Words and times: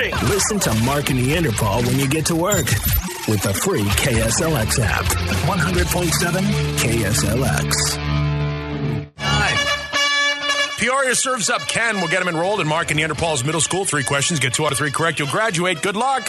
morning. 0.00 0.28
Listen 0.28 0.58
to 0.60 0.74
Mark 0.84 1.10
and 1.10 1.18
Neanderthal 1.22 1.82
when 1.82 1.98
you 1.98 2.08
get 2.08 2.26
to 2.26 2.36
work 2.36 2.66
with 3.28 3.42
the 3.42 3.52
free 3.54 3.82
KSLX 3.82 4.78
app. 4.80 5.04
100.7 5.04 6.40
KSLX. 6.78 7.98
Peoria 10.78 11.14
serves 11.14 11.50
up 11.50 11.60
Ken. 11.62 11.96
We'll 11.96 12.08
get 12.08 12.22
him 12.22 12.28
enrolled 12.28 12.60
in 12.60 12.66
Mark 12.66 12.90
and 12.90 12.98
Neanderthals 12.98 13.44
Middle 13.44 13.60
School. 13.60 13.84
Three 13.84 14.02
questions, 14.02 14.40
get 14.40 14.54
two 14.54 14.64
out 14.64 14.72
of 14.72 14.78
three 14.78 14.90
correct. 14.90 15.18
You'll 15.18 15.28
graduate. 15.28 15.82
Good 15.82 15.96
luck. 15.96 16.26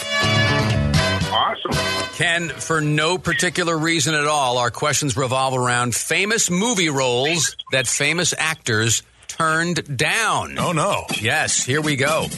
Awesome. 1.32 1.72
Ken, 2.16 2.50
for 2.50 2.82
no 2.82 3.16
particular 3.16 3.76
reason 3.76 4.14
at 4.14 4.26
all, 4.26 4.58
our 4.58 4.70
questions 4.70 5.16
revolve 5.16 5.54
around 5.54 5.94
famous 5.94 6.50
movie 6.50 6.90
roles 6.90 7.56
that 7.72 7.86
famous 7.86 8.34
actors 8.36 9.02
turned 9.28 9.96
down. 9.96 10.58
Oh, 10.58 10.72
no. 10.72 11.06
Yes, 11.18 11.64
here 11.64 11.80
we 11.80 11.96
go. 11.96 12.28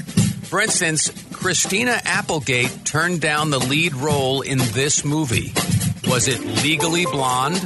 For 0.44 0.60
instance, 0.60 1.10
Christina 1.44 2.00
Applegate 2.06 2.86
turned 2.86 3.20
down 3.20 3.50
the 3.50 3.58
lead 3.58 3.94
role 3.94 4.40
in 4.40 4.56
this 4.72 5.04
movie. 5.04 5.52
Was 6.08 6.26
it 6.26 6.40
Legally 6.64 7.04
Blonde? 7.04 7.62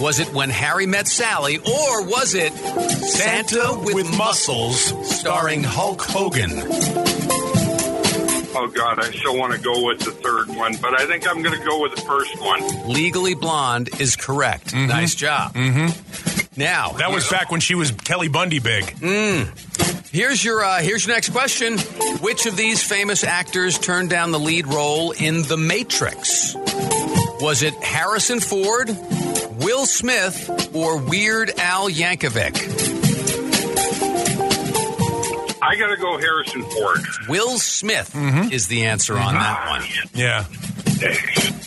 Was 0.00 0.18
it 0.18 0.32
When 0.32 0.48
Harry 0.48 0.86
Met 0.86 1.06
Sally? 1.06 1.58
Or 1.58 2.06
was 2.06 2.32
it 2.34 2.54
Santa 2.54 3.78
with, 3.84 4.16
Muscles, 4.16 4.78
starring 5.14 5.62
Hulk 5.62 6.00
Hogan? 6.00 6.52
Oh, 8.54 8.72
God, 8.74 8.98
I 9.04 9.10
still 9.10 9.36
want 9.36 9.52
to 9.52 9.60
go 9.60 9.86
with 9.86 9.98
the 9.98 10.12
third 10.12 10.48
one, 10.48 10.76
but 10.80 10.98
I 10.98 11.04
think 11.04 11.28
I'm 11.28 11.42
going 11.42 11.58
to 11.58 11.66
go 11.66 11.82
with 11.82 11.94
the 11.94 12.00
first 12.00 12.40
one. 12.40 12.88
Legally 12.88 13.34
Blonde 13.34 13.90
is 14.00 14.16
correct. 14.16 14.74
Nice 14.74 15.14
job. 15.14 15.52
Mm-hmm. 15.52 16.41
Now, 16.56 16.90
That 16.92 17.10
was 17.10 17.28
back 17.28 17.50
when 17.50 17.60
she 17.60 17.74
was 17.74 17.90
Kelly 17.90 18.28
Bundy 18.28 18.58
big. 18.58 18.90
Hmm. 18.98 19.44
Here's 20.12 20.44
your 20.44 20.62
uh, 20.62 20.80
here's 20.80 21.06
your 21.06 21.14
next 21.14 21.30
question. 21.30 21.78
Which 22.20 22.44
of 22.44 22.54
these 22.56 22.82
famous 22.82 23.24
actors 23.24 23.78
turned 23.78 24.10
down 24.10 24.30
the 24.30 24.38
lead 24.38 24.66
role 24.66 25.12
in 25.12 25.42
The 25.42 25.56
Matrix? 25.56 26.54
Was 27.40 27.62
it 27.62 27.72
Harrison 27.82 28.40
Ford, 28.40 28.88
Will 29.62 29.86
Smith, 29.86 30.74
or 30.74 30.98
Weird 30.98 31.50
Al 31.58 31.88
Yankovic? 31.88 32.90
I 35.62 35.76
got 35.76 35.88
to 35.88 35.96
go 35.96 36.18
Harrison 36.18 36.62
Ford. 36.64 37.00
Will 37.28 37.58
Smith 37.58 38.12
mm-hmm. 38.12 38.52
is 38.52 38.66
the 38.66 38.84
answer 38.84 39.16
on 39.16 39.32
that 39.32 39.64
ah, 39.64 39.70
one. 39.70 39.82
Yeah. 40.14 40.44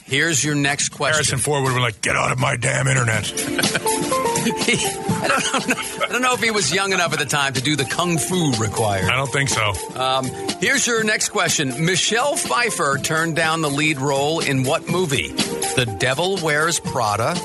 Here's 0.05 0.43
your 0.43 0.53
next 0.53 0.89
question. 0.89 1.15
Harrison 1.15 1.39
Ford 1.39 1.63
would 1.63 1.69
have 1.69 1.75
been 1.75 1.83
like, 1.83 2.01
get 2.01 2.15
out 2.15 2.31
of 2.31 2.37
my 2.37 2.55
damn 2.57 2.87
internet. 2.87 3.23
I 4.47 5.27
don't 5.27 5.67
know. 5.67 6.05
I 6.05 6.07
don't 6.11 6.21
know 6.21 6.33
if 6.33 6.41
he 6.41 6.51
was 6.51 6.71
young 6.71 6.93
enough 6.93 7.13
at 7.13 7.19
the 7.19 7.25
time 7.25 7.53
to 7.53 7.61
do 7.61 7.75
the 7.75 7.85
kung 7.85 8.17
fu 8.17 8.51
required. 8.53 9.05
I 9.05 9.15
don't 9.15 9.31
think 9.31 9.49
so. 9.49 9.73
Um, 9.99 10.25
here's 10.59 10.85
your 10.85 11.03
next 11.03 11.29
question. 11.29 11.85
Michelle 11.85 12.35
Pfeiffer 12.35 12.99
turned 13.01 13.35
down 13.35 13.61
the 13.61 13.69
lead 13.69 13.97
role 13.99 14.41
in 14.41 14.63
what 14.63 14.87
movie? 14.87 15.29
The 15.29 15.95
Devil 15.99 16.37
Wears 16.43 16.79
Prada, 16.79 17.35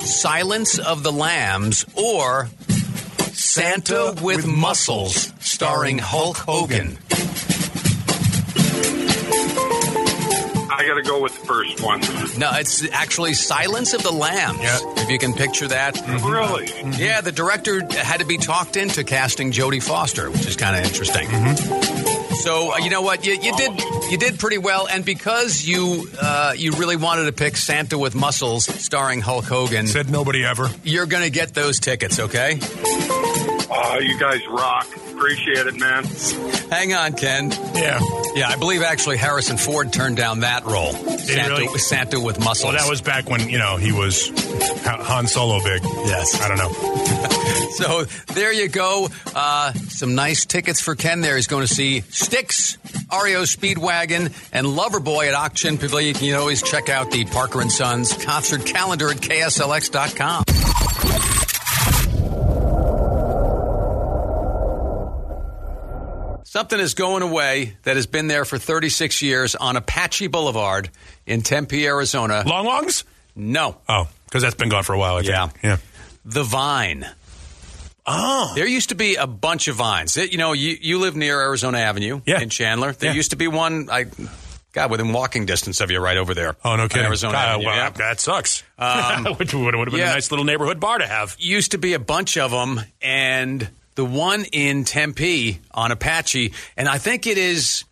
Silence 0.00 0.78
of 0.78 1.02
the 1.02 1.12
Lambs, 1.12 1.84
or 1.94 2.48
Santa 3.32 4.14
with 4.22 4.46
Muscles, 4.46 5.32
starring 5.40 5.98
Hulk 5.98 6.36
Hogan? 6.36 6.98
I 7.10 7.17
got 10.88 10.94
to 10.94 11.02
go 11.02 11.22
with 11.22 11.38
the 11.40 11.46
first 11.46 11.80
one. 11.82 12.00
No, 12.38 12.50
it's 12.54 12.88
actually 12.92 13.34
Silence 13.34 13.92
of 13.94 14.02
the 14.02 14.10
Lambs. 14.12 14.58
Yeah. 14.60 14.78
If 14.96 15.10
you 15.10 15.18
can 15.18 15.32
picture 15.34 15.68
that. 15.68 15.96
Really? 16.22 16.66
Yeah, 17.02 17.20
the 17.20 17.32
director 17.32 17.80
had 17.94 18.20
to 18.20 18.26
be 18.26 18.36
talked 18.38 18.76
into 18.76 19.04
casting 19.04 19.52
Jodie 19.52 19.82
Foster, 19.82 20.30
which 20.30 20.46
is 20.46 20.56
kind 20.56 20.76
of 20.76 20.84
interesting. 20.84 21.28
So 22.36 22.72
uh, 22.72 22.78
you 22.78 22.90
know 22.90 23.02
what, 23.02 23.26
you, 23.26 23.32
you 23.34 23.56
did 23.56 23.80
you 24.10 24.16
did 24.18 24.38
pretty 24.38 24.58
well, 24.58 24.86
and 24.88 25.04
because 25.04 25.64
you 25.66 26.08
uh, 26.20 26.54
you 26.56 26.72
really 26.72 26.96
wanted 26.96 27.24
to 27.24 27.32
pick 27.32 27.56
Santa 27.56 27.98
with 27.98 28.14
Muscles, 28.14 28.64
starring 28.64 29.20
Hulk 29.20 29.44
Hogan, 29.44 29.86
Said 29.88 30.08
nobody 30.08 30.44
ever. 30.44 30.70
you're 30.84 31.06
going 31.06 31.24
to 31.24 31.30
get 31.30 31.52
those 31.54 31.80
tickets. 31.80 32.20
Okay, 32.20 32.58
Oh, 33.70 33.98
you 33.98 34.18
guys 34.18 34.46
rock. 34.48 34.86
Appreciate 35.12 35.66
it, 35.66 35.76
man. 35.76 36.04
hang 36.70 36.94
on, 36.94 37.12
Ken. 37.14 37.50
Yeah. 37.74 38.00
Yeah, 38.34 38.48
I 38.48 38.56
believe 38.56 38.82
actually 38.82 39.16
Harrison 39.16 39.56
Ford 39.56 39.92
turned 39.92 40.16
down 40.16 40.40
that 40.40 40.64
role, 40.64 40.92
Santa, 40.92 41.54
really? 41.54 41.78
Santa 41.78 42.20
with 42.20 42.38
Muscles. 42.38 42.72
Well, 42.72 42.82
that 42.82 42.88
was 42.88 43.00
back 43.00 43.28
when, 43.28 43.48
you 43.48 43.58
know, 43.58 43.76
he 43.76 43.92
was 43.92 44.28
Han 44.84 45.00
Han 45.00 45.26
Solo 45.26 45.62
big. 45.62 45.82
Yes. 45.82 46.40
I 46.40 46.48
don't 46.48 46.58
know. 46.58 47.34
So 47.78 48.04
there 48.34 48.52
you 48.52 48.68
go. 48.68 49.08
Uh, 49.34 49.72
some 49.72 50.16
nice 50.16 50.44
tickets 50.46 50.80
for 50.80 50.96
Ken 50.96 51.20
there. 51.20 51.36
He's 51.36 51.46
going 51.46 51.64
to 51.64 51.72
see 51.72 52.00
Styx, 52.00 52.76
REO 53.12 53.42
Speedwagon, 53.42 54.32
and 54.52 54.66
Loverboy 54.66 55.28
at 55.28 55.34
Ak-Chin 55.34 55.78
Pavilion. 55.78 56.16
You 56.16 56.32
can 56.32 56.40
always 56.40 56.60
check 56.60 56.88
out 56.88 57.12
the 57.12 57.24
Parker 57.26 57.60
and 57.60 57.70
Sons 57.70 58.12
concert 58.24 58.66
calendar 58.66 59.10
at 59.10 59.18
KSLX.com. 59.18 61.47
Something 66.50 66.80
is 66.80 66.94
going 66.94 67.22
away 67.22 67.76
that 67.82 67.96
has 67.96 68.06
been 68.06 68.26
there 68.26 68.46
for 68.46 68.56
36 68.56 69.20
years 69.20 69.54
on 69.54 69.76
Apache 69.76 70.28
Boulevard 70.28 70.88
in 71.26 71.42
Tempe, 71.42 71.86
Arizona. 71.86 72.42
Long 72.46 72.64
Wong's? 72.64 73.04
No, 73.36 73.76
Oh, 73.86 74.08
because 74.24 74.42
that's 74.42 74.54
been 74.54 74.70
gone 74.70 74.82
for 74.82 74.94
a 74.94 74.98
while, 74.98 75.16
I 75.16 75.20
think. 75.22 75.28
Yeah. 75.30 75.50
Yeah. 75.62 75.76
The 76.24 76.44
Vine. 76.44 77.06
Oh. 78.06 78.52
There 78.54 78.66
used 78.66 78.88
to 78.88 78.94
be 78.94 79.16
a 79.16 79.26
bunch 79.26 79.68
of 79.68 79.76
vines. 79.76 80.16
It- 80.16 80.32
you 80.32 80.38
know, 80.38 80.54
you, 80.54 80.74
you 80.80 80.98
live 80.98 81.14
near 81.16 81.38
Arizona 81.38 81.80
Avenue 81.80 82.22
Yeah. 82.24 82.40
in 82.40 82.48
Chandler. 82.48 82.92
There 82.92 83.10
Yeah. 83.10 83.14
used 83.16 83.32
to 83.32 83.36
be 83.36 83.46
one, 83.46 83.90
I, 83.92 84.06
God, 84.72 84.90
within 84.90 85.12
walking 85.12 85.44
distance 85.44 85.82
of 85.82 85.90
you 85.90 86.00
right 86.00 86.16
over 86.16 86.32
there. 86.32 86.56
Oh, 86.64 86.76
no 86.76 86.88
kidding. 86.88 87.04
Arizona 87.04 87.36
Avenue. 87.36 87.66
well, 87.66 87.76
yeah. 87.76 87.90
That 87.90 88.20
sucks. 88.20 88.62
Um, 88.78 89.26
Which 89.36 89.52
would, 89.52 89.74
would 89.76 89.88
have 89.88 89.92
been 89.92 89.96
yeah. 90.00 90.12
a 90.12 90.14
nice 90.14 90.30
little 90.30 90.46
neighborhood 90.46 90.80
bar 90.80 90.96
to 90.96 91.06
have. 91.06 91.36
Used 91.38 91.72
to 91.72 91.78
be 91.78 91.92
a 91.92 91.98
bunch 91.98 92.38
of 92.38 92.50
them, 92.50 92.80
and 93.02 93.68
the 93.98 94.04
one 94.04 94.44
in 94.52 94.84
Tempe 94.84 95.58
on 95.72 95.90
Apache, 95.90 96.52
and 96.76 96.88
I 96.88 96.98
think 96.98 97.26
it 97.26 97.36
is 97.36 97.82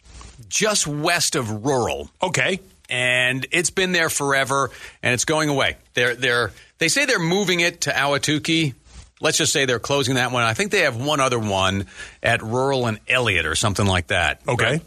just 0.48 0.86
west 0.86 1.34
of 1.34 1.66
rural. 1.66 2.08
Okay. 2.22 2.60
and 2.88 3.44
it's 3.50 3.70
been 3.70 3.90
there 3.90 4.08
forever, 4.08 4.70
and 5.02 5.12
it's 5.14 5.24
going 5.24 5.48
away. 5.48 5.76
They're 5.94 6.14
they're 6.14 6.52
they 6.78 6.86
say 6.86 7.06
they're 7.06 7.18
moving 7.18 7.58
it 7.58 7.80
to 7.82 7.90
Ahwatukee. 7.90 8.74
Let's 9.20 9.36
just 9.36 9.52
say 9.52 9.64
they're 9.64 9.80
closing 9.80 10.14
that 10.14 10.30
one. 10.30 10.44
I 10.44 10.54
think 10.54 10.70
they 10.70 10.82
have 10.82 10.94
one 10.94 11.18
other 11.18 11.40
one 11.40 11.86
at 12.22 12.40
Rural 12.40 12.86
and 12.86 13.00
Elliott 13.08 13.44
or 13.44 13.56
something 13.56 13.86
like 13.86 14.06
that. 14.06 14.42
Okay. 14.46 14.80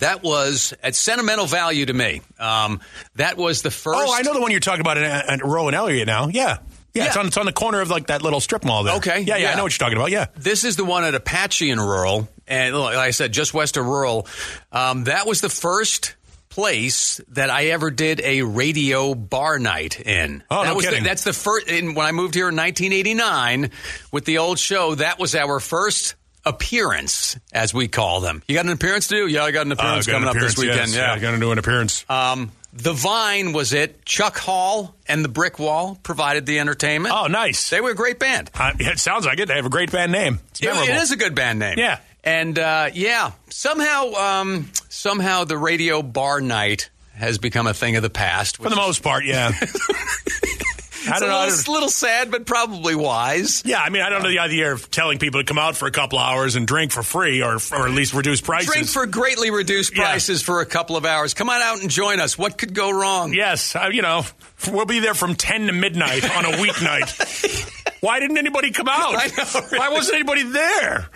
That 0.00 0.22
was 0.22 0.74
at 0.82 0.94
sentimental 0.94 1.46
value 1.46 1.86
to 1.86 1.92
me. 1.94 2.20
Um, 2.38 2.80
that 3.14 3.38
was 3.38 3.62
the 3.62 3.70
first. 3.70 3.98
Oh, 3.98 4.12
I 4.14 4.20
know 4.20 4.34
the 4.34 4.42
one 4.42 4.50
you're 4.50 4.60
talking 4.60 4.82
about 4.82 4.98
at, 4.98 5.40
in 5.40 5.48
Rowan 5.48 5.72
Elliott 5.72 6.06
now. 6.06 6.28
Yeah. 6.28 6.58
Yeah, 6.94 7.06
It's, 7.06 7.16
on, 7.16 7.26
it's 7.26 7.36
on 7.36 7.44
the 7.46 7.52
corner 7.52 7.80
of 7.80 7.90
like 7.90 8.06
that 8.06 8.22
little 8.22 8.40
strip 8.40 8.64
mall 8.64 8.84
there. 8.84 8.94
Okay, 8.96 9.20
Yeah, 9.20 9.36
yeah, 9.36 9.42
yeah. 9.48 9.52
I 9.52 9.56
know 9.56 9.64
what 9.64 9.72
you're 9.72 9.84
talking 9.84 9.98
about. 9.98 10.10
Yeah. 10.12 10.26
This 10.36 10.62
is 10.64 10.76
the 10.76 10.84
one 10.84 11.02
at 11.04 11.14
Apache 11.14 11.68
in 11.68 11.80
Rural, 11.80 12.28
and 12.46 12.74
like 12.76 12.96
I 12.96 13.10
said, 13.10 13.32
just 13.32 13.52
west 13.52 13.76
of 13.76 13.84
Rural. 13.84 14.26
Um, 14.70 15.04
that 15.04 15.26
was 15.26 15.40
the 15.40 15.48
first 15.48 16.14
place 16.50 17.20
that 17.30 17.50
I 17.50 17.66
ever 17.66 17.90
did 17.90 18.20
a 18.20 18.42
radio 18.42 19.14
bar 19.16 19.58
night 19.58 19.98
in. 20.00 20.44
Oh, 20.48 20.62
that 20.62 20.68
no 20.68 20.74
was 20.76 20.84
kidding. 20.84 21.02
The, 21.02 21.08
that's 21.08 21.24
the 21.24 21.32
first. 21.32 21.66
In, 21.66 21.94
when 21.94 22.06
I 22.06 22.12
moved 22.12 22.34
here 22.34 22.48
in 22.48 22.54
1989 22.54 23.70
with 24.12 24.24
the 24.24 24.38
old 24.38 24.60
show, 24.60 24.94
that 24.94 25.18
was 25.18 25.34
our 25.34 25.58
first 25.58 26.14
appearance, 26.44 27.36
as 27.52 27.74
we 27.74 27.88
call 27.88 28.20
them. 28.20 28.42
You 28.46 28.54
got 28.54 28.66
an 28.66 28.72
appearance 28.72 29.08
to 29.08 29.16
do? 29.16 29.26
Yeah, 29.26 29.42
I 29.44 29.50
got 29.50 29.66
an 29.66 29.72
appearance 29.72 30.06
Uh, 30.06 30.12
got 30.12 30.18
an 30.22 30.24
coming 30.28 30.42
up 30.42 30.46
this 30.48 30.56
weekend. 30.58 30.92
yes. 30.92 30.94
Yeah. 30.94 31.18
going 31.18 31.34
to 31.34 31.40
do 31.40 31.50
an 31.52 31.58
appearance. 31.58 32.04
Um, 32.08 32.52
the 32.74 32.92
Vine 32.92 33.52
was 33.52 33.72
it. 33.72 34.04
Chuck 34.04 34.36
Hall 34.36 34.94
and 35.06 35.24
the 35.24 35.28
Brick 35.28 35.58
Wall 35.58 35.96
provided 36.02 36.44
the 36.44 36.58
entertainment. 36.58 37.14
oh, 37.16 37.26
nice. 37.28 37.70
They 37.70 37.80
were 37.80 37.90
a 37.90 37.94
great 37.94 38.18
band. 38.18 38.50
Uh, 38.52 38.72
it 38.78 38.98
sounds 38.98 39.24
like 39.26 39.38
it. 39.38 39.46
They 39.48 39.54
have 39.54 39.66
a 39.66 39.70
great 39.70 39.92
band 39.92 40.10
name. 40.12 40.40
It's 40.50 40.60
It- 40.60 40.66
memorable. 40.66 40.92
it 40.92 40.96
is 41.02 41.12
a 41.12 41.16
good 41.16 41.34
band 41.34 41.60
name. 41.60 41.78
Yeah. 41.78 41.98
And 42.24 42.58
uh, 42.58 42.90
yeah, 42.92 43.32
somehow, 43.50 44.12
um, 44.14 44.70
somehow 44.88 45.44
the 45.44 45.58
radio 45.58 46.02
bar 46.02 46.40
night 46.40 46.90
has 47.14 47.38
become 47.38 47.66
a 47.68 47.74
thing 47.74 47.94
of 47.96 48.02
the 48.02 48.10
past. 48.10 48.56
For 48.56 48.68
the 48.68 48.76
most 48.76 49.02
part, 49.02 49.24
yeah. 49.24 49.52
I 51.10 51.18
don't 51.20 51.28
know. 51.28 51.44
It's 51.44 51.66
a 51.66 51.70
little 51.70 51.88
sad, 51.88 52.30
but 52.30 52.46
probably 52.46 52.94
wise. 52.94 53.62
yeah, 53.64 53.80
I 53.80 53.90
mean, 53.90 54.02
I 54.02 54.08
don't 54.08 54.22
know 54.22 54.28
the 54.28 54.38
idea 54.40 54.72
of 54.72 54.90
telling 54.90 55.18
people 55.18 55.40
to 55.40 55.44
come 55.44 55.58
out 55.58 55.76
for 55.76 55.86
a 55.86 55.90
couple 55.90 56.18
hours 56.18 56.56
and 56.56 56.66
drink 56.66 56.92
for 56.92 57.02
free 57.02 57.42
or, 57.42 57.54
or 57.72 57.86
at 57.86 57.90
least 57.90 58.14
reduce 58.14 58.40
prices. 58.40 58.70
Drink 58.72 58.88
for 58.88 59.06
greatly 59.06 59.50
reduced 59.50 59.96
Yeah. 59.96 60.04
prices 60.04 60.42
for 60.42 60.60
a 60.60 60.66
couple 60.66 60.96
of 60.96 61.04
hours. 61.04 61.34
Come 61.34 61.48
on 61.50 61.60
out 61.62 61.80
and 61.80 61.90
join 61.90 62.20
us. 62.20 62.36
What 62.38 62.58
could 62.58 62.74
go 62.74 62.90
wrong? 62.90 63.32
Yes, 63.34 63.74
uh, 63.76 63.88
you 63.92 64.02
know, 64.02 64.24
we'll 64.70 64.86
be 64.86 65.00
there 65.00 65.14
from 65.14 65.34
10 65.34 65.66
to 65.68 65.72
midnight 65.72 66.24
on 66.36 66.44
a 66.44 66.48
weeknight. 66.58 67.70
Why 68.00 68.20
didn't 68.20 68.36
anybody 68.38 68.70
come 68.70 68.88
out? 68.90 69.14
I 69.16 69.26
know, 69.28 69.60
right? 69.70 69.78
Why 69.78 69.88
wasn't 69.90 70.16
anybody 70.16 70.42
there? 70.42 71.08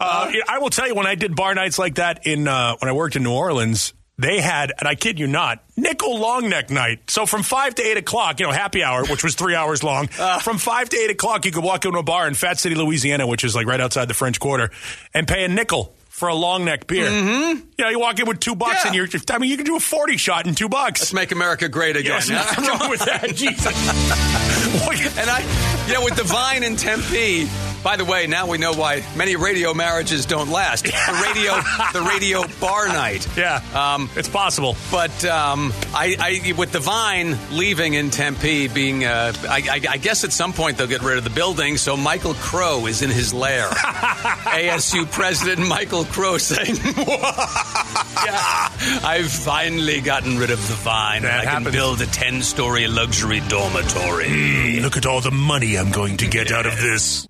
Uh, 0.00 0.30
yeah, 0.32 0.40
I 0.48 0.58
will 0.58 0.70
tell 0.70 0.86
you, 0.88 0.94
when 0.94 1.06
I 1.06 1.14
did 1.14 1.36
bar 1.36 1.54
nights 1.54 1.78
like 1.78 1.96
that 1.96 2.26
in 2.26 2.48
uh, 2.48 2.76
when 2.78 2.88
I 2.88 2.92
worked 2.92 3.14
in 3.16 3.22
New 3.22 3.32
Orleans, 3.32 3.94
they 4.22 4.40
had, 4.40 4.72
and 4.78 4.88
I 4.88 4.94
kid 4.94 5.18
you 5.18 5.26
not, 5.26 5.62
nickel 5.76 6.18
long 6.18 6.48
neck 6.48 6.70
night. 6.70 7.10
So 7.10 7.26
from 7.26 7.42
five 7.42 7.74
to 7.76 7.82
eight 7.82 7.96
o'clock, 7.96 8.40
you 8.40 8.46
know, 8.46 8.52
happy 8.52 8.82
hour, 8.82 9.04
which 9.06 9.22
was 9.24 9.34
three 9.34 9.54
hours 9.54 9.82
long. 9.82 10.08
Uh. 10.18 10.38
from 10.38 10.58
five 10.58 10.88
to 10.90 10.96
eight 10.96 11.10
o'clock, 11.10 11.44
you 11.44 11.50
could 11.52 11.64
walk 11.64 11.84
into 11.84 11.98
a 11.98 12.02
bar 12.02 12.26
in 12.28 12.34
Fat 12.34 12.58
City, 12.58 12.74
Louisiana, 12.74 13.26
which 13.26 13.44
is 13.44 13.54
like 13.54 13.66
right 13.66 13.80
outside 13.80 14.06
the 14.08 14.14
French 14.14 14.38
Quarter, 14.40 14.70
and 15.12 15.26
pay 15.26 15.44
a 15.44 15.48
nickel. 15.48 15.94
for 16.08 16.28
a 16.28 16.34
long 16.34 16.64
neck 16.64 16.86
beer. 16.86 17.08
Mm-hmm. 17.08 17.60
You 17.78 17.84
know, 17.84 17.88
you 17.90 17.98
walk 17.98 18.20
in 18.20 18.26
with 18.28 18.38
two 18.38 18.54
bucks 18.54 18.84
Yeah. 18.84 18.88
and 18.92 18.94
you're, 18.94 19.08
I 19.30 19.38
mean, 19.38 19.50
you 19.50 19.56
can 19.56 19.66
do 19.66 19.74
a 19.76 19.80
40 19.80 20.16
shot 20.18 20.46
in 20.46 20.54
two 20.54 20.68
bucks. 20.68 21.00
Let's 21.00 21.12
make 21.12 21.32
America 21.32 21.68
great 21.68 21.96
again. 21.96 22.20
Nothing 22.28 22.64
wrong 22.68 22.90
with 22.90 23.00
that. 23.06 23.34
Jesus. 23.34 23.66
And 25.18 25.28
I, 25.30 25.40
you 25.88 25.94
know, 25.94 26.04
with 26.04 26.16
Divine 26.16 26.62
and 26.64 26.78
Tempe. 26.78 27.48
By 27.82 27.96
the 27.96 28.04
way, 28.04 28.26
now 28.28 28.46
we 28.48 28.58
know 28.58 28.72
why 28.74 29.02
many 29.16 29.34
radio 29.36 29.74
marriages 29.74 30.24
don't 30.24 30.50
last. 30.50 30.84
The 30.84 31.22
radio, 31.26 31.52
the 31.92 32.08
radio 32.08 32.44
bar 32.60 32.86
night. 32.88 33.26
yeah, 33.36 33.60
Um, 33.74 34.08
it's 34.14 34.28
possible. 34.28 34.76
But 34.90 35.24
um, 35.24 35.72
I, 35.92 36.16
I, 36.48 36.52
with 36.56 36.70
Divine 36.72 37.36
leaving 37.50 37.94
in 37.94 38.10
Tempe, 38.10 38.68
being, 38.68 39.04
uh, 39.04 39.32
I, 39.48 39.56
I, 39.68 39.80
I 39.94 39.96
guess 39.96 40.22
at 40.22 40.32
some 40.32 40.52
point 40.52 40.78
they'll 40.78 40.86
get 40.86 41.02
rid 41.02 41.18
of 41.18 41.24
the 41.24 41.30
building. 41.30 41.76
So 41.76 41.96
Michael 41.96 42.34
Crow 42.34 42.86
is 42.86 43.02
in 43.02 43.10
his 43.10 43.34
lair. 43.34 43.68
ASU 43.70 45.10
President 45.10 45.66
Michael 45.66 46.04
Crow 46.04 46.38
saying, 46.38 46.76
"I've 49.04 49.30
finally 49.30 50.00
gotten 50.00 50.38
rid 50.38 50.50
of 50.50 50.66
the 50.68 50.74
Vine, 50.74 51.22
That 51.22 51.40
and 51.40 51.40
I 51.40 51.44
happens. 51.50 51.66
can 51.66 51.72
build 51.74 52.00
a 52.00 52.06
ten-story 52.06 52.86
luxury 52.86 53.40
dormitory." 53.48 54.26
Mm, 54.26 54.82
Look 54.82 54.96
at 54.96 55.06
all 55.06 55.20
the 55.20 55.30
money 55.30 55.76
I'm 55.78 55.90
going 55.90 56.16
to 56.18 56.26
get 56.28 56.52
out 56.52 56.66
of 56.66 56.76
this. 56.80 57.26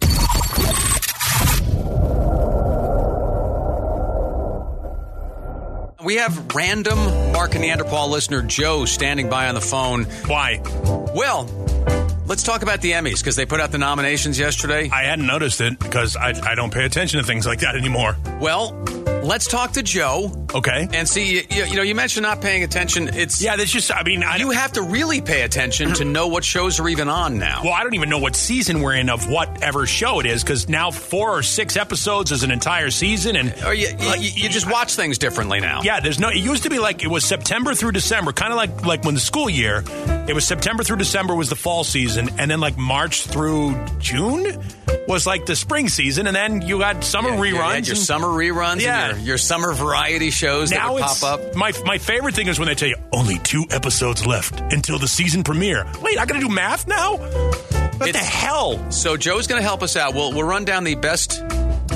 We 6.05 6.17
have 6.17 6.53
random 6.53 6.99
Mark 7.33 7.55
and 7.55 7.63
Neanderthal 7.63 8.09
listener 8.09 8.43
Joe 8.43 8.87
standing 8.87 9.29
by 9.29 9.47
on 9.49 9.55
the 9.55 9.61
phone. 9.61 10.05
Why? 10.27 10.61
Well, 11.15 11.45
let's 12.27 12.43
talk 12.43 12.63
about 12.63 12.81
the 12.81 12.93
Emmys 12.93 13.19
because 13.19 13.37
they 13.37 13.47
put 13.47 13.61
out 13.61 13.71
the 13.73 13.79
nominations 13.79 14.39
yesterday. 14.39 14.89
I 14.93 15.03
hadn't 15.05 15.27
noticed 15.27 15.61
it 15.61 15.79
because 15.79 16.17
I, 16.17 16.29
I 16.51 16.55
don't 16.55 16.73
pay 16.73 16.85
attention 16.85 17.21
to 17.21 17.27
things 17.27 17.47
like 17.47 17.61
that 17.61 17.75
anymore. 17.77 18.17
Well, 18.41 18.73
let's 19.23 19.47
talk 19.47 19.73
to 19.73 19.83
Joe 19.83 20.33
Okay. 20.55 20.89
and 20.93 21.09
see. 21.09 21.45
You, 21.51 21.65
you 21.65 21.77
know, 21.77 21.83
you 21.83 21.95
mentioned 21.95 22.25
not 22.25 22.41
paying 22.41 22.63
attention. 22.65 23.09
It's 23.09 23.41
Yeah, 23.43 23.57
that's 23.57 23.71
just, 23.71 23.93
I 23.95 24.03
mean, 24.03 24.23
I, 24.23 24.37
You 24.37 24.51
have 24.51 24.73
to 24.73 24.83
really 24.83 25.21
pay 25.21 25.43
attention 25.43 25.93
to 25.95 26.05
know 26.05 26.27
what 26.29 26.45
shows 26.45 26.79
are 26.81 26.89
even 26.89 27.09
on 27.09 27.39
now. 27.39 27.63
well, 27.65 27.73
I 27.73 27.83
don't 27.83 27.95
even 27.95 28.09
know 28.11 28.19
what 28.19 28.35
season 28.37 28.81
we're 28.81 28.95
in 28.95 29.09
of 29.09 29.29
whatever 29.29 29.87
show 29.87 30.21
it 30.21 30.27
is 30.27 30.43
because 30.43 30.69
now 30.69 30.91
four 30.91 31.31
or 31.39 31.43
six 31.43 31.77
episodes 31.77 32.33
is 32.33 32.43
an 32.43 32.51
entire 32.51 32.91
season. 32.91 33.37
And 33.37 33.55
Or 33.65 33.73
you, 33.75 33.89
you, 33.99 34.15
you- 34.19 34.43
you 34.43 34.49
just 34.49 34.71
watch 34.71 34.95
things 34.97 35.19
differently 35.19 35.61
now. 35.61 35.81
Yeah, 35.83 36.01
there's 36.01 36.19
no. 36.19 36.29
It 36.29 36.37
used 36.39 36.65
to 36.65 36.71
be 36.71 36.79
like 36.79 37.03
it 37.03 37.09
was 37.09 37.25
September 37.25 37.75
through 37.75 37.93
December, 37.93 38.33
kind 38.33 38.53
of 38.53 38.57
like 38.57 38.85
like 38.85 39.05
when 39.05 39.15
the 39.15 39.21
school 39.21 39.49
year. 39.49 39.83
It 40.29 40.35
was 40.35 40.47
September 40.47 40.85
through 40.85 40.99
December 40.99 41.35
was 41.35 41.49
the 41.51 41.57
fall 41.57 41.83
season, 41.85 42.29
and 42.39 42.51
then 42.51 42.61
like 42.61 42.79
March 42.79 43.27
through 43.27 43.75
June 43.99 44.47
was 45.09 45.27
like 45.27 45.47
the 45.47 45.57
spring 45.57 45.89
season, 45.89 46.27
and 46.29 46.35
then 46.37 46.63
you 46.63 46.79
got 46.79 47.03
summer 47.03 47.31
Yeah, 47.31 47.35
you 47.43 47.55
reruns. 47.57 47.75
had 47.75 47.87
your 47.89 47.97
and- 47.97 48.05
summer 48.05 48.29
reruns, 48.29 48.81
Yeah. 48.81 49.09
and 49.09 49.19
your, 49.19 49.27
your 49.27 49.39
summer 49.39 49.73
variety 49.75 50.31
shows 50.31 50.71
that 50.71 50.77
now 50.77 50.95
would 50.95 51.03
it's 51.03 51.21
pop 51.21 51.41
up. 51.41 51.55
my 51.57 51.73
my 51.85 51.99
favorite 51.99 52.35
thing 52.37 52.47
is 52.47 52.59
when 52.59 52.69
they 52.69 52.75
tell 52.77 52.89
you 52.89 52.97
only 53.13 53.39
two 53.41 53.65
episodes 53.71 54.25
left 54.25 54.61
until 54.73 54.99
the 54.99 55.09
season 55.09 55.43
premiere. 55.43 55.85
Wait, 56.01 56.19
I 56.19 56.25
got 56.25 56.35
to 56.35 56.41
do 56.41 56.49
math 56.49 56.87
now? 56.87 57.17
What 57.17 58.13
the 58.13 58.19
hell? 58.19 58.91
So 58.93 59.17
Joe's 59.17 59.47
going 59.49 59.61
to 59.61 59.67
help 59.67 59.83
us 59.83 59.97
out. 59.97 60.15
We'll 60.15 60.33
we'll 60.33 60.45
run 60.45 60.65
down 60.65 60.85
the 60.85 60.95
best 60.95 61.43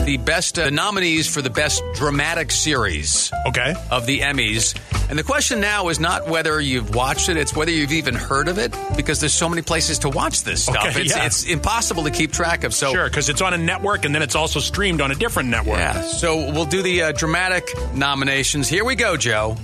the 0.06 0.16
best 0.18 0.56
uh, 0.58 0.70
nominees 0.70 1.26
for 1.26 1.42
the 1.42 1.50
best 1.50 1.82
dramatic 1.94 2.52
series 2.52 3.32
Okay. 3.48 3.74
of 3.90 4.06
the 4.06 4.20
Emmys. 4.20 4.74
And 5.10 5.18
the 5.18 5.24
question 5.24 5.60
now 5.60 5.88
is 5.88 5.98
not 5.98 6.28
whether 6.28 6.60
you've 6.60 6.94
watched 6.94 7.28
it, 7.28 7.36
it's 7.36 7.54
whether 7.54 7.72
you've 7.72 7.92
even 7.92 8.14
heard 8.14 8.46
of 8.46 8.56
it 8.58 8.72
because 8.96 9.18
there's 9.18 9.34
so 9.34 9.48
many 9.48 9.62
places 9.62 9.98
to 10.00 10.08
watch 10.08 10.44
this 10.44 10.62
stuff. 10.64 10.86
Okay, 10.86 11.02
it's, 11.02 11.16
yeah. 11.16 11.26
it's 11.26 11.44
impossible 11.44 12.04
to 12.04 12.10
keep 12.12 12.30
track 12.32 12.62
of. 12.62 12.72
So 12.72 12.92
Sure, 12.92 13.08
because 13.08 13.28
it's 13.28 13.40
on 13.42 13.52
a 13.52 13.58
network 13.58 14.04
and 14.04 14.14
then 14.14 14.22
it's 14.22 14.36
also 14.36 14.60
streamed 14.60 15.00
on 15.00 15.10
a 15.10 15.16
different 15.16 15.48
network. 15.48 15.78
Yeah, 15.78 16.00
so 16.02 16.52
we'll 16.52 16.64
do 16.66 16.82
the 16.82 17.02
uh, 17.02 17.12
dramatic 17.12 17.68
nominations. 17.94 18.68
Here 18.68 18.84
we 18.84 18.94
go, 18.94 19.16
Joe. 19.16 19.56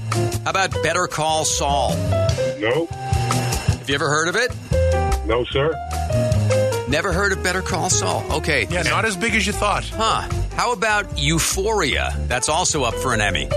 How 0.44 0.50
about 0.50 0.72
Better 0.82 1.06
Call 1.06 1.44
Saul? 1.44 1.90
No, 2.58 2.86
Have 2.86 3.88
you 3.88 3.94
ever 3.94 4.08
heard 4.08 4.26
of 4.28 4.34
it? 4.36 4.50
no, 5.24 5.44
sir. 5.44 5.72
Never 6.92 7.10
heard 7.10 7.32
of 7.32 7.42
Better 7.42 7.62
Call 7.62 7.88
Saul. 7.88 8.22
Okay. 8.30 8.66
Yeah, 8.68 8.82
not 8.82 9.06
as 9.06 9.16
big 9.16 9.34
as 9.34 9.46
you 9.46 9.54
thought. 9.54 9.82
Huh. 9.82 10.28
How 10.56 10.74
about 10.74 11.18
Euphoria? 11.18 12.14
That's 12.26 12.50
also 12.50 12.84
up 12.84 12.92
for 12.96 13.14
an 13.14 13.22
Emmy. 13.22 13.48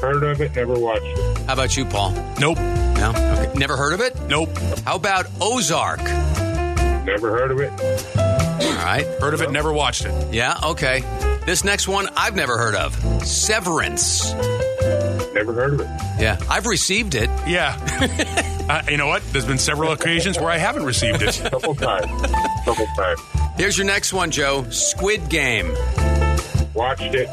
Heard 0.00 0.22
of 0.22 0.40
it, 0.40 0.56
never 0.56 0.78
watched 0.78 1.04
it. 1.04 1.38
How 1.46 1.52
about 1.52 1.76
you, 1.76 1.84
Paul? 1.84 2.12
Nope. 2.40 2.56
No? 2.56 3.10
Okay. 3.10 3.52
Never 3.58 3.76
heard 3.76 3.92
of 3.92 4.00
it? 4.00 4.18
Nope. 4.28 4.48
How 4.86 4.96
about 4.96 5.26
Ozark? 5.42 6.02
Never 7.04 7.36
heard 7.36 7.50
of 7.50 7.60
it. 7.60 7.70
All 8.16 8.74
right. 8.76 9.04
Heard 9.20 9.34
of 9.34 9.42
it, 9.42 9.50
never 9.50 9.70
watched 9.70 10.06
it. 10.06 10.34
Yeah, 10.34 10.58
okay. 10.64 11.02
This 11.44 11.64
next 11.64 11.86
one 11.86 12.08
I've 12.16 12.34
never 12.34 12.56
heard 12.56 12.76
of 12.76 12.94
Severance. 13.26 14.32
Never 15.36 15.52
heard 15.52 15.74
of 15.74 15.80
it. 15.80 15.86
Yeah, 16.18 16.38
I've 16.48 16.64
received 16.64 17.14
it. 17.14 17.28
Yeah. 17.46 17.76
uh, 18.70 18.90
you 18.90 18.96
know 18.96 19.06
what? 19.06 19.22
There's 19.34 19.44
been 19.44 19.58
several 19.58 19.92
occasions 19.92 20.40
where 20.40 20.48
I 20.48 20.56
haven't 20.56 20.84
received 20.86 21.20
it. 21.20 21.34
Couple 21.50 21.74
times. 21.74 22.10
Couple 22.64 22.86
times. 22.96 23.20
Here's 23.58 23.76
your 23.76 23.86
next 23.86 24.14
one, 24.14 24.30
Joe 24.30 24.64
Squid 24.70 25.28
Game. 25.28 25.74
Watched 26.72 27.14
it. 27.14 27.28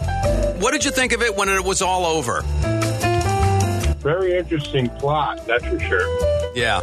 What 0.62 0.72
did 0.72 0.84
you 0.84 0.92
think 0.92 1.14
of 1.14 1.22
it 1.22 1.38
when 1.38 1.48
it 1.48 1.64
was 1.64 1.82
all 1.82 2.06
over? 2.06 2.42
Very 4.02 4.38
interesting 4.38 4.90
plot, 4.90 5.48
that's 5.48 5.66
for 5.66 5.80
sure. 5.80 6.54
Yeah. 6.58 6.82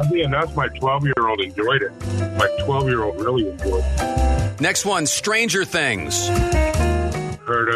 Oddly 0.00 0.22
enough, 0.22 0.56
my 0.56 0.66
12 0.66 1.04
year 1.04 1.28
old 1.28 1.40
enjoyed 1.40 1.82
it. 1.82 1.92
My 2.36 2.48
12 2.64 2.88
year 2.88 3.04
old 3.04 3.20
really 3.20 3.48
enjoyed 3.48 3.84
it. 3.86 4.60
Next 4.60 4.84
one 4.84 5.06
Stranger 5.06 5.64
Things. 5.64 6.28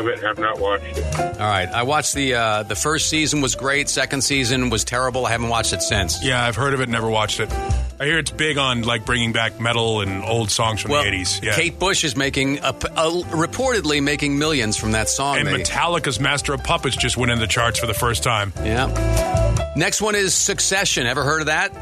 Heard 0.00 0.12
of 0.14 0.18
it, 0.18 0.24
have 0.26 0.38
not 0.38 0.58
watched 0.58 0.84
it. 0.96 1.20
All 1.40 1.46
right, 1.46 1.68
I 1.68 1.82
watched 1.82 2.14
the 2.14 2.34
uh, 2.34 2.62
the 2.62 2.74
first 2.74 3.08
season 3.10 3.40
was 3.42 3.54
great. 3.54 3.88
Second 3.90 4.22
season 4.22 4.70
was 4.70 4.82
terrible. 4.84 5.26
I 5.26 5.30
haven't 5.32 5.48
watched 5.50 5.72
it 5.74 5.82
since. 5.82 6.24
Yeah, 6.24 6.42
I've 6.44 6.56
heard 6.56 6.72
of 6.74 6.80
it, 6.80 6.88
never 6.88 7.08
watched 7.10 7.38
it. 7.40 7.52
I 7.52 8.06
hear 8.06 8.18
it's 8.18 8.30
big 8.30 8.56
on 8.56 8.80
like 8.82 9.04
bringing 9.04 9.32
back 9.32 9.60
metal 9.60 10.00
and 10.00 10.24
old 10.24 10.50
songs 10.50 10.80
from 10.80 10.92
Well, 10.92 11.02
the 11.02 11.10
80s. 11.10 11.42
Yeah. 11.42 11.54
Kate 11.54 11.78
Bush 11.78 12.02
is 12.04 12.16
making 12.16 12.60
a, 12.60 12.68
a, 12.70 12.72
reportedly 12.72 14.02
making 14.02 14.38
millions 14.38 14.78
from 14.78 14.92
that 14.92 15.10
song. 15.10 15.36
and 15.36 15.46
They- 15.46 15.52
Metallica's 15.62 16.18
Master 16.18 16.54
of 16.54 16.64
Puppets 16.64 16.96
just 16.96 17.18
went 17.18 17.30
in 17.30 17.38
the 17.38 17.46
charts 17.46 17.78
for 17.78 17.86
the 17.86 17.92
first 17.92 18.22
time. 18.22 18.54
yeah. 18.64 19.72
Next 19.76 20.00
one 20.00 20.14
is 20.14 20.32
Succession. 20.34 21.06
Ever 21.06 21.22
heard 21.24 21.40
of 21.42 21.46
that? 21.48 21.74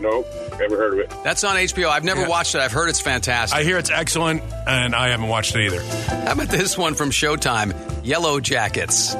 Nope, 0.00 0.26
never 0.60 0.76
heard 0.76 0.92
of 0.94 0.98
it. 1.00 1.12
That's 1.24 1.42
on 1.44 1.56
HBO. 1.56 1.90
I've 1.90 2.04
never 2.04 2.22
Yeah. 2.22 2.28
watched 2.28 2.54
it. 2.54 2.60
I've 2.60 2.72
heard 2.72 2.88
it's 2.88 3.00
fantastic. 3.00 3.58
I 3.58 3.64
hear 3.64 3.78
it's 3.78 3.90
excellent, 3.90 4.42
and 4.66 4.94
I 4.94 5.08
haven't 5.08 5.28
watched 5.28 5.54
it 5.56 5.62
either. 5.64 5.82
How 6.24 6.32
about 6.32 6.48
this 6.48 6.78
one 6.78 6.94
from 6.94 7.10
Showtime? 7.10 7.74
Yellow 8.04 8.40
Jackets. 8.40 9.14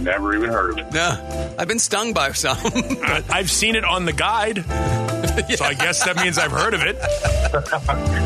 Never 0.00 0.36
even 0.36 0.50
heard 0.50 0.70
of 0.72 0.78
it. 0.78 0.92
No, 0.92 1.54
I've 1.58 1.66
been 1.68 1.78
stung 1.80 2.12
by 2.12 2.30
some. 2.32 2.56
I, 2.64 3.22
I've 3.28 3.50
seen 3.50 3.74
it 3.76 3.84
on 3.84 4.04
the 4.04 4.12
guide, 4.12 4.64
so 5.56 5.64
I 5.64 5.74
guess 5.74 6.04
that 6.04 6.16
means 6.16 6.38
I've 6.38 6.52
heard 6.52 6.74
of 6.74 6.82
it. 6.82 6.96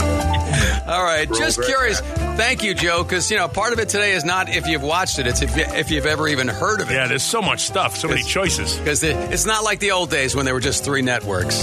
All 0.86 1.02
right, 1.02 1.28
Roll 1.30 1.38
just 1.38 1.62
curious. 1.62 2.00
back. 2.00 2.36
Thank 2.36 2.62
you, 2.64 2.74
Joe, 2.74 3.02
because 3.02 3.30
you 3.30 3.36
know 3.36 3.48
part 3.48 3.72
of 3.72 3.78
it 3.78 3.88
today 3.88 4.12
is 4.12 4.24
not 4.24 4.48
if 4.48 4.66
you've 4.66 4.82
watched 4.82 5.18
it; 5.18 5.26
it's 5.26 5.42
if, 5.42 5.56
you, 5.56 5.62
if 5.64 5.90
you've 5.90 6.06
ever 6.06 6.28
even 6.28 6.48
heard 6.48 6.80
of 6.80 6.90
it. 6.90 6.94
Yeah, 6.94 7.06
there's 7.06 7.22
so 7.22 7.40
much 7.40 7.60
stuff, 7.60 7.96
so 7.96 8.08
many 8.08 8.22
choices. 8.22 8.76
Because 8.76 9.02
it's 9.02 9.46
not 9.46 9.62
like 9.64 9.78
the 9.78 9.92
old 9.92 10.10
days 10.10 10.34
when 10.34 10.44
there 10.44 10.54
were 10.54 10.60
just 10.60 10.84
three 10.84 11.02
networks. 11.02 11.62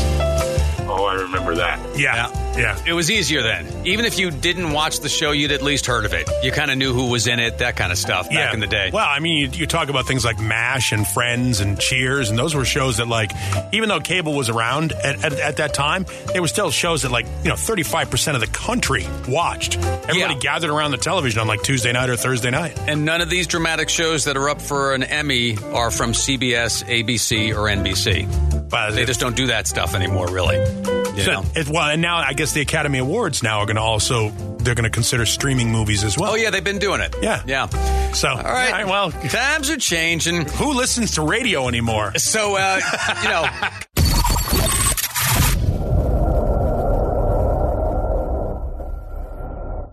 Oh, 0.89 1.05
I 1.05 1.15
remember 1.15 1.55
that. 1.55 1.79
Yeah, 1.97 2.29
yeah. 2.57 2.79
It 2.85 2.93
was 2.93 3.11
easier 3.11 3.41
then. 3.41 3.85
Even 3.85 4.05
if 4.05 4.17
you 4.17 4.31
didn't 4.31 4.71
watch 4.71 4.99
the 4.99 5.09
show, 5.09 5.31
you'd 5.31 5.51
at 5.51 5.61
least 5.61 5.85
heard 5.85 6.05
of 6.05 6.13
it. 6.13 6.29
You 6.43 6.51
kind 6.51 6.71
of 6.71 6.77
knew 6.77 6.93
who 6.93 7.09
was 7.09 7.27
in 7.27 7.39
it, 7.39 7.57
that 7.59 7.75
kind 7.75 7.91
of 7.91 7.97
stuff 7.97 8.27
back 8.29 8.33
yeah. 8.33 8.53
in 8.53 8.59
the 8.59 8.67
day. 8.67 8.89
Well, 8.93 9.05
I 9.07 9.19
mean, 9.19 9.37
you, 9.37 9.59
you 9.59 9.67
talk 9.67 9.89
about 9.89 10.07
things 10.07 10.23
like 10.23 10.39
MASH 10.39 10.91
and 10.93 11.05
Friends 11.07 11.59
and 11.59 11.79
Cheers, 11.79 12.29
and 12.29 12.39
those 12.39 12.55
were 12.55 12.65
shows 12.65 12.97
that, 12.97 13.07
like, 13.07 13.31
even 13.73 13.89
though 13.89 13.99
cable 13.99 14.33
was 14.33 14.49
around 14.49 14.93
at, 14.93 15.23
at, 15.25 15.33
at 15.33 15.57
that 15.57 15.73
time, 15.73 16.05
they 16.33 16.39
were 16.39 16.47
still 16.47 16.71
shows 16.71 17.01
that, 17.01 17.11
like, 17.11 17.25
you 17.43 17.49
know, 17.49 17.55
35% 17.55 18.35
of 18.35 18.41
the 18.41 18.47
country 18.47 19.05
watched. 19.27 19.77
Everybody 19.77 20.35
Yeah. 20.35 20.39
gathered 20.39 20.69
around 20.69 20.91
the 20.91 20.97
television 20.97 21.41
on, 21.41 21.47
like, 21.47 21.61
Tuesday 21.63 21.91
night 21.91 22.09
or 22.09 22.15
Thursday 22.15 22.49
night. 22.49 22.77
And 22.87 23.03
none 23.05 23.21
of 23.21 23.29
these 23.29 23.47
dramatic 23.47 23.89
shows 23.89 24.25
that 24.25 24.37
are 24.37 24.49
up 24.49 24.61
for 24.61 24.93
an 24.93 25.03
Emmy 25.03 25.57
are 25.73 25.91
from 25.91 26.13
CBS, 26.13 26.83
ABC, 26.83 27.51
or 27.55 27.67
NBC. 27.67 28.56
But 28.69 28.91
They 28.91 29.05
just 29.05 29.19
don't 29.19 29.35
do 29.35 29.47
that 29.47 29.65
stuff 29.67 29.95
anymore, 29.95 30.27
really. 30.29 30.57
You 30.57 31.23
So, 31.23 31.31
know? 31.31 31.43
it, 31.55 31.67
well, 31.69 31.89
and 31.89 32.01
now 32.01 32.17
I 32.17 32.33
guess 32.33 32.51
the 32.53 32.61
Academy 32.61 32.99
Awards 32.99 33.41
now 33.41 33.59
are 33.59 33.65
going 33.65 33.77
to 33.77 33.81
also 33.81 34.29
they're 34.59 34.75
going 34.75 34.83
to 34.83 34.89
consider 34.89 35.25
streaming 35.25 35.71
movies 35.71 36.03
as 36.03 36.17
well. 36.17 36.31
Oh 36.33 36.35
yeah, 36.35 36.49
they've 36.49 36.63
been 36.63 36.79
doing 36.79 36.99
it. 36.99 37.15
Yeah. 37.21 37.41
yeah. 37.47 37.67
So, 38.11 38.27
All 38.29 38.35
right. 38.43 38.85
well, 38.85 39.11
times 39.11 39.69
are 39.69 39.77
changing. 39.77 40.45
who 40.49 40.73
listens 40.73 41.11
to 41.11 41.21
radio 41.21 41.67
anymore? 41.69 42.13
So 42.17 42.55
uh, 42.57 42.79
you 43.23 43.29
know, 43.29 43.47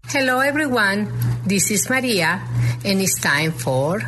Hello, 0.08 0.38
everyone. 0.40 1.08
This 1.44 1.70
is 1.70 1.88
Maria, 1.90 2.40
and 2.84 3.00
it's 3.00 3.20
time 3.20 3.52
for 3.52 4.00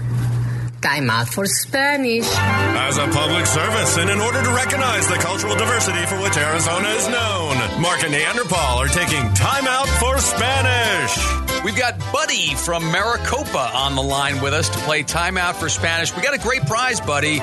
Time 0.87 1.11
Out 1.11 1.28
for 1.28 1.47
Spanish. 1.47 2.28
As 2.28 2.97
a 2.97 3.09
public 3.09 3.45
service, 3.45 3.99
and 3.99 4.09
in 4.09 4.21
order 4.21 4.40
to 4.40 4.50
recognize 4.50 5.09
the 5.09 5.16
cultural 5.16 5.57
diversity 5.57 6.07
for 6.07 6.14
which 6.23 6.37
Arizona 6.37 6.88
is 6.90 7.09
known, 7.09 7.57
Mark 7.83 8.05
and 8.05 8.12
Neanderthal 8.12 8.78
are 8.78 8.87
taking 8.87 9.35
time 9.35 9.66
out 9.66 9.88
for 9.99 10.16
Spanish. 10.19 11.64
We've 11.64 11.76
got 11.76 11.99
Buddy 12.12 12.55
from 12.55 12.85
Maricopa 12.93 13.73
on 13.75 13.97
the 13.97 14.02
line 14.02 14.40
with 14.40 14.55
us 14.55 14.69
to 14.69 14.78
play 14.78 15.02
Timeout 15.02 15.57
for 15.57 15.69
Spanish. 15.69 16.14
We 16.14 16.23
got 16.23 16.35
a 16.35 16.38
great 16.38 16.64
prize, 16.66 17.00
Buddy. 17.00 17.40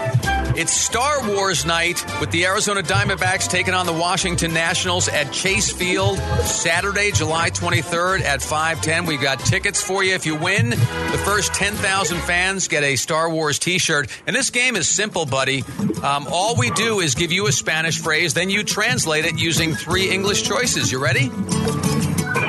It's 0.55 0.71
Star 0.71 1.27
Wars 1.27 1.65
night 1.65 2.05
with 2.21 2.29
the 2.31 2.45
Arizona 2.45 2.83
Diamondbacks 2.83 3.49
taking 3.49 3.73
on 3.73 3.87
the 3.87 3.93
Washington 3.93 4.53
Nationals 4.53 5.09
at 5.09 5.33
Chase 5.33 5.71
Field 5.71 6.19
Saturday, 6.45 7.11
July 7.11 7.49
23rd 7.49 8.21
at 8.21 8.41
5:10. 8.41 9.07
We've 9.07 9.19
got 9.19 9.39
tickets 9.39 9.81
for 9.81 10.03
you 10.03 10.13
if 10.13 10.25
you 10.25 10.35
win. 10.35 10.69
The 10.69 11.21
first 11.25 11.53
10,000 11.55 12.21
fans 12.21 12.67
get 12.67 12.83
a 12.83 12.95
Star 12.95 13.29
Wars 13.33 13.59
T-shirt. 13.59 14.09
And 14.25 14.35
this 14.35 14.49
game 14.49 14.75
is 14.75 14.87
simple, 14.87 15.25
buddy. 15.25 15.63
Um, 16.01 16.27
all 16.31 16.55
we 16.55 16.69
do 16.71 17.01
is 17.01 17.15
give 17.15 17.31
you 17.31 17.47
a 17.47 17.51
Spanish 17.51 17.99
phrase, 17.99 18.33
then 18.33 18.49
you 18.49 18.63
translate 18.63 19.25
it 19.25 19.37
using 19.37 19.73
three 19.73 20.09
English 20.09 20.43
choices. 20.43 20.91
You 20.91 21.03
ready? 21.03 21.29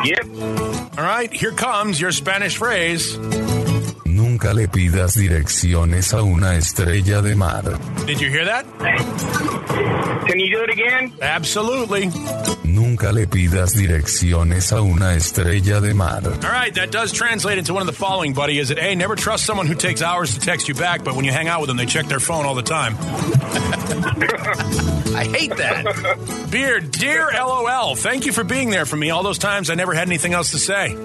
Yep. 0.04 0.26
All 0.96 1.04
right, 1.04 1.32
here 1.32 1.52
comes 1.52 2.00
your 2.00 2.12
Spanish 2.12 2.56
phrase. 2.56 3.18
Nunca 4.04 4.54
le 4.54 4.68
pidas 4.68 5.14
direcciones 5.16 6.12
a 6.12 6.22
una 6.22 6.54
estrella 6.54 7.20
de 7.20 7.34
mar. 7.34 7.62
Did 8.06 8.20
you 8.20 8.30
hear 8.30 8.44
that? 8.44 8.64
Can 10.28 10.38
you 10.38 10.56
do 10.56 10.62
it 10.62 10.70
again? 10.70 11.12
Absolutely. 11.20 12.10
Nunca 12.74 13.12
le 13.12 13.28
pidas 13.28 13.76
direcciones 13.76 14.72
a 14.72 14.82
una 14.82 15.14
estrella 15.14 15.80
de 15.80 15.94
mar. 15.94 16.24
All 16.26 16.32
right, 16.40 16.74
that 16.74 16.90
does 16.90 17.12
translate 17.12 17.56
into 17.56 17.72
one 17.72 17.82
of 17.82 17.86
the 17.86 17.92
following, 17.92 18.32
buddy. 18.32 18.58
Is 18.58 18.72
it 18.72 18.78
A, 18.80 18.96
never 18.96 19.14
trust 19.14 19.46
someone 19.46 19.68
who 19.68 19.76
takes 19.76 20.02
hours 20.02 20.34
to 20.34 20.40
text 20.40 20.66
you 20.66 20.74
back, 20.74 21.04
but 21.04 21.14
when 21.14 21.24
you 21.24 21.30
hang 21.30 21.46
out 21.46 21.60
with 21.60 21.68
them, 21.68 21.76
they 21.76 21.86
check 21.86 22.06
their 22.06 22.18
phone 22.18 22.46
all 22.46 22.56
the 22.56 22.62
time? 22.62 22.96
I 25.14 25.24
hate 25.24 25.56
that. 25.56 26.48
Beer, 26.50 26.80
dear 26.80 27.30
LOL, 27.32 27.94
thank 27.94 28.26
you 28.26 28.32
for 28.32 28.42
being 28.42 28.70
there 28.70 28.86
for 28.86 28.96
me 28.96 29.10
all 29.10 29.22
those 29.22 29.38
times 29.38 29.70
I 29.70 29.76
never 29.76 29.94
had 29.94 30.08
anything 30.08 30.34
else 30.34 30.50
to 30.50 30.58
say. 30.58 30.96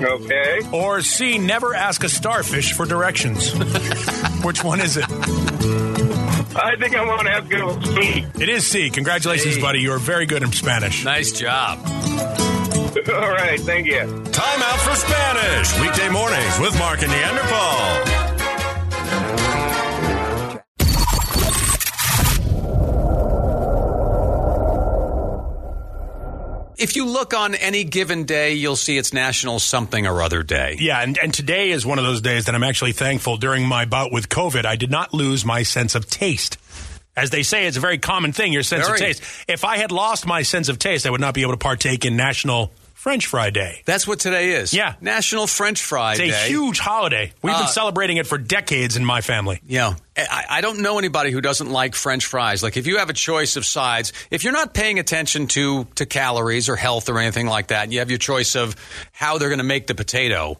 Okay. 0.00 0.60
Or 0.72 1.02
C, 1.02 1.38
never 1.38 1.74
ask 1.74 2.04
a 2.04 2.08
starfish 2.08 2.74
for 2.74 2.86
directions. 2.86 3.50
Which 4.44 4.62
one 4.62 4.80
is 4.80 4.96
it? 4.96 5.89
I 6.54 6.76
think 6.76 6.96
I 6.96 7.04
want 7.06 7.22
to 7.22 7.30
have 7.30 7.48
to 7.48 7.56
go 7.56 7.80
see. 7.80 8.26
It 8.42 8.48
is 8.48 8.66
C. 8.66 8.90
Congratulations, 8.90 9.56
Hey. 9.56 9.60
buddy. 9.62 9.80
You 9.80 9.92
are 9.92 9.98
very 9.98 10.26
good 10.26 10.42
in 10.42 10.52
Spanish. 10.52 11.04
Nice 11.04 11.32
job. 11.32 11.78
All 11.86 13.30
right. 13.30 13.60
Thank 13.60 13.86
you. 13.86 14.00
Time 14.32 14.62
out 14.62 14.80
for 14.80 14.94
Spanish. 14.96 15.80
Weekday 15.80 16.08
mornings 16.08 16.58
with 16.58 16.76
Mark 16.78 17.02
and 17.02 17.10
Neanderthal. 17.12 18.29
If 26.80 26.96
you 26.96 27.04
look 27.04 27.34
on 27.34 27.54
any 27.54 27.84
given 27.84 28.24
day, 28.24 28.54
you'll 28.54 28.74
see 28.74 28.96
it's 28.96 29.12
National 29.12 29.58
Something 29.58 30.06
or 30.06 30.22
Other 30.22 30.42
Day. 30.42 30.78
Yeah, 30.80 31.02
and, 31.02 31.18
and 31.22 31.32
today 31.32 31.72
is 31.72 31.84
one 31.84 31.98
of 31.98 32.04
those 32.06 32.22
days 32.22 32.46
that 32.46 32.54
I'm 32.54 32.62
actually 32.62 32.92
thankful. 32.92 33.36
During 33.36 33.66
my 33.66 33.84
bout 33.84 34.12
with 34.12 34.30
COVID, 34.30 34.64
I 34.64 34.76
did 34.76 34.90
not 34.90 35.12
lose 35.12 35.44
my 35.44 35.62
sense 35.62 35.94
of 35.94 36.08
taste. 36.08 36.56
As 37.14 37.28
they 37.28 37.42
say, 37.42 37.66
it's 37.66 37.76
a 37.76 37.80
very 37.80 37.98
common 37.98 38.32
thing, 38.32 38.54
your 38.54 38.62
sense 38.62 38.88
of 38.88 38.96
taste. 38.96 39.22
If 39.46 39.62
I 39.62 39.76
had 39.76 39.92
lost 39.92 40.26
my 40.26 40.40
sense 40.40 40.70
of 40.70 40.78
taste, 40.78 41.06
I 41.06 41.10
would 41.10 41.20
not 41.20 41.34
be 41.34 41.42
able 41.42 41.52
to 41.52 41.58
partake 41.58 42.06
in 42.06 42.16
National 42.16 42.72
French 43.00 43.24
Fry 43.28 43.48
Day. 43.48 43.80
That's 43.86 44.06
what 44.06 44.18
today 44.20 44.50
is. 44.50 44.74
Yeah. 44.74 44.92
National 45.00 45.46
French 45.46 45.80
Fry 45.82 46.18
Day. 46.18 46.28
It's 46.28 46.36
a 46.36 46.40
Day. 46.42 46.48
huge 46.50 46.78
holiday. 46.78 47.32
We've 47.40 47.54
Uh, 47.54 47.60
been 47.60 47.68
celebrating 47.68 48.18
it 48.18 48.26
for 48.26 48.36
decades 48.36 48.94
in 48.94 49.06
my 49.06 49.22
family. 49.22 49.58
Yeah. 49.66 49.94
I, 50.18 50.44
I 50.50 50.60
don't 50.60 50.80
know 50.80 50.98
anybody 50.98 51.30
who 51.30 51.40
doesn't 51.40 51.70
like 51.70 51.94
French 51.94 52.26
fries. 52.26 52.62
Like, 52.62 52.76
if 52.76 52.86
you 52.86 52.98
have 52.98 53.08
a 53.08 53.14
choice 53.14 53.56
of 53.56 53.64
sides, 53.64 54.12
if 54.30 54.44
you're 54.44 54.52
not 54.52 54.74
paying 54.74 54.98
attention 54.98 55.46
to, 55.46 55.84
to 55.94 56.04
calories 56.04 56.68
or 56.68 56.76
health 56.76 57.08
or 57.08 57.18
anything 57.18 57.46
like 57.46 57.68
that, 57.68 57.84
and 57.84 57.92
you 57.94 58.00
have 58.00 58.10
your 58.10 58.18
choice 58.18 58.54
of 58.54 58.76
how 59.12 59.38
they're 59.38 59.48
going 59.48 59.60
to 59.60 59.64
make 59.64 59.86
the 59.86 59.94
potato, 59.94 60.58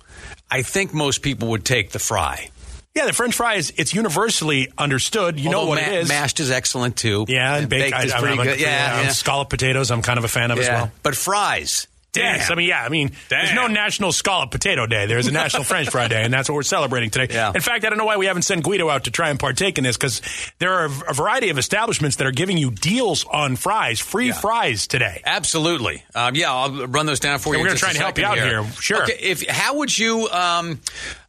I 0.50 0.62
think 0.62 0.94
most 0.94 1.20
people 1.20 1.48
would 1.48 1.66
take 1.66 1.90
the 1.90 1.98
fry. 1.98 2.48
Yeah, 2.94 3.04
the 3.04 3.12
French 3.12 3.34
fry 3.34 3.56
is 3.56 3.70
it's 3.76 3.92
universally 3.92 4.72
understood. 4.78 5.38
You 5.38 5.50
know 5.50 5.58
Although 5.58 5.68
what 5.72 5.82
ma- 5.82 5.88
it 5.88 5.94
is. 6.04 6.08
Mashed 6.08 6.40
is 6.40 6.50
excellent 6.50 6.96
too. 6.96 7.26
Yeah, 7.28 7.56
and 7.56 7.68
baked, 7.68 8.02
is 8.02 8.12
I, 8.12 8.18
pretty 8.18 8.32
I'm 8.32 8.40
a- 8.40 8.44
good. 8.44 8.60
Yeah, 8.60 9.02
yeah. 9.02 9.08
scallop 9.10 9.50
potatoes. 9.50 9.90
I'm 9.90 10.00
kind 10.00 10.18
of 10.18 10.24
a 10.24 10.28
fan 10.28 10.50
of 10.50 10.58
as 10.58 10.66
Yeah. 10.66 10.74
well. 10.84 10.92
But 11.02 11.14
fries. 11.16 11.86
Yes, 12.16 12.48
Damn. 12.48 12.52
I 12.52 12.54
mean, 12.60 12.68
yeah, 12.68 12.84
I 12.84 12.88
mean, 12.88 13.12
there's 13.28 13.54
no 13.54 13.68
National 13.68 14.10
Scallop 14.10 14.50
Potato 14.50 14.86
Day. 14.86 15.06
There's 15.06 15.28
a 15.28 15.30
National 15.32 15.62
French 15.62 15.90
Fry 15.90 16.08
Day, 16.08 16.24
and 16.24 16.34
that's 16.34 16.48
what 16.48 16.56
we're 16.56 16.62
celebrating 16.62 17.10
today. 17.10 17.32
Yeah. 17.32 17.52
In 17.54 17.60
fact, 17.60 17.84
I 17.84 17.88
don't 17.88 17.98
know 17.98 18.04
why 18.04 18.16
we 18.16 18.26
haven't 18.26 18.42
sent 18.42 18.64
Guido 18.64 18.88
out 18.88 19.04
to 19.04 19.10
try 19.12 19.30
and 19.30 19.38
partake 19.38 19.78
in 19.78 19.84
this 19.84 19.96
because 19.96 20.20
there 20.58 20.72
are 20.72 20.86
a 20.86 21.14
variety 21.14 21.50
of 21.50 21.58
establishments 21.58 22.16
that 22.16 22.26
are 22.26 22.32
giving 22.32 22.56
you 22.58 22.72
deals 22.72 23.24
on 23.30 23.54
fries, 23.54 24.00
free 24.00 24.32
fries 24.32 24.88
today. 24.88 25.22
Absolutely. 25.24 26.02
Um, 26.14 26.34
yeah, 26.34 26.52
I'll 26.52 26.86
run 26.88 27.06
those 27.06 27.20
down 27.20 27.38
for 27.38 27.54
Yeah, 27.54 27.58
you. 27.58 27.62
we're 27.62 27.68
gonna 27.68 27.78
try 27.78 27.90
and 27.90 27.98
help 27.98 28.18
you 28.18 28.24
out 28.24 28.38
here. 28.38 28.64
Sure. 28.80 29.04
Okay. 29.04 29.16
If 29.20 29.46
how 29.48 29.76
would 29.76 29.96
you? 29.96 30.28
Um, 30.30 30.80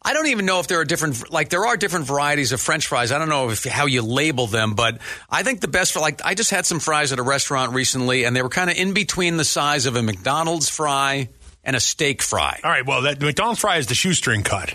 I 0.03 0.13
don't 0.13 0.27
even 0.27 0.45
know 0.45 0.59
if 0.59 0.67
there 0.67 0.79
are 0.79 0.85
different. 0.85 1.31
Like 1.31 1.49
there 1.49 1.65
are 1.65 1.77
different 1.77 2.05
varieties 2.05 2.51
of 2.51 2.59
French 2.59 2.87
fries. 2.87 3.11
I 3.11 3.19
don't 3.19 3.29
know 3.29 3.49
if 3.49 3.63
how 3.65 3.85
you 3.85 4.01
label 4.01 4.47
them, 4.47 4.73
but 4.73 4.99
I 5.29 5.43
think 5.43 5.61
the 5.61 5.67
best 5.67 5.93
for 5.93 5.99
like 5.99 6.25
I 6.25 6.33
just 6.33 6.49
had 6.49 6.65
some 6.65 6.79
fries 6.79 7.11
at 7.11 7.19
a 7.19 7.23
restaurant 7.23 7.73
recently, 7.73 8.23
and 8.23 8.35
they 8.35 8.41
were 8.41 8.49
kind 8.49 8.69
of 8.69 8.77
in 8.77 8.93
between 8.93 9.37
the 9.37 9.45
size 9.45 9.85
of 9.85 9.95
a 9.95 10.01
McDonald's 10.01 10.69
fry 10.69 11.29
and 11.63 11.75
a 11.75 11.79
steak 11.79 12.23
fry. 12.23 12.59
All 12.63 12.71
right, 12.71 12.85
well, 12.85 13.03
that, 13.03 13.21
McDonald's 13.21 13.59
fry 13.59 13.77
is 13.77 13.87
the 13.87 13.95
shoestring 13.95 14.41
cut. 14.41 14.73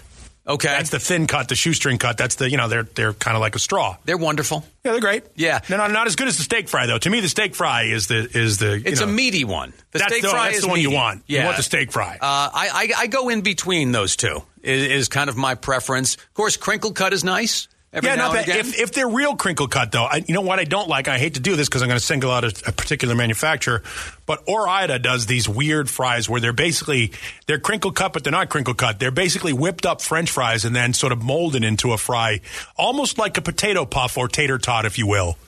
Okay, 0.48 0.68
That's 0.68 0.90
the 0.90 1.00
thin 1.00 1.26
cut, 1.26 1.48
the 1.48 1.56
shoestring 1.56 1.98
cut. 1.98 2.16
That's 2.16 2.36
the, 2.36 2.48
you 2.48 2.56
know, 2.56 2.68
they're, 2.68 2.84
they're 2.84 3.12
kind 3.12 3.36
of 3.36 3.40
like 3.40 3.56
a 3.56 3.58
straw. 3.58 3.96
they're 4.04 4.16
wonderful. 4.16 4.64
Yeah, 4.84 4.92
they're 4.92 5.00
great. 5.00 5.24
Yeah. 5.34 5.58
They're 5.58 5.76
not, 5.76 5.90
not 5.90 6.06
as 6.06 6.14
good 6.14 6.28
as 6.28 6.36
the 6.36 6.44
steak 6.44 6.68
fry, 6.68 6.86
though. 6.86 6.98
To 6.98 7.10
me, 7.10 7.18
the 7.18 7.28
steak 7.28 7.56
fry 7.56 7.82
is 7.84 8.06
the, 8.06 8.28
is 8.32 8.58
the, 8.58 8.78
you 8.78 8.82
It's 8.86 9.00
know, 9.00 9.08
a 9.08 9.10
meaty 9.10 9.44
one. 9.44 9.72
The 9.90 9.98
steak 9.98 10.22
the- 10.22 10.28
fry 10.28 10.44
that's 10.46 10.58
is 10.58 10.62
the 10.62 10.68
one 10.68 10.78
you 10.80 10.90
meaty. 10.90 10.96
want. 10.96 11.22
You 11.26 11.38
Yeah. 11.38 11.44
want 11.46 11.56
the 11.56 11.64
steak 11.64 11.90
fry. 11.90 12.14
Uh, 12.14 12.20
I, 12.22 12.68
I 12.96 13.00
I 13.02 13.06
go 13.08 13.28
in 13.28 13.40
between 13.40 13.90
those 13.90 14.14
two. 14.14 14.42
Is, 14.62 14.84
is 14.86 15.08
kind 15.08 15.28
of 15.30 15.36
my 15.36 15.56
preference. 15.56 16.14
Of 16.14 16.34
course, 16.34 16.56
crinkle 16.56 16.92
cut 16.92 17.12
is 17.12 17.24
nice. 17.24 17.66
Every 17.96 18.10
yeah, 18.10 18.16
not 18.16 18.34
bad. 18.34 18.46
If, 18.46 18.78
if 18.78 18.92
they're 18.92 19.08
real 19.08 19.36
crinkle 19.36 19.68
cut, 19.68 19.90
though, 19.90 20.04
I, 20.04 20.22
you 20.28 20.34
know 20.34 20.42
what 20.42 20.58
I 20.58 20.64
don't 20.64 20.86
like? 20.86 21.08
I 21.08 21.16
hate 21.16 21.34
to 21.34 21.40
do 21.40 21.56
this 21.56 21.66
because 21.66 21.80
I'm 21.80 21.88
going 21.88 21.98
to 21.98 22.04
single 22.04 22.30
out 22.30 22.44
a, 22.44 22.68
a 22.68 22.72
particular 22.72 23.14
manufacturer, 23.14 23.82
but 24.26 24.42
Ore-Ida 24.46 24.98
does 24.98 25.24
these 25.24 25.48
weird 25.48 25.88
fries 25.88 26.28
where 26.28 26.38
they're 26.38 26.52
basically 26.52 27.12
they're 27.46 27.58
crinkle 27.58 27.92
cut, 27.92 28.12
but 28.12 28.22
they're 28.22 28.30
not 28.32 28.50
crinkle 28.50 28.74
cut. 28.74 28.98
They're 28.98 29.10
basically 29.10 29.54
whipped 29.54 29.86
up 29.86 30.02
French 30.02 30.30
fries 30.30 30.66
and 30.66 30.76
then 30.76 30.92
sort 30.92 31.12
of 31.12 31.22
molded 31.22 31.64
into 31.64 31.92
a 31.92 31.96
fry, 31.96 32.42
almost 32.76 33.16
like 33.16 33.38
a 33.38 33.42
potato 33.42 33.86
puff 33.86 34.18
or 34.18 34.28
tater 34.28 34.58
tot, 34.58 34.84
if 34.84 34.98
you 34.98 35.06
will. 35.06 35.38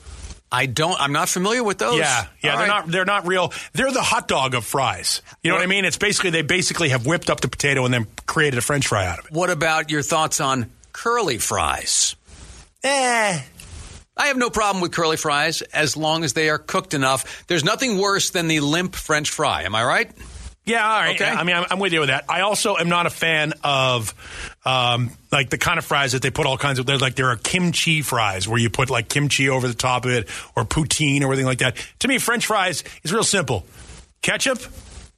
I 0.51 0.65
don't. 0.65 0.99
I'm 0.99 1.13
not 1.13 1.29
familiar 1.29 1.63
with 1.63 1.77
those. 1.77 1.99
Yeah, 1.99 2.25
yeah, 2.41 2.53
All 2.53 2.57
they're 2.57 2.67
right. 2.67 2.85
not 2.85 2.91
they're 2.91 3.05
not 3.05 3.27
real. 3.27 3.53
They're 3.73 3.91
the 3.91 4.01
hot 4.01 4.27
dog 4.27 4.55
of 4.55 4.65
fries. 4.65 5.21
You 5.43 5.51
know 5.51 5.57
what 5.57 5.63
I 5.63 5.67
mean? 5.67 5.85
It's 5.85 5.99
basically 5.99 6.31
they 6.31 6.41
basically 6.41 6.89
have 6.89 7.05
whipped 7.05 7.29
up 7.29 7.41
the 7.41 7.47
potato 7.47 7.85
and 7.85 7.93
then 7.93 8.07
created 8.25 8.57
a 8.57 8.61
French 8.61 8.87
fry 8.87 9.05
out 9.05 9.19
of 9.19 9.25
it. 9.27 9.31
What 9.31 9.51
about 9.51 9.91
your 9.91 10.01
thoughts 10.01 10.41
on 10.41 10.71
curly 10.91 11.37
fries? 11.37 12.15
Eh. 12.83 13.41
I 14.17 14.27
have 14.27 14.37
no 14.37 14.49
problem 14.49 14.81
with 14.81 14.91
curly 14.91 15.17
fries 15.17 15.61
as 15.61 15.95
long 15.95 16.23
as 16.23 16.33
they 16.33 16.49
are 16.49 16.57
cooked 16.57 16.93
enough. 16.93 17.47
There's 17.47 17.63
nothing 17.63 17.97
worse 17.97 18.31
than 18.31 18.47
the 18.47 18.59
limp 18.59 18.95
French 18.95 19.29
fry. 19.29 19.63
Am 19.63 19.75
I 19.75 19.83
right? 19.83 20.11
Yeah, 20.65 20.87
all 20.87 20.99
right. 20.99 21.15
Okay. 21.15 21.29
I 21.29 21.43
mean, 21.43 21.55
I'm, 21.55 21.65
I'm 21.71 21.79
with 21.79 21.93
you 21.93 22.01
with 22.01 22.09
that. 22.09 22.25
I 22.29 22.41
also 22.41 22.75
am 22.77 22.89
not 22.89 23.07
a 23.07 23.09
fan 23.09 23.53
of 23.63 24.13
um, 24.65 25.09
like 25.31 25.49
the 25.49 25.57
kind 25.57 25.79
of 25.79 25.85
fries 25.85 26.11
that 26.11 26.21
they 26.21 26.29
put 26.29 26.45
all 26.45 26.57
kinds 26.57 26.77
of. 26.77 26.85
There's 26.85 27.01
like 27.01 27.15
there 27.15 27.29
are 27.29 27.37
kimchi 27.37 28.01
fries 28.01 28.47
where 28.47 28.59
you 28.59 28.69
put 28.69 28.89
like 28.89 29.09
kimchi 29.09 29.49
over 29.49 29.67
the 29.67 29.73
top 29.73 30.05
of 30.05 30.11
it 30.11 30.29
or 30.55 30.65
poutine 30.65 31.21
or 31.21 31.27
anything 31.27 31.45
like 31.45 31.59
that. 31.59 31.75
To 31.99 32.07
me, 32.07 32.19
French 32.19 32.45
fries 32.45 32.83
is 33.03 33.11
real 33.11 33.23
simple: 33.23 33.65
ketchup, 34.21 34.59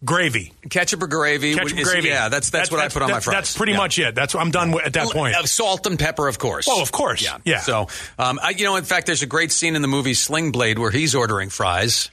gravy, 0.04 0.54
Ketchup 0.70 1.04
or 1.04 1.08
gravy? 1.08 1.54
ketchup, 1.56 1.78
is- 1.78 1.88
gravy. 1.88 2.10
Yeah, 2.10 2.30
that's 2.30 2.50
that's, 2.50 2.72
what 2.72 2.80
I 2.80 2.88
put 2.90 3.02
on 3.02 3.12
my 3.12 3.20
fries. 3.20 3.36
That's 3.36 3.58
pretty 3.58 3.74
Yeah. 3.74 3.78
much 3.80 4.00
it. 4.00 4.16
That's 4.16 4.34
what 4.34 4.42
I'm 4.42 4.52
done 4.52 4.72
with 4.72 4.86
at 4.86 4.94
that 4.94 5.10
point. 5.10 5.36
Uh, 5.36 5.46
Salt 5.46 5.86
and 5.88 5.98
pepper, 6.00 6.28
of 6.28 6.40
course. 6.40 6.68
Oh, 6.70 6.82
of 6.82 6.92
course. 6.92 7.24
Yeah. 7.24 7.38
Yeah. 7.44 7.60
So, 7.60 7.88
um, 8.18 8.40
I, 8.42 8.50
you 8.52 8.64
know, 8.66 8.76
in 8.76 8.84
fact, 8.84 9.06
there's 9.08 9.22
a 9.24 9.28
great 9.28 9.52
scene 9.52 9.76
in 9.76 9.82
the 9.82 9.88
movie 9.88 10.14
Sling 10.14 10.52
Blade 10.52 10.80
where 10.80 10.92
he's 10.92 11.14
ordering 11.16 11.50
fries. 11.50 12.10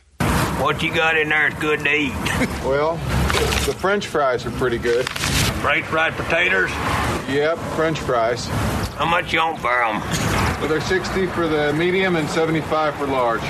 What 0.58 0.82
you 0.82 0.92
got 0.92 1.16
in 1.16 1.28
there 1.28 1.48
is 1.48 1.54
good 1.54 1.80
to 1.84 1.94
eat. 1.94 2.12
Well, 2.64 2.96
the 3.66 3.74
French 3.78 4.06
fries 4.08 4.44
are 4.44 4.50
pretty 4.52 4.78
good. 4.78 5.08
French 5.08 5.86
fried 5.86 6.14
potatoes. 6.14 6.70
Yep, 7.30 7.58
French 7.76 7.98
fries. 8.00 8.46
How 8.96 9.06
much 9.06 9.32
you 9.32 9.38
want 9.38 9.58
for 9.60 9.70
them? 9.70 10.00
Well, 10.60 10.68
they're 10.68 10.80
60 10.80 11.26
for 11.28 11.46
the 11.48 11.72
medium 11.72 12.16
and 12.16 12.28
75 12.28 12.96
for 12.96 13.06
large. 13.06 13.40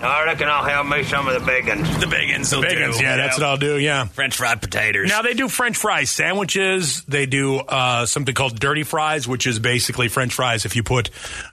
I 0.00 0.24
reckon 0.24 0.48
I'll 0.48 0.64
have 0.64 0.86
me 0.86 1.02
some 1.02 1.26
of 1.26 1.34
the 1.34 1.44
bacon. 1.44 1.82
The 1.82 2.06
bacons, 2.06 2.54
will 2.54 2.62
Bacons, 2.62 3.00
yeah, 3.00 3.16
that's 3.16 3.38
what 3.38 3.46
I'll 3.46 3.56
do. 3.56 3.78
Yeah. 3.78 4.06
French 4.06 4.36
fried 4.36 4.60
potatoes. 4.60 5.08
Now 5.08 5.22
they 5.22 5.34
do 5.34 5.48
French 5.48 5.76
fry 5.76 6.04
sandwiches. 6.04 7.02
They 7.04 7.26
do 7.26 7.56
uh, 7.56 8.06
something 8.06 8.34
called 8.34 8.58
dirty 8.58 8.84
fries, 8.84 9.26
which 9.26 9.46
is 9.46 9.58
basically 9.58 10.08
French 10.08 10.34
fries 10.34 10.64
if 10.64 10.76
you 10.76 10.82
put 10.82 11.10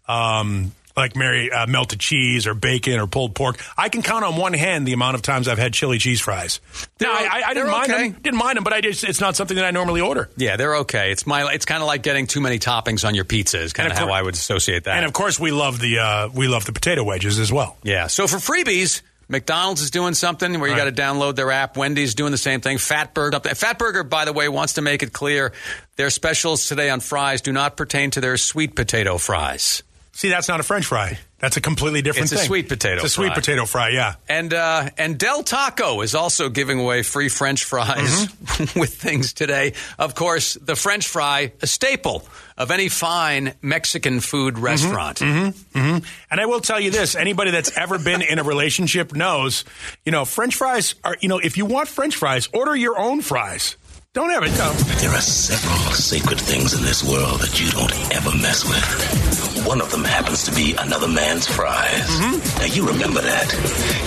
um, 0.08 0.72
like 0.96 1.16
Mary 1.16 1.52
uh, 1.52 1.68
melted 1.68 2.00
cheese 2.00 2.48
or 2.48 2.54
bacon 2.54 3.00
or 3.00 3.08
pulled 3.08 3.36
pork. 3.36 3.60
I 3.78 3.90
can 3.90 4.02
count 4.02 4.24
on 4.24 4.36
one 4.36 4.54
hand 4.54 4.88
the 4.88 4.94
amount 4.94 5.16
of 5.16 5.22
times 5.22 5.48
I've 5.48 5.58
had 5.58 5.74
chili 5.74 5.98
cheese 5.98 6.22
fries. 6.22 6.60
No, 7.02 7.12
I, 7.12 7.28
I, 7.32 7.44
I 7.48 7.54
didn't 7.54 7.72
mind 7.72 7.92
okay. 7.92 8.10
them. 8.10 8.22
Didn't 8.22 8.40
mind 8.40 8.58
them, 8.58 8.64
but 8.64 8.74
I 8.74 8.82
just 8.82 9.04
it's 9.04 9.22
not 9.22 9.36
something 9.36 9.56
that 9.56 9.66
I 9.66 9.72
normally 9.72 10.02
order. 10.02 10.30
yeah, 10.38 10.56
they're 10.58 10.78
okay. 10.78 11.12
It's 11.12 11.26
my. 11.28 11.54
It's 11.54 11.66
kind 11.66 11.82
of 11.82 11.88
like 11.88 12.04
getting 12.04 12.28
too 12.28 12.42
many 12.42 12.60
toppings 12.60 13.06
on 13.08 13.16
your 13.16 13.26
pizza. 13.26 13.62
Is 13.62 13.74
kind 13.74 13.92
of 13.92 13.98
how 13.98 14.10
I 14.10 14.22
would 14.22 14.34
associate 14.36 14.86
that. 14.86 14.98
And 14.98 15.06
of 15.06 15.14
course, 15.14 15.40
we 15.40 15.52
love 15.52 15.80
the 15.80 16.00
uh, 16.00 16.30
we 16.34 16.48
love 16.48 16.66
the 16.66 16.74
potato 16.74 17.04
wedges 17.04 17.40
as 17.40 17.52
well. 17.52 17.78
yeah. 17.84 18.08
So 18.08 18.28
for 18.28 18.38
freebies, 18.38 19.02
McDonald's 19.28 19.82
is 19.82 19.92
doing 19.92 20.14
something 20.14 20.60
where 20.60 20.70
you 20.70 20.76
got 20.76 20.86
to 20.86 20.92
download 20.92 21.36
their 21.36 21.52
app. 21.52 21.78
Wendy's 21.78 22.16
doing 22.16 22.32
the 22.32 22.38
same 22.38 22.62
thing. 22.62 22.78
Fatburger. 22.78 23.42
Fatburger, 23.42 24.08
by 24.08 24.26
the 24.26 24.34
way, 24.34 24.48
wants 24.50 24.74
to 24.74 24.82
make 24.82 25.04
it 25.04 25.14
clear 25.14 25.52
their 25.96 26.10
specials 26.10 26.68
today 26.68 26.90
on 26.90 27.00
fries 27.00 27.42
do 27.42 27.52
not 27.52 27.76
pertain 27.78 28.12
to 28.12 28.22
their 28.22 28.38
sweet 28.38 28.76
potato 28.76 29.18
fries. 29.18 29.84
See, 30.16 30.30
that's 30.30 30.48
not 30.48 30.62
a 30.62 30.64
French 30.64 30.86
fry. 30.86 31.20
That's 31.40 31.58
a 31.58 31.62
completely 31.62 32.02
different 32.02 32.32
It's 32.32 32.32
a 32.32 32.38
thing. 32.38 32.48
sweet 32.48 32.70
potato 32.70 32.96
It's 32.96 33.04
a 33.04 33.10
sweet 33.10 33.34
potato 33.34 33.66
fry. 33.66 33.90
Yeah. 33.90 34.16
And 34.30 34.54
uh, 34.54 34.90
and 34.98 35.20
Del 35.20 35.44
Taco 35.44 36.00
is 36.00 36.16
also 36.16 36.48
giving 36.48 36.80
away 36.80 37.04
free 37.04 37.28
French 37.28 37.66
fries 37.66 38.30
with 38.78 38.94
things 38.96 39.34
today. 39.34 39.74
Of 40.00 40.16
course, 40.16 40.54
the 40.54 40.78
French 40.78 41.06
fry, 41.06 41.52
a 41.62 41.68
staple 41.68 42.26
of 42.58 42.72
any 42.72 42.88
fine 42.88 43.56
Mexican 43.62 44.22
food 44.22 44.58
restaurant. 44.58 45.20
Mm-hmm. 45.20 45.98
And 46.32 46.42
I 46.42 46.46
will 46.46 46.62
tell 46.62 46.80
you 46.80 46.92
this: 46.92 47.18
anybody 47.18 47.52
that's 47.52 47.78
ever 47.78 48.00
been 48.00 48.22
in 48.22 48.40
a 48.40 48.44
relationship 48.44 49.14
knows, 49.14 49.66
you 50.06 50.14
know, 50.14 50.24
French 50.24 50.56
fries 50.56 50.96
are. 51.04 51.18
You 51.20 51.28
know, 51.28 51.40
if 51.40 51.58
you 51.58 51.66
want 51.66 51.90
French 51.90 52.16
fries, 52.16 52.48
order 52.54 52.74
your 52.74 52.98
own 52.98 53.22
fries. 53.22 53.76
Don't 54.16 54.32
ever. 54.32 54.48
No. 54.48 54.72
There 54.72 55.10
are 55.12 55.20
several 55.20 55.92
sacred 55.94 56.40
things 56.40 56.74
in 56.74 56.84
this 56.84 57.04
world 57.04 57.42
that 57.42 57.60
you 57.60 57.70
don't 57.72 57.92
ever 58.16 58.32
mess 58.38 58.64
with. 58.64 59.68
One 59.68 59.82
of 59.82 59.92
them 59.92 60.06
happens 60.06 60.46
to 60.46 60.56
be 60.56 60.74
another 60.74 61.10
man's 61.10 61.46
fries. 61.46 62.08
Mm-hmm. 62.08 62.60
Now 62.60 62.66
you 62.66 62.88
remember 62.88 63.20
that, 63.20 63.54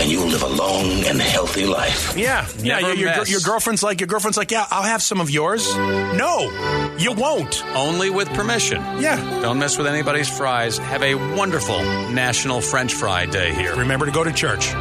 and 0.01 0.11
you'll 0.11 0.29
live 0.29 0.43
a 0.43 0.49
long 0.49 1.05
and 1.05 1.21
healthy 1.21 1.67
life. 1.67 2.17
Yeah, 2.17 2.49
yeah. 2.57 2.79
Never 2.79 2.95
Your, 2.95 2.97
your, 2.97 3.17
mess. 3.19 3.31
your 3.31 3.41
girlfriend's 3.41 3.83
like, 3.83 4.01
your 4.01 4.07
girlfriend's 4.07 4.39
like, 4.39 4.51
yeah, 4.51 4.67
I'll 4.71 4.83
have 4.83 5.03
some 5.03 5.21
of 5.21 5.29
yours. 5.29 5.77
No, 5.77 6.95
you 6.97 7.13
won't. 7.13 7.63
Only 7.77 8.09
with 8.09 8.31
permission. 8.31 8.81
Yeah. 9.03 9.17
Don't 9.43 9.59
mess 9.59 9.77
with 9.77 9.89
anybody's 9.89 10.35
fries. 10.35 10.79
Have 10.79 11.03
a 11.03 11.17
wonderful 11.37 11.83
National 12.13 12.63
French 12.63 12.95
Fry 12.95 13.27
Day 13.27 13.53
here. 13.53 13.77
Remember 13.77 14.07
to 14.07 14.13
go 14.13 14.25
to 14.25 14.33
church. 14.33 14.73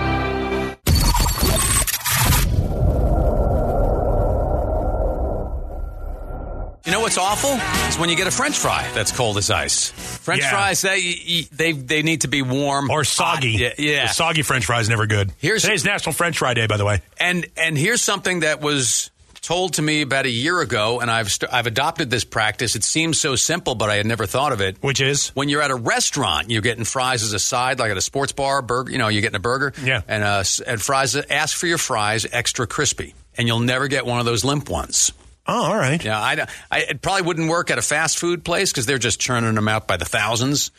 You 6.88 6.94
know 6.94 7.02
what's 7.02 7.18
awful? 7.18 7.52
Is 7.90 8.00
when 8.00 8.10
you 8.10 8.16
get 8.16 8.28
a 8.28 8.32
French 8.32 8.58
fry 8.58 8.90
that's 8.96 9.12
cold 9.12 9.38
as 9.38 9.52
ice. 9.52 9.90
French 9.90 10.42
Yeah. 10.42 10.52
fries, 10.52 10.82
they, 10.82 11.42
they 11.52 11.74
they 11.74 12.02
need 12.02 12.22
to 12.22 12.30
be 12.30 12.42
warm 12.42 12.90
Or 12.90 13.04
soggy. 13.04 13.52
hot. 13.62 13.78
Yeah, 13.78 13.92
yeah. 13.92 14.08
Soggy 14.08 14.42
French 14.42 14.66
fry 14.66 14.80
is 14.80 14.88
never 14.88 15.06
good. 15.06 15.34
Here's- 15.38 15.64
Today's 15.64 15.84
National 15.84 16.14
French 16.14 16.38
Fry 16.38 16.54
Day, 16.54 16.66
by 16.66 16.78
the 16.78 16.86
way. 16.86 17.02
And 17.20 17.46
and 17.58 17.78
here's 17.78 18.02
something 18.02 18.40
that 18.40 18.62
was 18.62 19.12
told 19.42 19.74
to 19.74 19.82
me 19.82 20.02
about 20.02 20.26
a 20.28 20.30
year 20.30 20.62
ago, 20.62 21.02
and 21.02 21.12
I've 21.12 21.30
st- 21.30 21.52
I've 21.54 21.68
adopted 21.68 22.10
this 22.10 22.24
practice. 22.24 22.78
It 22.78 22.86
seems 22.86 23.20
so 23.20 23.36
simple, 23.36 23.76
but 23.76 23.90
I 23.90 23.96
had 23.98 24.06
never 24.06 24.26
thought 24.26 24.54
of 24.54 24.62
it. 24.62 24.78
Which 24.80 25.02
is? 25.02 25.28
When 25.36 25.50
you're 25.50 25.62
at 25.62 25.72
a 25.72 25.76
restaurant, 25.76 26.50
you're 26.50 26.62
getting 26.62 26.86
fries 26.86 27.22
as 27.22 27.34
a 27.34 27.40
side, 27.40 27.80
like 27.80 27.92
at 27.92 27.98
a 27.98 28.02
sports 28.02 28.32
bar, 28.32 28.62
burger. 28.62 28.94
You 28.94 28.98
know, 28.98 29.10
you're 29.10 29.22
getting 29.22 29.36
a 29.36 29.42
burger, 29.42 29.74
Yeah. 29.84 30.04
and 30.08 30.24
uh, 30.24 30.44
and 30.66 30.82
fries. 30.82 31.18
Ask 31.18 31.58
for 31.58 31.68
your 31.68 31.80
fries 31.80 32.26
extra 32.32 32.66
crispy, 32.66 33.14
and 33.38 33.46
you'll 33.46 33.60
never 33.60 33.90
get 33.90 34.06
one 34.06 34.20
of 34.20 34.26
those 34.26 34.46
limp 34.46 34.70
ones. 34.70 35.12
Oh, 35.48 35.64
all 35.72 35.76
right. 35.78 36.04
Yeah, 36.04 36.22
I, 36.22 36.36
don't- 36.36 36.50
I 36.70 36.80
it 36.80 37.02
probably 37.02 37.22
wouldn't 37.24 37.50
work 37.50 37.72
at 37.72 37.78
a 37.78 37.82
fast 37.82 38.20
food 38.20 38.44
place 38.44 38.72
because 38.72 38.86
they're 38.86 38.98
just 38.98 39.20
churning 39.20 39.56
them 39.56 39.68
out 39.68 39.88
by 39.88 39.96
the 39.98 40.06
thousands. 40.06 40.72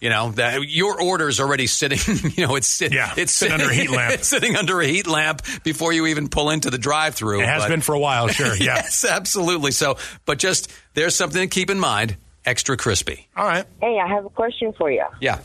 You 0.00 0.10
know, 0.10 0.30
that 0.32 0.62
your 0.68 1.00
order's 1.00 1.40
already 1.40 1.66
sitting. 1.66 1.98
You 2.36 2.46
know, 2.46 2.54
it's 2.56 2.66
sit, 2.66 2.92
Yeah, 2.92 3.12
it's 3.16 3.32
sitting 3.32 3.54
under 3.54 3.70
a 3.70 3.74
heat 3.74 3.90
lamp. 3.90 4.14
It's 4.14 4.28
sitting 4.28 4.56
under 4.56 4.80
a 4.80 4.86
heat 4.86 5.06
lamp 5.06 5.42
before 5.64 5.92
you 5.92 6.06
even 6.06 6.28
pull 6.28 6.50
into 6.50 6.70
the 6.70 6.78
drive-through. 6.78 7.40
It 7.40 7.46
has 7.46 7.62
but- 7.64 7.68
been 7.68 7.80
for 7.80 7.94
a 7.94 7.98
while, 7.98 8.28
sure. 8.28 8.54
Yeah. 8.56 8.76
yes, 8.76 9.04
absolutely. 9.04 9.70
So, 9.72 9.96
but 10.26 10.38
just 10.38 10.70
there's 10.94 11.14
something 11.14 11.40
to 11.40 11.46
keep 11.46 11.70
in 11.70 11.78
mind: 11.80 12.16
extra 12.44 12.76
crispy. 12.76 13.26
All 13.36 13.44
right. 13.46 13.64
Hey, 13.80 13.98
I 13.98 14.06
have 14.08 14.24
a 14.24 14.30
question 14.30 14.72
for 14.76 14.90
you. 14.90 15.04
Yeah, 15.20 15.38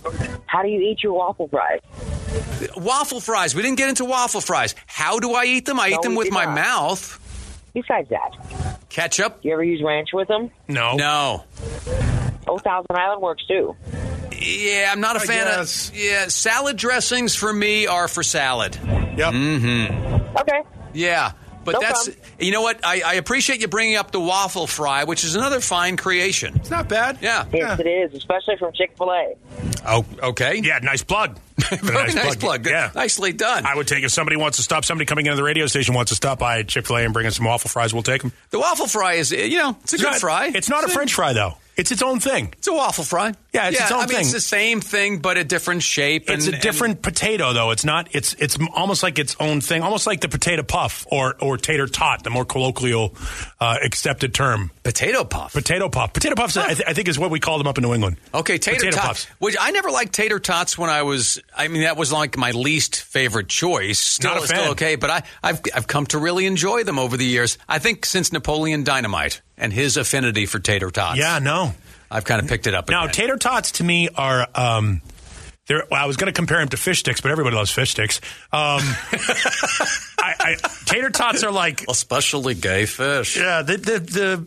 How 0.47 0.61
do 0.63 0.69
you 0.69 0.81
eat 0.81 1.01
your 1.03 1.13
waffle 1.13 1.47
fries? 1.47 1.79
waffle 2.77 3.19
fries. 3.21 3.55
We 3.55 3.61
didn't 3.61 3.77
get 3.77 3.89
into 3.89 4.05
waffle 4.05 4.41
fries. 4.41 4.75
How 4.85 5.19
do 5.19 5.33
I 5.33 5.45
eat 5.45 5.65
them? 5.65 5.79
I 5.79 5.89
No, 5.89 5.95
eat 5.95 6.01
them 6.03 6.15
with 6.15 6.31
my 6.31 6.45
not. 6.45 6.55
mouth. 6.55 7.17
Besides 7.73 8.09
that, 8.09 8.79
Ketchup? 8.89 9.39
you 9.43 9.53
ever 9.53 9.63
use 9.63 9.81
ranch 9.83 10.09
with 10.13 10.27
them? 10.27 10.51
No. 10.67 10.95
No. 10.95 11.43
Old 12.47 12.61
Thousand 12.63 12.87
Island 12.95 13.21
works 13.21 13.45
too. 13.47 13.75
Yeah, 14.41 14.89
I'm 14.91 14.99
not 14.99 15.15
a 15.17 15.19
I 15.19 15.25
fan 15.25 15.45
guess. 15.47 15.89
of. 15.89 15.95
Yeah, 15.95 16.27
salad 16.27 16.75
dressings 16.77 17.35
for 17.35 17.53
me 17.53 17.87
are 17.87 18.07
for 18.07 18.23
salad. 18.23 18.75
Yep. 18.75 19.33
Mhm. 19.33 20.35
Okay. 20.41 20.61
Yeah. 20.93 21.31
But 21.63 21.73
No 21.73 21.79
that's 21.81 22.07
problem. 22.09 22.25
you 22.39 22.51
know 22.51 22.61
what 22.61 22.79
I, 22.85 23.01
I 23.05 23.13
appreciate 23.15 23.61
you 23.61 23.67
bringing 23.67 23.95
up 23.95 24.11
the 24.11 24.19
waffle 24.19 24.67
fry, 24.67 25.03
which 25.03 25.23
is 25.23 25.35
another 25.35 25.59
fine 25.59 25.97
creation. 25.97 26.55
It's 26.55 26.71
not 26.71 26.89
bad. 26.89 27.19
Yeah. 27.21 27.45
Yes, 27.53 27.79
it 27.79 27.87
is, 27.87 28.13
especially 28.13 28.57
from 28.57 28.73
Chick 28.73 28.93
Fil 28.97 29.11
A. 29.11 29.35
Oh, 29.85 30.05
okay. 30.23 30.59
Yeah, 30.63 30.79
nice 30.81 31.03
plug. 31.03 31.39
Very 31.57 32.13
nice, 32.13 32.35
plug. 32.35 32.65
Yeah. 32.65 32.91
Nicely 32.95 33.33
done. 33.33 33.65
I 33.65 33.75
would 33.75 33.87
take 33.87 34.03
if 34.03 34.11
somebody 34.11 34.37
wants 34.37 34.57
to 34.57 34.63
stop, 34.63 34.85
somebody 34.85 35.05
coming 35.05 35.25
into 35.27 35.35
the 35.35 35.43
radio 35.43 35.67
station 35.67 35.93
wants 35.93 36.09
to 36.09 36.15
stop 36.15 36.39
by 36.39 36.63
Chick 36.63 36.85
fil 36.87 36.97
A 36.97 37.03
and 37.03 37.13
bring 37.13 37.25
in 37.25 37.31
some 37.31 37.45
waffle 37.45 37.69
fries, 37.69 37.93
we'll 37.93 38.03
take 38.03 38.21
them. 38.21 38.31
the 38.49 38.59
waffle 38.59 38.87
fry 38.87 39.13
is 39.13 39.31
you 39.31 39.57
know 39.57 39.77
it's 39.83 39.93
a 39.93 39.97
good 39.97 40.03
not, 40.03 40.15
fry. 40.19 40.51
It's 40.53 40.69
not 40.69 40.83
a 40.83 40.87
French 40.87 41.13
fry, 41.13 41.33
though. 41.33 41.53
It's 41.81 41.91
its 41.91 42.03
own 42.03 42.19
thing. 42.19 42.53
It's 42.59 42.67
a 42.67 42.73
waffle 42.73 43.03
fry. 43.03 43.33
Yeah, 43.53 43.69
it's 43.69 43.81
its 43.81 43.91
own 43.91 43.97
I 43.97 44.01
mean, 44.01 44.09
thing. 44.09 44.19
It's 44.21 44.33
the 44.33 44.39
same 44.39 44.81
thing, 44.81 45.17
but 45.17 45.35
a 45.37 45.43
different 45.43 45.81
shape. 45.81 46.29
It's 46.29 46.45
and, 46.45 46.55
a 46.55 46.59
different 46.59 47.01
potato, 47.01 47.53
though. 47.53 47.71
It's 47.71 47.83
not. 47.83 48.07
It's 48.11 48.35
it's 48.35 48.55
almost 48.75 49.01
like 49.01 49.17
its 49.17 49.35
own 49.39 49.61
thing, 49.61 49.81
almost 49.81 50.05
like 50.05 50.21
the 50.21 50.29
potato 50.29 50.61
puff 50.61 51.07
or 51.11 51.35
or 51.41 51.57
tater 51.57 51.87
tot, 51.87 52.23
the 52.23 52.29
more 52.29 52.45
colloquial 52.45 53.15
uh, 53.59 53.77
accepted 53.83 54.35
term. 54.35 54.69
potato 54.83 55.23
puff. 55.23 55.53
Potato 55.53 55.89
puff. 55.89 56.13
Potato 56.13 56.35
puffs, 56.35 56.55
I, 56.55 56.75
th- 56.75 56.87
I 56.87 56.93
think, 56.93 57.07
is 57.07 57.17
what 57.17 57.31
we 57.31 57.39
call 57.39 57.57
them 57.57 57.65
up 57.65 57.79
in 57.79 57.81
New 57.83 57.95
England. 57.95 58.17
Okay, 58.31 58.59
tater 58.59 58.77
Potato 58.77 58.97
tots. 58.97 59.07
puffs. 59.07 59.39
Which 59.39 59.55
I 59.59 59.71
never 59.71 59.89
liked 59.89 60.13
tater 60.13 60.39
tots 60.39 60.77
when 60.77 60.91
I 60.91 61.01
was. 61.01 61.41
I 61.57 61.67
mean, 61.67 61.81
that 61.81 61.97
was 61.97 62.11
like 62.13 62.37
my 62.37 62.51
least 62.51 63.01
favorite 63.01 63.49
choice. 63.49 63.97
Still, 63.97 64.35
Not 64.35 64.43
a 64.43 64.47
still 64.47 64.61
fan. 64.61 64.71
okay, 64.73 64.95
but 64.97 65.09
I, 65.09 65.23
I've 65.41 65.61
I've 65.75 65.87
come 65.87 66.05
to 66.07 66.19
really 66.19 66.45
enjoy 66.45 66.83
them 66.83 66.99
over 66.99 67.17
the 67.17 67.25
years. 67.25 67.57
I 67.67 67.79
think 67.79 68.05
since 68.05 68.31
Napoleon 68.31 68.83
Dynamite 68.83 69.41
and 69.61 69.71
his 69.71 69.95
affinity 69.95 70.45
for 70.45 70.59
tater 70.59 70.91
tots. 70.91 71.17
Yeah, 71.17 71.39
no. 71.39 71.73
I've 72.09 72.25
kind 72.25 72.41
of 72.41 72.49
picked 72.49 72.67
it 72.67 72.75
up. 72.75 72.89
Now, 72.89 73.03
again. 73.03 73.13
tater 73.13 73.37
tots 73.37 73.73
to 73.73 73.83
me 73.83 74.09
are. 74.09 74.45
Um, 74.53 75.01
they're, 75.67 75.85
well, 75.89 76.03
I 76.03 76.07
was 76.07 76.17
going 76.17 76.27
to 76.27 76.33
compare 76.33 76.57
them 76.57 76.67
to 76.69 76.77
fish 76.77 76.99
sticks, 76.99 77.21
but 77.21 77.31
everybody 77.31 77.55
loves 77.55 77.71
fish 77.71 77.91
sticks. 77.91 78.19
Um, 78.51 78.81
I, 80.19 80.33
I, 80.39 80.55
tater 80.85 81.11
tots 81.11 81.43
are 81.43 81.51
like 81.51 81.85
especially 81.87 82.55
gay 82.55 82.85
fish. 82.85 83.37
Yeah, 83.37 83.61
the 83.61 83.77
the 83.77 83.99
the, 83.99 84.45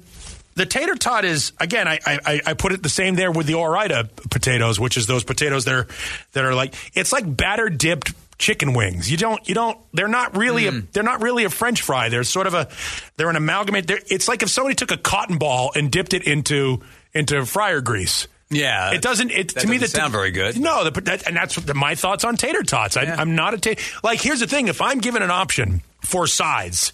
the 0.56 0.66
tater 0.66 0.96
tot 0.96 1.24
is 1.24 1.52
again. 1.58 1.88
I, 1.88 2.00
I 2.04 2.40
I 2.44 2.54
put 2.54 2.72
it 2.72 2.82
the 2.82 2.90
same 2.90 3.14
there 3.14 3.30
with 3.30 3.46
the 3.46 3.54
Ore-Ida 3.54 4.10
potatoes, 4.30 4.78
which 4.78 4.96
is 4.96 5.06
those 5.06 5.24
potatoes 5.24 5.64
that 5.64 5.74
are 5.74 5.86
that 6.32 6.44
are 6.44 6.54
like 6.54 6.74
it's 6.94 7.12
like 7.12 7.24
batter 7.34 7.70
dipped 7.70 8.23
chicken 8.38 8.74
wings. 8.74 9.10
You 9.10 9.16
don't 9.16 9.46
you 9.48 9.54
don't. 9.54 9.78
They're 9.92 10.08
not 10.08 10.36
really 10.36 10.66
a 10.66 10.72
mm. 10.72 10.92
they're 10.92 11.02
not 11.02 11.22
really 11.22 11.44
a 11.44 11.50
French 11.50 11.82
fry. 11.82 12.08
They're 12.08 12.24
sort 12.24 12.46
of 12.46 12.54
a 12.54 12.68
they're 13.16 13.30
an 13.30 13.36
amalgamate. 13.36 13.86
They're, 13.86 14.00
it's 14.08 14.28
like 14.28 14.42
if 14.42 14.50
somebody 14.50 14.74
took 14.74 14.90
a 14.90 14.96
cotton 14.96 15.38
ball 15.38 15.72
and 15.74 15.90
dipped 15.90 16.14
it 16.14 16.24
into 16.26 16.80
into 17.12 17.44
fryer 17.46 17.80
grease. 17.80 18.28
Yeah, 18.50 18.92
It 18.92 19.02
doesn't. 19.02 19.30
It 19.30 19.48
to 19.50 19.66
me 19.66 19.78
doesn't 19.78 19.92
that 19.94 20.00
sound 20.02 20.12
very 20.12 20.30
good. 20.30 20.60
No, 20.60 20.88
the, 20.88 21.00
that, 21.00 21.26
and 21.26 21.34
that's 21.34 21.56
the, 21.56 21.74
my 21.74 21.94
thoughts 21.94 22.24
on 22.24 22.36
tater 22.36 22.62
tots. 22.62 22.96
I, 22.96 23.02
Yeah. 23.02 23.16
I'm 23.18 23.34
not 23.34 23.54
a 23.54 23.58
ta- 23.58 23.82
like. 24.04 24.20
Here's 24.20 24.40
the 24.40 24.46
thing: 24.46 24.68
if 24.68 24.80
I'm 24.80 24.98
given 24.98 25.22
an 25.22 25.30
option 25.30 25.80
for 26.04 26.26
sides, 26.26 26.92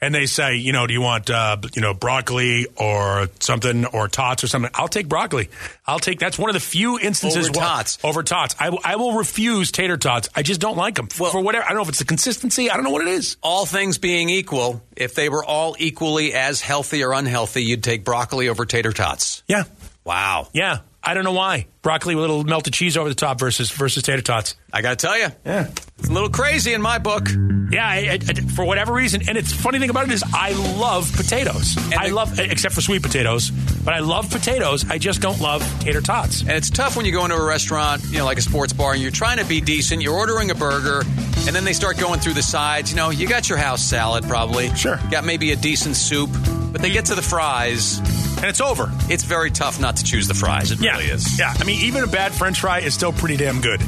and 0.00 0.14
they 0.14 0.26
say, 0.26 0.56
you 0.56 0.72
know, 0.72 0.86
do 0.86 0.92
you 0.94 1.00
want 1.00 1.30
uh, 1.30 1.56
you 1.74 1.82
know 1.82 1.94
broccoli 1.94 2.66
or 2.76 3.28
something 3.40 3.84
or 3.86 4.08
tots 4.08 4.42
or 4.44 4.46
something? 4.48 4.70
I'll 4.74 4.88
take 4.88 5.08
broccoli. 5.08 5.48
I'll 5.86 5.98
take. 5.98 6.18
That's 6.18 6.38
one 6.38 6.50
of 6.50 6.54
the 6.54 6.60
few 6.60 6.98
instances 6.98 7.48
Over 7.48 7.58
where- 7.58 7.68
tots. 7.68 7.98
Over 8.02 8.22
tots. 8.22 8.56
I, 8.58 8.70
will- 8.70 8.80
I 8.84 8.96
will 8.96 9.12
refuse 9.14 9.70
tater 9.70 9.96
tots. 9.96 10.28
I 10.34 10.42
just 10.42 10.60
don't 10.60 10.76
like 10.76 10.96
them 10.96 11.08
Well- 11.20 11.30
for 11.30 11.40
whatever. 11.40 11.64
I 11.64 11.68
don't 11.68 11.76
know 11.76 11.82
if 11.82 11.88
it's 11.90 11.98
the 12.00 12.04
consistency. 12.04 12.70
I 12.70 12.74
don't 12.74 12.84
know 12.84 12.90
what 12.90 13.02
it 13.02 13.08
is. 13.08 13.36
all 13.42 13.66
things 13.66 13.98
being 13.98 14.28
equal, 14.30 14.82
if 14.96 15.14
they 15.14 15.28
were 15.28 15.44
all 15.44 15.76
equally 15.78 16.34
as 16.34 16.60
healthy 16.60 17.04
or 17.04 17.12
unhealthy, 17.12 17.62
you'd 17.64 17.84
take 17.84 18.04
broccoli 18.04 18.48
over 18.48 18.64
tater 18.66 18.92
tots. 18.92 19.42
Yeah, 19.46 19.64
Wow. 20.04 20.48
yeah. 20.52 20.78
I 21.08 21.14
don't 21.14 21.22
know 21.22 21.32
why 21.32 21.66
broccoli 21.82 22.16
with 22.16 22.24
a 22.24 22.26
little 22.28 22.42
melted 22.42 22.72
cheese 22.72 22.96
over 22.96 23.08
the 23.08 23.14
top 23.14 23.38
versus 23.38 23.70
versus 23.70 24.02
tater 24.02 24.22
tots. 24.22 24.56
I 24.72 24.82
got 24.82 24.98
to 24.98 25.06
tell 25.06 25.16
you, 25.18 25.28
Yeah. 25.44 25.68
it's 25.98 26.08
a 26.08 26.12
little 26.12 26.28
crazy 26.28 26.74
in 26.74 26.82
my 26.82 26.98
book. 26.98 27.28
Yeah, 27.70 27.86
I, 27.86 27.94
I, 27.96 28.18
I- 28.28 28.34
for 28.54 28.64
whatever 28.64 28.92
reason, 28.92 29.22
and 29.28 29.38
it's 29.38 29.52
funny 29.52 29.78
thing 29.78 29.90
about 29.90 30.04
it 30.06 30.12
is 30.12 30.22
I 30.34 30.52
love 30.78 31.10
potatoes. 31.16 31.76
I 31.96 32.08
the- 32.08 32.14
love 32.14 32.38
except 32.38 32.74
for 32.74 32.80
sweet 32.80 33.02
potatoes, 33.02 33.50
but 33.84 33.94
I 33.94 34.00
love 34.00 34.30
potatoes. 34.30 34.84
I 34.90 34.98
just 34.98 35.20
don't 35.22 35.40
love 35.40 35.62
tater 35.80 36.00
tots. 36.00 36.40
And 36.42 36.50
it's 36.52 36.68
tough 36.70 36.96
when 36.96 37.06
you 37.06 37.12
go 37.12 37.24
into 37.24 37.36
a 37.36 37.44
restaurant, 37.44 38.04
you 38.10 38.18
know, 38.18 38.24
like 38.24 38.38
a 38.38 38.42
sports 38.42 38.72
bar, 38.72 38.92
and 38.92 39.00
you're 39.02 39.10
trying 39.10 39.38
to 39.38 39.44
be 39.44 39.60
decent. 39.60 40.02
You're 40.02 40.14
ordering 40.16 40.50
a 40.50 40.54
burger, 40.54 41.00
and 41.46 41.54
then 41.56 41.64
they 41.64 41.72
start 41.72 41.96
going 41.98 42.20
through 42.20 42.34
the 42.34 42.42
sides. 42.42 42.90
You 42.90 42.96
know, 42.96 43.10
you 43.10 43.26
got 43.28 43.48
your 43.48 43.58
house 43.58 43.82
salad 43.82 44.24
probably. 44.24 44.74
Sure. 44.74 44.98
Got 45.10 45.24
maybe 45.24 45.52
a 45.52 45.56
decent 45.56 45.96
soup, 45.96 46.30
but 46.72 46.82
they 46.82 46.90
get 46.90 47.06
to 47.06 47.14
the 47.14 47.22
fries. 47.22 47.98
And 48.36 48.44
it's 48.46 48.60
over. 48.60 48.90
It's 49.08 49.22
very 49.24 49.50
tough 49.50 49.80
not 49.80 49.96
to 49.96 50.04
choose 50.04 50.28
the 50.28 50.34
fries. 50.34 50.70
It 50.70 50.80
Yeah, 50.80 50.98
really 50.98 51.06
is. 51.10 51.38
Yeah, 51.38 51.54
I 51.58 51.64
mean, 51.64 51.80
even 51.82 52.04
a 52.04 52.06
bad 52.06 52.32
French 52.32 52.60
fry 52.60 52.80
is 52.80 52.92
still 52.92 53.12
pretty 53.12 53.36
damn 53.38 53.60
good. 53.62 53.80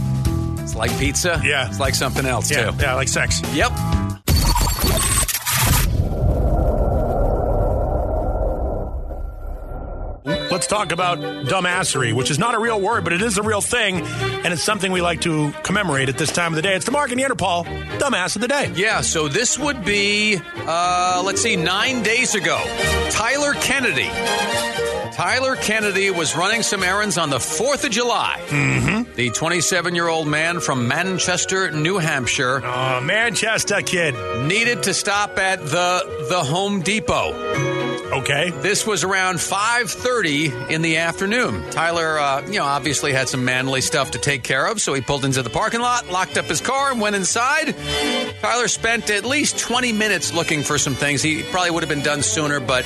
It's 0.68 0.76
like 0.76 0.90
pizza. 0.98 1.40
Yeah. 1.42 1.66
It's 1.66 1.80
like 1.80 1.94
something 1.94 2.26
else, 2.26 2.50
Yeah, 2.50 2.70
too. 2.70 2.76
yeah, 2.78 2.92
like 2.94 3.08
sex. 3.08 3.40
Yep. 3.54 3.72
Let's 10.50 10.66
talk 10.66 10.92
about 10.92 11.18
dumbassery, 11.18 12.12
which 12.12 12.30
is 12.30 12.38
not 12.38 12.54
a 12.54 12.58
real 12.58 12.78
word, 12.80 13.04
but 13.04 13.12
it 13.14 13.22
is 13.22 13.38
a 13.38 13.42
real 13.42 13.60
thing, 13.62 14.02
and 14.02 14.46
it's 14.52 14.62
something 14.62 14.92
we 14.92 15.00
like 15.00 15.22
to 15.22 15.52
commemorate 15.62 16.08
at 16.10 16.18
this 16.18 16.30
time 16.32 16.52
of 16.52 16.56
the 16.56 16.62
day. 16.62 16.74
It's 16.74 16.84
the 16.84 16.90
Mark 16.90 17.10
and 17.10 17.16
Neanderthal 17.18 17.64
Dumbass 17.98 18.34
of 18.36 18.42
the 18.42 18.48
Day. 18.48 18.70
Yeah, 18.74 19.00
so 19.00 19.28
this 19.28 19.58
would 19.58 19.84
be, 19.84 20.38
uh, 20.66 21.22
let's 21.24 21.40
see, 21.40 21.56
nine 21.56 22.02
days 22.02 22.34
ago. 22.34 22.58
Tyler 23.10 23.54
Kennedy. 23.54 24.10
Tyler 25.18 25.56
Kennedy 25.56 26.12
was 26.12 26.36
running 26.36 26.62
some 26.62 26.84
errands 26.84 27.18
on 27.18 27.28
the 27.28 27.38
4th 27.38 27.82
of 27.82 27.90
July. 27.90 28.40
Mm-hmm. 28.46 29.14
The 29.16 29.30
27 29.30 29.96
year 29.96 30.06
old 30.06 30.28
man 30.28 30.60
from 30.60 30.86
Manchester, 30.86 31.72
New 31.72 31.98
Hampshire. 31.98 32.64
Oh, 32.64 33.00
Manchester 33.00 33.82
kid. 33.82 34.14
Needed 34.46 34.84
to 34.84 34.94
stop 34.94 35.36
at 35.36 35.58
the, 35.58 36.26
the 36.28 36.44
Home 36.44 36.82
Depot. 36.82 37.32
Okay. 38.12 38.50
This 38.62 38.86
was 38.86 39.02
around 39.02 39.36
5:30 39.38 40.70
in 40.70 40.82
the 40.82 40.98
afternoon. 40.98 41.68
Tyler, 41.70 42.18
uh, 42.18 42.46
you 42.46 42.60
know, 42.60 42.64
obviously 42.64 43.12
had 43.12 43.28
some 43.28 43.44
manly 43.44 43.80
stuff 43.80 44.12
to 44.12 44.18
take 44.18 44.44
care 44.44 44.66
of, 44.66 44.80
so 44.80 44.94
he 44.94 45.00
pulled 45.00 45.24
into 45.24 45.42
the 45.42 45.50
parking 45.50 45.80
lot, 45.80 46.08
locked 46.08 46.38
up 46.38 46.46
his 46.46 46.60
car, 46.60 46.92
and 46.92 47.00
went 47.00 47.16
inside. 47.16 47.74
Tyler 48.40 48.68
spent 48.68 49.10
at 49.10 49.24
least 49.24 49.58
20 49.58 49.92
minutes 49.92 50.32
looking 50.32 50.62
for 50.62 50.78
some 50.78 50.94
things. 50.94 51.22
He 51.22 51.42
probably 51.50 51.72
would 51.72 51.82
have 51.82 51.90
been 51.90 52.04
done 52.04 52.22
sooner, 52.22 52.60
but 52.60 52.84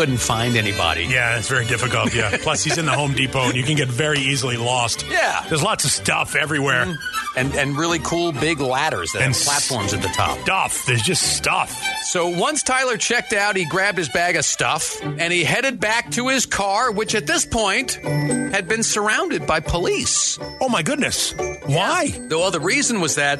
couldn't 0.00 0.16
find 0.16 0.56
anybody. 0.56 1.04
Yeah, 1.04 1.36
it's 1.36 1.50
very 1.50 1.66
difficult. 1.66 2.14
Yeah. 2.14 2.34
Plus, 2.40 2.64
he's 2.64 2.78
in 2.78 2.86
the 2.86 2.92
Home 2.92 3.12
Depot, 3.12 3.48
and 3.48 3.54
you 3.54 3.62
can 3.62 3.76
get 3.76 3.88
very 3.88 4.18
easily 4.18 4.56
lost. 4.56 5.04
Yeah. 5.10 5.44
There's 5.46 5.62
lots 5.62 5.84
of 5.84 5.90
stuff 5.90 6.34
everywhere. 6.34 6.86
Mm-hmm. 6.86 7.38
And 7.38 7.54
and 7.54 7.76
really 7.76 7.98
cool 7.98 8.32
big 8.32 8.60
ladders 8.60 9.12
that 9.12 9.20
And 9.20 9.34
have 9.34 9.44
platforms 9.44 9.92
at 9.92 10.00
the 10.00 10.08
top. 10.08 10.38
Stuff. 10.38 10.86
There's 10.86 11.02
just 11.02 11.36
stuff. 11.36 11.70
So 12.10 12.26
once 12.28 12.64
Tyler 12.64 12.96
checked 12.96 13.32
out, 13.32 13.54
he 13.54 13.64
grabbed 13.64 13.96
his 13.96 14.08
bag 14.08 14.34
of 14.34 14.44
stuff 14.44 15.00
and 15.00 15.32
he 15.32 15.44
headed 15.44 15.78
back 15.78 16.10
to 16.12 16.26
his 16.26 16.44
car, 16.44 16.90
which 16.90 17.14
at 17.14 17.24
this 17.24 17.46
point 17.46 17.92
had 18.02 18.66
been 18.66 18.82
surrounded 18.82 19.46
by 19.46 19.60
police. 19.60 20.36
Oh 20.60 20.68
my 20.68 20.82
goodness. 20.82 21.32
Why? 21.66 22.12
Well, 22.28 22.50
the 22.50 22.58
reason 22.58 23.00
was 23.00 23.14
that 23.14 23.38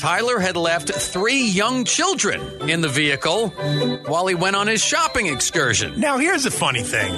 Tyler 0.00 0.40
had 0.40 0.56
left 0.56 0.90
three 0.90 1.44
young 1.44 1.84
children 1.84 2.68
in 2.68 2.80
the 2.80 2.88
vehicle 2.88 3.50
while 4.08 4.26
he 4.26 4.34
went 4.34 4.56
on 4.56 4.66
his 4.66 4.82
shopping 4.84 5.28
excursion. 5.28 6.00
Now, 6.00 6.18
here's 6.18 6.42
the 6.42 6.50
funny 6.50 6.82
thing. 6.82 7.14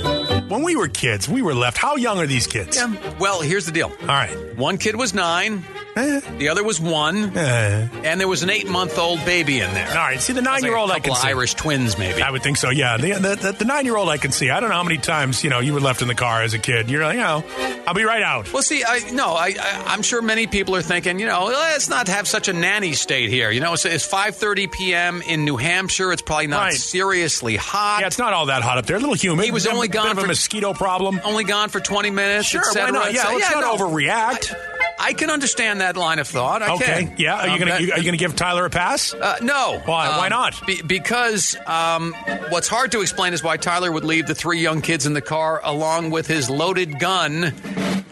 When 0.51 0.63
we 0.63 0.77
were 0.77 0.89
kids, 0.89 1.31
we 1.31 1.41
were 1.41 1.55
left. 1.55 1.79
How 1.79 1.97
young 1.97 2.19
are 2.19 2.27
these 2.27 2.47
kids? 2.47 2.77
Yeah. 2.77 2.95
Well, 3.19 3.41
here's 3.41 3.65
the 3.65 3.73
deal. 3.73 3.91
All 4.03 4.07
right. 4.07 4.37
One 4.59 4.77
kid 4.77 4.97
was 4.97 5.15
nine, 5.15 5.65
Eh, 5.97 6.21
the 6.39 6.49
other 6.49 6.63
was 6.63 6.81
one, 6.81 7.37
eh. 7.37 7.89
and 8.05 8.21
there 8.21 8.29
was 8.29 8.43
an 8.45 8.51
eight 8.51 8.69
month 8.69 8.97
old 8.97 9.25
baby 9.25 9.59
in 9.61 9.73
there. 9.75 9.89
All 9.89 9.95
right. 9.97 10.21
See, 10.21 10.33
the 10.33 10.41
nine 10.43 10.63
year 10.63 10.77
old 10.77 10.89
Like 10.89 10.97
I 10.97 10.99
a 10.99 11.01
can 11.03 11.11
couple 11.15 11.23
see. 11.23 11.29
Irish 11.29 11.55
twins, 11.55 11.99
maybe. 11.99 12.23
I 12.23 12.31
would 12.31 12.43
think 12.45 12.59
so. 12.59 12.71
Yeah, 12.71 12.97
the, 12.97 13.15
the, 13.15 13.35
the, 13.37 13.53
the 13.59 13.65
nine 13.65 13.85
year 13.87 13.97
old 13.97 14.09
I 14.09 14.17
can 14.17 14.31
see. 14.31 14.51
I 14.51 14.61
don't 14.61 14.69
know 14.71 14.77
how 14.77 14.85
many 14.85 14.99
times 14.99 15.43
you 15.43 15.51
know 15.51 15.59
you 15.59 15.75
were 15.75 15.81
left 15.81 16.01
in 16.01 16.07
the 16.09 16.15
car 16.15 16.43
as 16.43 16.55
a 16.55 16.59
kid. 16.59 16.89
You're 16.91 17.03
like, 17.03 17.15
you 17.17 17.21
know, 17.23 17.45
I'll 17.89 17.95
be 17.95 18.05
right 18.05 18.23
out. 18.23 18.53
Well, 18.53 18.63
see, 18.63 18.85
I 18.87 19.11
no, 19.13 19.33
I, 19.33 19.55
I 19.61 19.85
I'm 19.89 20.03
sure 20.03 20.23
many 20.23 20.47
people 20.47 20.77
are 20.77 20.83
thinking, 20.83 21.19
you 21.19 21.27
know, 21.27 21.47
let's 21.47 21.89
not 21.89 22.07
have 22.07 22.29
such 22.29 22.47
a 22.47 22.53
nanny 22.53 22.93
state 22.93 23.29
here. 23.29 23.51
You 23.51 23.61
know, 23.61 23.73
it's, 23.73 23.85
it's 23.85 24.09
5:30 24.09 24.71
p.m. 24.71 25.23
in 25.23 25.45
New 25.45 25.57
Hampshire. 25.57 26.13
It's 26.13 26.23
probably 26.23 26.47
not 26.47 26.61
Right. 26.61 26.75
seriously 26.75 27.57
hot. 27.57 27.99
Yeah, 28.03 28.07
it's 28.07 28.19
not 28.19 28.33
all 28.33 28.47
that 28.47 28.63
hot 28.63 28.79
up 28.79 28.87
there. 28.87 28.97
A 28.97 29.01
little 29.01 29.15
humid. 29.17 29.45
He 29.45 29.51
was 29.51 29.67
only 29.67 29.89
gone 29.89 30.11
of 30.17 30.19
a 30.19 30.27
mosquito 30.27 30.73
problem. 30.73 31.21
Only 31.25 31.43
gone 31.45 31.69
for 31.69 31.81
20 31.81 32.11
minutes. 32.11 32.47
Sure, 32.49 32.63
why 32.75 32.91
not? 32.91 33.13
Yeah, 33.13 33.29
let's 33.29 33.51
not 33.51 33.61
no, 33.63 33.77
overreact. 33.77 34.55
I 34.55 34.70
can 35.15 35.31
understand 35.31 35.81
that 35.81 35.97
line 35.97 36.19
of 36.19 36.29
thought. 36.29 36.63
I 36.63 36.73
Okay. 36.75 37.05
can. 37.07 37.15
Yeah. 37.19 37.35
Are 37.37 37.47
you 37.47 37.53
Um, 37.55 37.59
gonna 37.59 37.71
that- 37.73 37.81
you, 37.81 37.93
are 37.93 37.99
you 37.99 38.05
gonna 38.05 38.17
give 38.17 38.37
Tyler 38.37 38.65
a 38.67 38.71
pass? 38.71 39.13
Uh, 39.15 39.37
no. 39.43 39.81
Why? 39.85 40.09
Why 40.19 40.27
Um, 40.27 40.31
not? 40.31 40.67
be- 40.67 40.83
because 40.83 41.57
um, 41.67 42.15
what's 42.51 42.69
hard 42.69 42.93
to 42.93 43.01
explain 43.01 43.33
is 43.33 43.43
why 43.43 43.57
Tyler 43.57 43.91
would 43.91 44.05
leave 44.05 44.27
the 44.27 44.35
three 44.35 44.61
young 44.61 44.81
kids 44.83 45.07
in 45.07 45.13
the 45.15 45.21
car 45.23 45.61
along 45.65 46.11
with 46.11 46.27
his 46.27 46.49
loaded 46.51 46.99
gun 47.01 47.53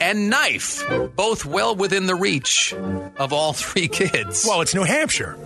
and 0.00 0.30
knife, 0.30 0.82
both 1.16 1.44
well 1.44 1.74
within 1.76 2.06
the 2.06 2.14
reach 2.14 2.74
of 3.18 3.32
all 3.32 3.52
three 3.64 3.88
kids. 3.88 4.44
Well, 4.48 4.60
it's 4.60 4.74
New 4.74 4.84
Hampshire. 4.84 5.36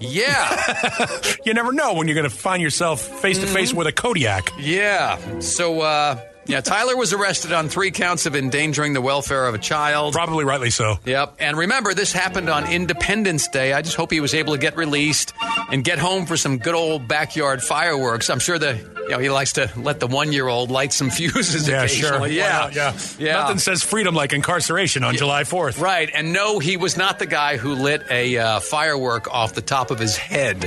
yeah. 0.00 0.76
You 1.44 1.54
never 1.54 1.72
know 1.72 1.94
when 1.94 2.06
you're 2.06 2.14
going 2.14 2.28
to 2.28 2.34
find 2.34 2.62
yourself 2.62 3.00
face 3.00 3.38
to 3.38 3.44
Mm-hmm. 3.46 3.54
face 3.54 3.72
with 3.74 3.86
a 3.86 3.92
Kodiak. 3.92 4.52
Yeah. 4.58 5.18
So, 5.40 5.80
uh, 5.80 6.18
yeah, 6.50 6.60
Tyler 6.60 6.96
was 6.96 7.12
arrested 7.12 7.52
on 7.52 7.68
three 7.68 7.90
counts 7.90 8.26
of 8.26 8.34
endangering 8.36 8.92
the 8.92 9.00
welfare 9.00 9.46
of 9.46 9.54
a 9.54 9.58
child. 9.58 10.12
Probably 10.12 10.44
rightly 10.44 10.70
so. 10.70 10.98
Yep. 11.04 11.36
And 11.38 11.56
remember, 11.56 11.94
this 11.94 12.12
happened 12.12 12.48
on 12.50 12.70
Independence 12.70 13.48
Day. 13.48 13.72
I 13.72 13.82
just 13.82 13.96
hope 13.96 14.10
he 14.10 14.20
was 14.20 14.34
able 14.34 14.52
to 14.54 14.58
get 14.58 14.76
released 14.76 15.32
and 15.70 15.84
get 15.84 15.98
home 15.98 16.26
for 16.26 16.36
some 16.36 16.58
good 16.58 16.74
old 16.74 17.08
backyard 17.08 17.62
fireworks. 17.62 18.28
I'm 18.30 18.38
sure 18.40 18.58
the 18.58 18.76
you 19.04 19.08
know 19.16 19.18
he 19.18 19.30
likes 19.30 19.54
to 19.54 19.70
let 19.76 19.98
the 20.00 20.06
one 20.06 20.32
year 20.32 20.46
old 20.48 20.70
light 20.70 20.92
some 20.92 21.10
fuses 21.10 21.68
Yeah, 21.68 21.82
occasionally. 21.84 22.30
sure. 22.30 22.38
Yeah. 22.38 22.70
yeah. 22.72 22.98
Yeah. 23.18 23.32
Nothing 23.34 23.58
says 23.58 23.82
freedom 23.82 24.14
like 24.14 24.32
incarceration 24.32 25.04
on 25.04 25.16
July 25.16 25.42
4th. 25.44 25.80
Right. 25.80 26.10
And 26.14 26.32
no, 26.32 26.58
he 26.58 26.76
was 26.76 26.96
not 26.96 27.18
the 27.18 27.26
guy 27.26 27.56
who 27.56 27.74
lit 27.74 28.02
a 28.10 28.36
uh, 28.38 28.60
firework 28.60 29.32
off 29.32 29.54
the 29.54 29.62
top 29.62 29.90
of 29.90 29.98
his 29.98 30.16
head 30.16 30.60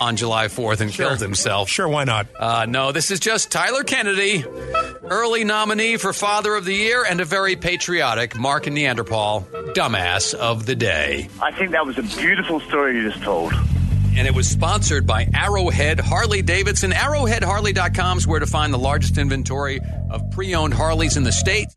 on 0.00 0.16
July 0.16 0.46
4th 0.46 0.80
and 0.80 0.92
killed 0.92 1.20
himself. 1.20 1.68
Sure, 1.68 1.88
why 1.88 2.04
not? 2.04 2.26
Uh, 2.38 2.66
no, 2.68 2.92
this 2.92 3.10
is 3.10 3.20
just 3.20 3.50
Tyler 3.50 3.84
Kennedy, 3.84 4.44
early 5.04 5.44
nominee 5.44 5.96
for 5.96 6.12
Father 6.12 6.54
of 6.54 6.64
the 6.64 6.74
Year, 6.74 7.04
and 7.04 7.20
a 7.20 7.24
very 7.24 7.56
patriotic 7.56 8.36
Mark 8.36 8.66
and 8.66 8.74
Neanderthal 8.74 9.46
dumbass 9.74 10.34
of 10.34 10.66
the 10.66 10.74
day. 10.74 11.28
I 11.40 11.52
think 11.52 11.72
that 11.72 11.84
was 11.86 11.98
a 11.98 12.02
beautiful 12.02 12.60
story 12.60 12.96
you 12.96 13.10
just 13.10 13.22
told. 13.22 13.52
And 14.16 14.26
it 14.26 14.34
was 14.34 14.48
sponsored 14.48 15.06
by 15.06 15.28
Arrowhead 15.32 16.00
Harley 16.00 16.42
Davidson. 16.42 16.90
ArrowheadHarley.com 16.90 18.18
is 18.18 18.26
where 18.26 18.40
to 18.40 18.46
find 18.46 18.74
the 18.74 18.78
largest 18.78 19.18
inventory 19.18 19.80
of 20.10 20.30
pre 20.32 20.54
owned 20.54 20.74
Harleys 20.74 21.16
in 21.16 21.22
the 21.22 21.32
state. 21.32 21.68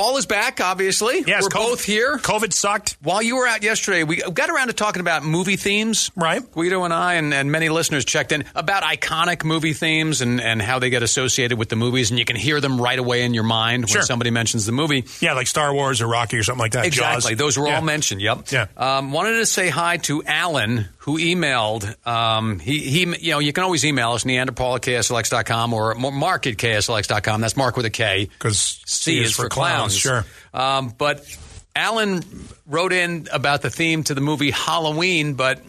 Paul 0.00 0.16
is 0.16 0.24
back, 0.24 0.62
obviously. 0.62 1.22
Yes, 1.26 1.42
We're 1.42 1.48
COVID 1.50 1.52
both 1.68 1.84
here. 1.84 2.16
COVID 2.16 2.54
sucked. 2.54 2.96
While 3.02 3.20
you 3.20 3.36
were 3.36 3.46
out 3.46 3.62
yesterday, 3.62 4.02
we 4.02 4.16
got 4.16 4.48
around 4.48 4.68
to 4.68 4.72
talking 4.72 5.00
about 5.00 5.24
movie 5.24 5.56
themes. 5.56 6.10
Right. 6.16 6.40
Guido 6.52 6.84
and 6.84 6.94
I, 6.94 7.14
and, 7.14 7.34
and 7.34 7.52
many 7.52 7.68
listeners 7.68 8.06
checked 8.06 8.32
in 8.32 8.44
about 8.54 8.82
iconic 8.82 9.44
movie 9.44 9.74
themes 9.74 10.22
and, 10.22 10.40
and 10.40 10.62
how 10.62 10.78
they 10.78 10.88
get 10.88 11.02
associated 11.02 11.58
with 11.58 11.68
the 11.68 11.76
movies, 11.76 12.08
and 12.08 12.18
you 12.18 12.24
can 12.24 12.36
hear 12.36 12.62
them 12.62 12.80
right 12.80 12.98
away 12.98 13.24
in 13.24 13.34
your 13.34 13.44
mind 13.44 13.82
when 13.82 13.88
Sure. 13.88 14.00
somebody 14.00 14.30
mentions 14.30 14.64
the 14.64 14.72
movie. 14.72 15.04
Yeah, 15.20 15.34
like 15.34 15.46
Star 15.48 15.74
Wars 15.74 16.00
or 16.00 16.06
Rocky 16.06 16.38
or 16.38 16.44
something 16.44 16.60
like 16.60 16.72
that. 16.72 16.86
Exactly. 16.86 17.32
Jaws. 17.32 17.38
Those 17.38 17.58
were 17.58 17.66
Yeah. 17.68 17.76
all 17.76 17.82
mentioned. 17.82 18.22
Yep. 18.22 18.50
Yeah. 18.52 18.66
Um, 18.78 19.12
wanted 19.12 19.36
to 19.36 19.44
say 19.44 19.68
hi 19.68 19.98
to 19.98 20.24
Alan, 20.24 20.88
who 21.00 21.18
emailed. 21.18 22.06
Um, 22.06 22.58
he, 22.58 22.78
he, 22.78 23.00
you 23.20 23.32
know, 23.32 23.38
you 23.38 23.52
can 23.52 23.64
always 23.64 23.84
email 23.84 24.12
us, 24.12 24.24
Neanderthal 24.26 24.76
at 24.76 24.82
KSLX.com 24.82 25.72
or 25.72 25.94
Mark 25.94 26.46
at 26.46 26.56
KSLX.com. 26.56 27.40
That's 27.40 27.56
Mark 27.56 27.76
with 27.76 27.86
a 27.86 27.90
K. 27.90 28.26
Because 28.26 28.80
C 28.84 29.22
is 29.22 29.34
for 29.34 29.48
clowns. 29.48 29.96
Sure. 29.96 30.26
Um, 30.52 30.92
but 30.96 31.24
Alan 31.74 32.22
wrote 32.66 32.92
in 32.92 33.28
about 33.32 33.62
the 33.62 33.70
theme 33.70 34.04
to 34.04 34.14
the 34.14 34.20
movie 34.20 34.50
Halloween, 34.50 35.34
but 35.34 35.62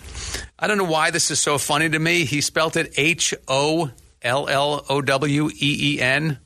I 0.60 0.67
don't 0.67 0.78
know 0.78 0.84
why 0.84 1.12
this 1.12 1.32
is 1.32 1.39
so 1.39 1.58
funny 1.58 1.89
to 1.89 2.00
me. 2.00 2.26
He 2.26 2.41
spelt 2.41 2.76
it 2.76 2.94
H 2.98 3.34
O 3.48 3.89
L 4.22 4.50
L 4.50 4.86
O 4.89 5.02
W 5.02 5.48
E 5.50 5.96
E 5.96 6.02
N, 6.02 6.39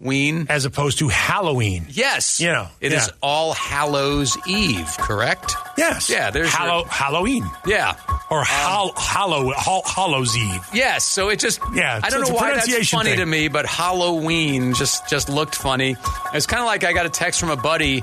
Halloween. 0.00 0.46
As 0.50 0.64
opposed 0.64 0.98
to 0.98 1.08
Halloween. 1.08 1.86
Yes. 1.88 2.40
You 2.40 2.48
know, 2.52 2.68
it 2.80 2.92
is 2.92 3.06
yeah. 3.06 3.14
All 3.22 3.54
Hallows 3.54 4.36
Eve, 4.46 4.88
correct? 4.98 5.54
Yes. 5.78 6.10
Yeah, 6.10 6.30
there's 6.30 6.52
Hallow, 6.52 6.80
your- 6.80 6.88
Halloween. 6.88 7.44
Yeah. 7.66 7.94
Or 8.30 8.40
um, 8.40 8.46
Hall, 8.48 8.92
Hallow, 8.96 9.52
Hall, 9.52 9.82
Hallows 9.86 10.36
Eve. 10.36 10.60
Yes, 10.74 11.04
so 11.04 11.28
it 11.28 11.38
just 11.38 11.60
Yeah, 11.74 12.00
I 12.02 12.10
don't 12.10 12.20
know 12.28 12.34
why 12.34 12.54
that's 12.54 12.90
funny 12.90 13.10
thing. 13.10 13.18
to 13.20 13.26
me, 13.26 13.48
but 13.48 13.66
Halloween 13.66 14.74
just 14.74 15.08
just 15.08 15.28
looked 15.28 15.54
funny. 15.54 15.96
It's 16.34 16.46
kind 16.46 16.60
of 16.60 16.66
like 16.66 16.84
I 16.84 16.92
got 16.92 17.06
a 17.06 17.10
text 17.10 17.38
from 17.40 17.50
a 17.50 17.56
buddy 17.56 18.02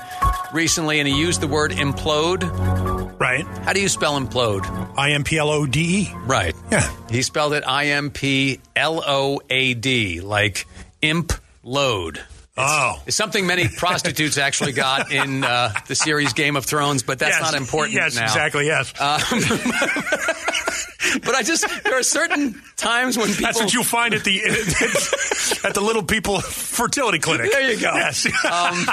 recently, 0.53 0.99
and 0.99 1.07
he 1.07 1.19
used 1.19 1.41
the 1.41 1.47
word 1.47 1.71
implode. 1.71 3.19
Right. 3.19 3.45
How 3.63 3.73
do 3.73 3.81
you 3.81 3.89
spell 3.89 4.19
implode? 4.19 4.65
I 4.97 5.11
M 5.11 5.23
P 5.23 5.37
L 5.37 5.49
O 5.49 5.65
D 5.65 6.07
E. 6.09 6.13
Right. 6.25 6.55
Yeah. 6.71 6.89
He 7.09 7.21
spelled 7.21 7.53
it 7.53 7.63
I 7.67 7.87
M 7.87 8.09
P 8.11 8.59
L 8.75 9.03
O 9.05 9.41
A 9.49 9.73
D, 9.73 10.21
like 10.21 10.65
imp 11.01 11.33
load. 11.63 12.19
Oh. 12.57 13.01
It's 13.07 13.15
something 13.15 13.47
many 13.47 13.67
prostitutes 13.77 14.37
actually 14.37 14.73
got 14.73 15.11
in 15.11 15.43
uh, 15.43 15.73
the 15.87 15.95
series 15.95 16.33
Game 16.33 16.55
of 16.55 16.65
Thrones, 16.65 17.01
but 17.03 17.19
that's 17.19 17.37
Yes. 17.39 17.51
not 17.51 17.59
important 17.59 17.95
Yes, 17.95 18.15
now. 18.15 18.23
exactly, 18.23 18.65
yes. 18.67 18.91
But 21.25 21.35
I 21.35 21.41
just 21.43 21.65
there 21.83 21.97
are 21.99 22.03
certain 22.03 22.61
times 22.77 23.17
when 23.17 23.27
people 23.27 23.43
That's 23.43 23.59
what 23.59 23.73
you 23.73 23.83
find 23.83 24.13
at 24.13 24.23
the 24.23 24.39
at 25.65 25.73
the 25.73 25.81
little 25.81 26.03
people 26.03 26.39
fertility 26.39 27.19
clinic. 27.19 27.51
There 27.51 27.69
you 27.71 27.81
go. 27.81 27.91
Yes. 27.93 28.25
Um, 28.45 28.85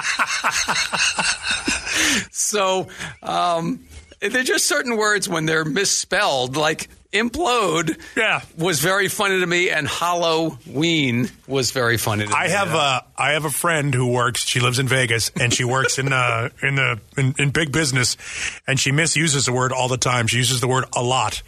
so 2.32 2.88
um, 3.22 3.80
they're 4.20 4.42
just 4.42 4.66
certain 4.66 4.96
words 4.96 5.28
when 5.28 5.46
they're 5.46 5.64
misspelled. 5.64 6.56
Like 6.56 6.88
implode 7.12 7.98
Yeah. 8.16 8.42
was 8.56 8.80
very 8.80 9.08
funny 9.08 9.40
to 9.40 9.46
me, 9.46 9.70
and 9.70 9.88
Halloween 9.88 11.30
was 11.46 11.70
very 11.70 11.96
funny 11.96 12.24
to 12.24 12.30
me. 12.30 12.34
I 12.36 12.48
have 12.48 12.74
uh, 12.74 13.00
I 13.16 13.32
have 13.32 13.44
a 13.44 13.50
friend 13.50 13.94
who 13.94 14.08
works. 14.12 14.44
She 14.44 14.60
lives 14.60 14.78
in 14.78 14.88
Vegas, 14.88 15.30
and 15.40 15.52
she 15.52 15.64
works 15.64 15.98
in 15.98 16.12
uh, 16.12 16.50
in 16.62 16.74
the 16.76 17.00
in, 17.16 17.34
in 17.38 17.50
big 17.50 17.72
business, 17.72 18.16
and 18.66 18.78
she 18.78 18.92
misuses 18.92 19.46
the 19.46 19.52
word 19.52 19.72
all 19.72 19.88
the 19.88 19.96
time. 19.98 20.26
She 20.26 20.36
uses 20.38 20.60
the 20.60 20.68
word 20.68 20.84
a 20.94 21.02
lot. 21.02 21.42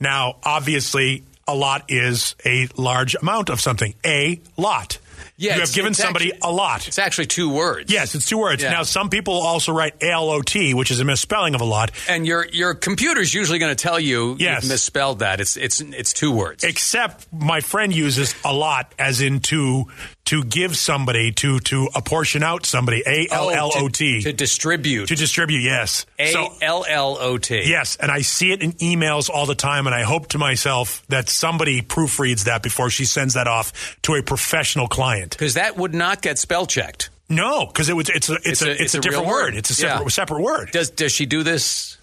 Now, 0.00 0.36
obviously, 0.42 1.24
a 1.46 1.54
lot 1.54 1.84
is 1.88 2.34
a 2.44 2.68
large 2.76 3.14
amount 3.14 3.50
of 3.50 3.60
something. 3.60 3.94
A 4.04 4.40
lot. 4.56 4.98
Yeah, 5.36 5.54
you 5.54 5.60
have 5.60 5.72
given 5.72 5.94
somebody 5.94 6.32
actually- 6.32 6.48
a 6.48 6.52
lot. 6.52 6.88
It's 6.88 6.98
actually 6.98 7.26
two 7.26 7.48
words. 7.50 7.92
Yes, 7.92 8.14
it's 8.14 8.26
two 8.26 8.38
words. 8.38 8.62
Yeah. 8.62 8.70
Now, 8.72 8.82
some 8.82 9.10
people 9.10 9.34
also 9.34 9.72
write 9.72 9.94
A 10.02 10.10
L 10.10 10.30
O 10.30 10.42
T, 10.42 10.74
which 10.74 10.90
is 10.90 11.00
a 11.00 11.04
misspelling 11.04 11.54
of 11.54 11.60
a 11.60 11.64
lot. 11.64 11.90
And 12.08 12.26
your 12.26 12.46
your 12.52 12.74
computer's 12.74 13.32
usually 13.34 13.58
going 13.58 13.74
to 13.74 13.82
tell 13.82 13.98
you 14.00 14.36
Yes. 14.38 14.62
you've 14.62 14.70
misspelled 14.72 15.20
that. 15.20 15.40
It's 15.40 15.56
it's 15.56 15.80
it's 15.80 16.12
two 16.12 16.30
words. 16.32 16.64
Except 16.64 17.26
my 17.32 17.60
friend 17.60 17.92
uses 17.94 18.34
a 18.44 18.52
lot 18.52 18.92
as 18.98 19.20
in 19.20 19.40
to 19.40 19.86
to 20.26 20.42
give 20.44 20.76
somebody 20.76 21.32
to 21.32 21.58
to 21.60 21.88
apportion 21.94 22.42
out 22.42 22.66
somebody. 22.66 23.02
A 23.06 23.28
L 23.30 23.50
L 23.50 23.70
O 23.74 23.88
T 23.88 24.18
Oh, 24.18 24.20
to 24.22 24.32
distribute. 24.32 25.06
to 25.08 25.14
distribute. 25.14 25.60
Yes. 25.60 26.06
A 26.18 26.34
L 26.62 26.84
L 26.88 27.16
O 27.20 27.38
T. 27.38 27.62
Yes, 27.68 27.96
and 27.96 28.10
I 28.10 28.22
see 28.22 28.52
it 28.52 28.62
in 28.62 28.72
emails 28.74 29.28
all 29.28 29.46
the 29.46 29.54
time, 29.54 29.86
and 29.86 29.94
I 29.94 30.02
hope 30.02 30.28
to 30.28 30.38
myself 30.38 31.02
that 31.08 31.28
somebody 31.28 31.82
proofreads 31.82 32.44
that 32.44 32.62
before 32.62 32.90
she 32.90 33.04
sends 33.04 33.34
that 33.34 33.46
off 33.46 33.96
to 34.02 34.14
a 34.14 34.22
professional 34.22 34.88
client. 34.88 35.30
Because 35.30 35.54
that 35.54 35.76
would 35.76 35.94
not 35.94 36.22
get 36.22 36.38
spell 36.38 36.66
checked. 36.66 37.10
No, 37.28 37.66
because 37.66 37.88
it 37.88 37.96
was 37.96 38.08
it's 38.10 38.28
a 38.28 38.34
it's, 38.44 38.62
a, 38.62 38.70
it's, 38.82 38.94
a, 38.94 39.00
different 39.00 39.26
real 39.26 39.34
word. 39.34 39.54
It's 39.54 39.70
a 39.70 39.74
separate 39.74 40.04
Yeah. 40.04 40.08
separate 40.08 40.42
word. 40.42 40.70
Does 40.72 40.90
does 40.90 41.10
she 41.12 41.24
do 41.26 41.42
this 41.42 41.96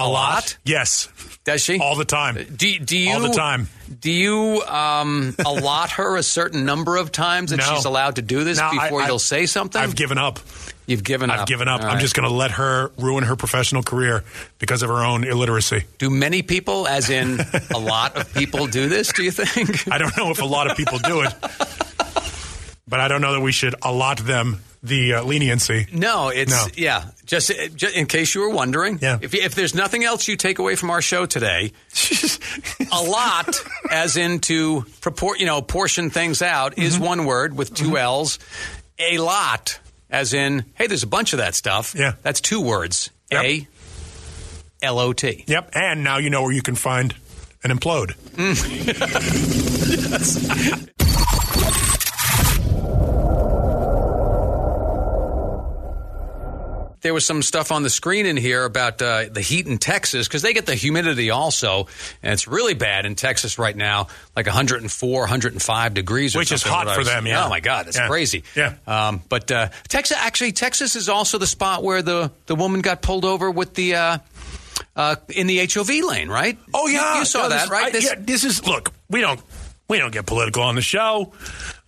a 0.00 0.08
lot? 0.08 0.56
Yes, 0.64 1.08
Does 1.44 1.62
she? 1.62 1.78
all 1.78 1.94
the 1.96 2.04
time. 2.04 2.34
do, 2.56 2.78
do 2.78 2.96
you 2.96 3.12
All 3.14 3.20
the 3.20 3.28
time. 3.30 3.68
Do 4.00 4.10
you 4.10 4.62
um, 4.62 5.34
allot 5.44 5.90
her 5.92 6.16
a 6.16 6.22
certain 6.22 6.64
number 6.64 6.96
of 6.96 7.12
times 7.12 7.50
that 7.50 7.58
No. 7.58 7.64
she's 7.74 7.84
allowed 7.84 8.16
to 8.16 8.22
do 8.22 8.44
this 8.44 8.58
No, 8.58 8.66
I- 8.66 8.84
before 8.84 9.02
I- 9.02 9.06
you'll 9.06 9.18
say 9.18 9.46
something? 9.46 9.80
I've 9.80 9.94
given 9.96 10.16
up. 10.18 10.38
You've 10.86 11.04
given 11.04 11.30
up. 11.30 11.40
I've 11.40 11.46
given 11.46 11.68
up. 11.68 11.82
All 11.82 11.86
I'm 11.86 11.94
right. 11.94 12.00
just 12.00 12.14
going 12.16 12.28
to 12.28 12.34
let 12.34 12.50
her 12.52 12.90
ruin 12.98 13.22
her 13.24 13.36
professional 13.36 13.82
career 13.84 14.24
because 14.58 14.82
of 14.82 14.88
her 14.90 15.04
own 15.04 15.22
illiteracy. 15.24 15.84
Do 15.98 16.10
many 16.10 16.42
people, 16.42 16.88
as 16.88 17.10
in 17.10 17.38
a 17.72 17.78
lot 17.78 18.16
of 18.16 18.32
people, 18.34 18.66
do 18.66 18.88
this? 18.88 19.12
Do 19.12 19.22
you 19.22 19.30
think? 19.30 19.86
I 19.92 19.98
don't 19.98 20.16
know 20.16 20.30
if 20.30 20.42
a 20.42 20.46
lot 20.46 20.68
of 20.68 20.76
people 20.76 20.98
do 20.98 21.20
it, 21.22 21.32
but 22.88 22.98
I 23.00 23.06
don't 23.06 23.20
know 23.20 23.32
that 23.34 23.40
we 23.40 23.52
should 23.52 23.76
allot 23.82 24.18
them 24.18 24.60
the 24.82 25.14
uh, 25.14 25.22
leniency. 25.24 25.86
No, 25.92 26.28
it's 26.28 26.50
No. 26.50 26.66
yeah. 26.76 27.04
Just, 27.26 27.52
just 27.76 27.94
in 27.94 28.06
case 28.06 28.34
you 28.34 28.40
were 28.40 28.50
wondering, 28.50 28.98
Yeah. 29.00 29.18
If, 29.20 29.34
if 29.34 29.54
there's 29.54 29.74
nothing 29.74 30.04
else 30.04 30.26
you 30.26 30.36
take 30.36 30.58
away 30.58 30.74
from 30.74 30.90
our 30.90 31.02
show 31.02 31.26
today, 31.26 31.72
a 32.92 33.02
lot, 33.02 33.54
as 33.90 34.16
in 34.16 34.40
to 34.40 34.82
propor- 35.00 35.38
you 35.38 35.46
know, 35.46 35.60
portion 35.62 36.10
things 36.10 36.40
out, 36.42 36.78
is 36.78 36.94
Mm-hmm. 36.94 37.04
one 37.04 37.24
word 37.26 37.56
with 37.56 37.74
2 37.74 37.96
L's. 37.98 38.38
A 38.98 39.18
lot, 39.18 39.78
as 40.10 40.34
in, 40.34 40.64
hey, 40.74 40.86
there's 40.86 41.02
a 41.02 41.06
bunch 41.06 41.32
of 41.32 41.38
that 41.38 41.54
stuff. 41.54 41.94
Yeah. 41.96 42.14
that's 42.22 42.40
two 42.40 42.60
words. 42.60 43.10
Yep. 43.30 43.44
A 43.44 43.68
L 44.82 44.98
O 44.98 45.12
T. 45.12 45.44
Yep, 45.46 45.70
and 45.74 46.02
now 46.02 46.16
you 46.18 46.30
know 46.30 46.42
where 46.42 46.52
you 46.52 46.62
can 46.62 46.74
find 46.74 47.14
an 47.62 47.70
implode. 47.70 48.14
There 57.02 57.14
was 57.14 57.24
some 57.24 57.42
stuff 57.42 57.72
on 57.72 57.82
the 57.82 57.90
screen 57.90 58.26
in 58.26 58.36
here 58.36 58.64
about 58.64 59.00
uh, 59.00 59.24
the 59.30 59.40
heat 59.40 59.66
in 59.66 59.78
Texas 59.78 60.28
because 60.28 60.42
they 60.42 60.52
get 60.52 60.66
the 60.66 60.74
humidity 60.74 61.30
also, 61.30 61.86
and 62.22 62.32
it's 62.32 62.46
really 62.46 62.74
bad 62.74 63.06
in 63.06 63.14
Texas 63.14 63.58
right 63.58 63.74
now, 63.76 64.08
like 64.36 64.46
104, 64.46 65.20
105 65.20 65.94
degrees, 65.94 66.36
or 66.36 66.40
Which 66.40 66.52
is 66.52 66.62
hot 66.62 66.88
for 66.90 66.98
was- 66.98 67.06
them, 67.08 67.26
yeah. 67.26 67.46
Oh 67.46 67.48
my 67.48 67.60
God, 67.60 67.86
that's 67.86 67.96
Yeah. 67.96 68.06
crazy. 68.08 68.44
Yeah. 68.54 68.74
Um, 68.86 69.22
but 69.28 69.50
uh, 69.50 69.68
Texas, 69.88 70.16
actually, 70.20 70.52
Texas 70.52 70.94
is 70.96 71.08
also 71.08 71.38
the 71.38 71.46
spot 71.46 71.82
where 71.82 72.02
the 72.02 72.30
the 72.46 72.54
woman 72.54 72.80
got 72.82 73.02
pulled 73.02 73.24
over 73.24 73.50
with 73.50 73.74
the. 73.74 73.94
Uh, 73.94 74.18
uh, 74.96 75.14
in 75.28 75.46
the 75.46 75.58
HOV 75.72 75.88
lane, 76.04 76.28
right? 76.28 76.58
Oh 76.74 76.86
yeah, 76.88 77.18
you, 77.18 77.24
saw 77.24 77.42
No, 77.42 77.48
that, 77.50 77.60
this- 77.62 77.70
right? 77.70 77.86
I- 77.86 77.90
This- 77.90 78.04
yeah, 78.04 78.14
this 78.18 78.44
is 78.44 78.66
look. 78.66 78.92
We 79.08 79.20
don't 79.20 79.40
we 79.88 79.98
don't 79.98 80.10
get 80.10 80.26
political 80.26 80.62
on 80.62 80.74
the 80.74 80.82
show, 80.82 81.32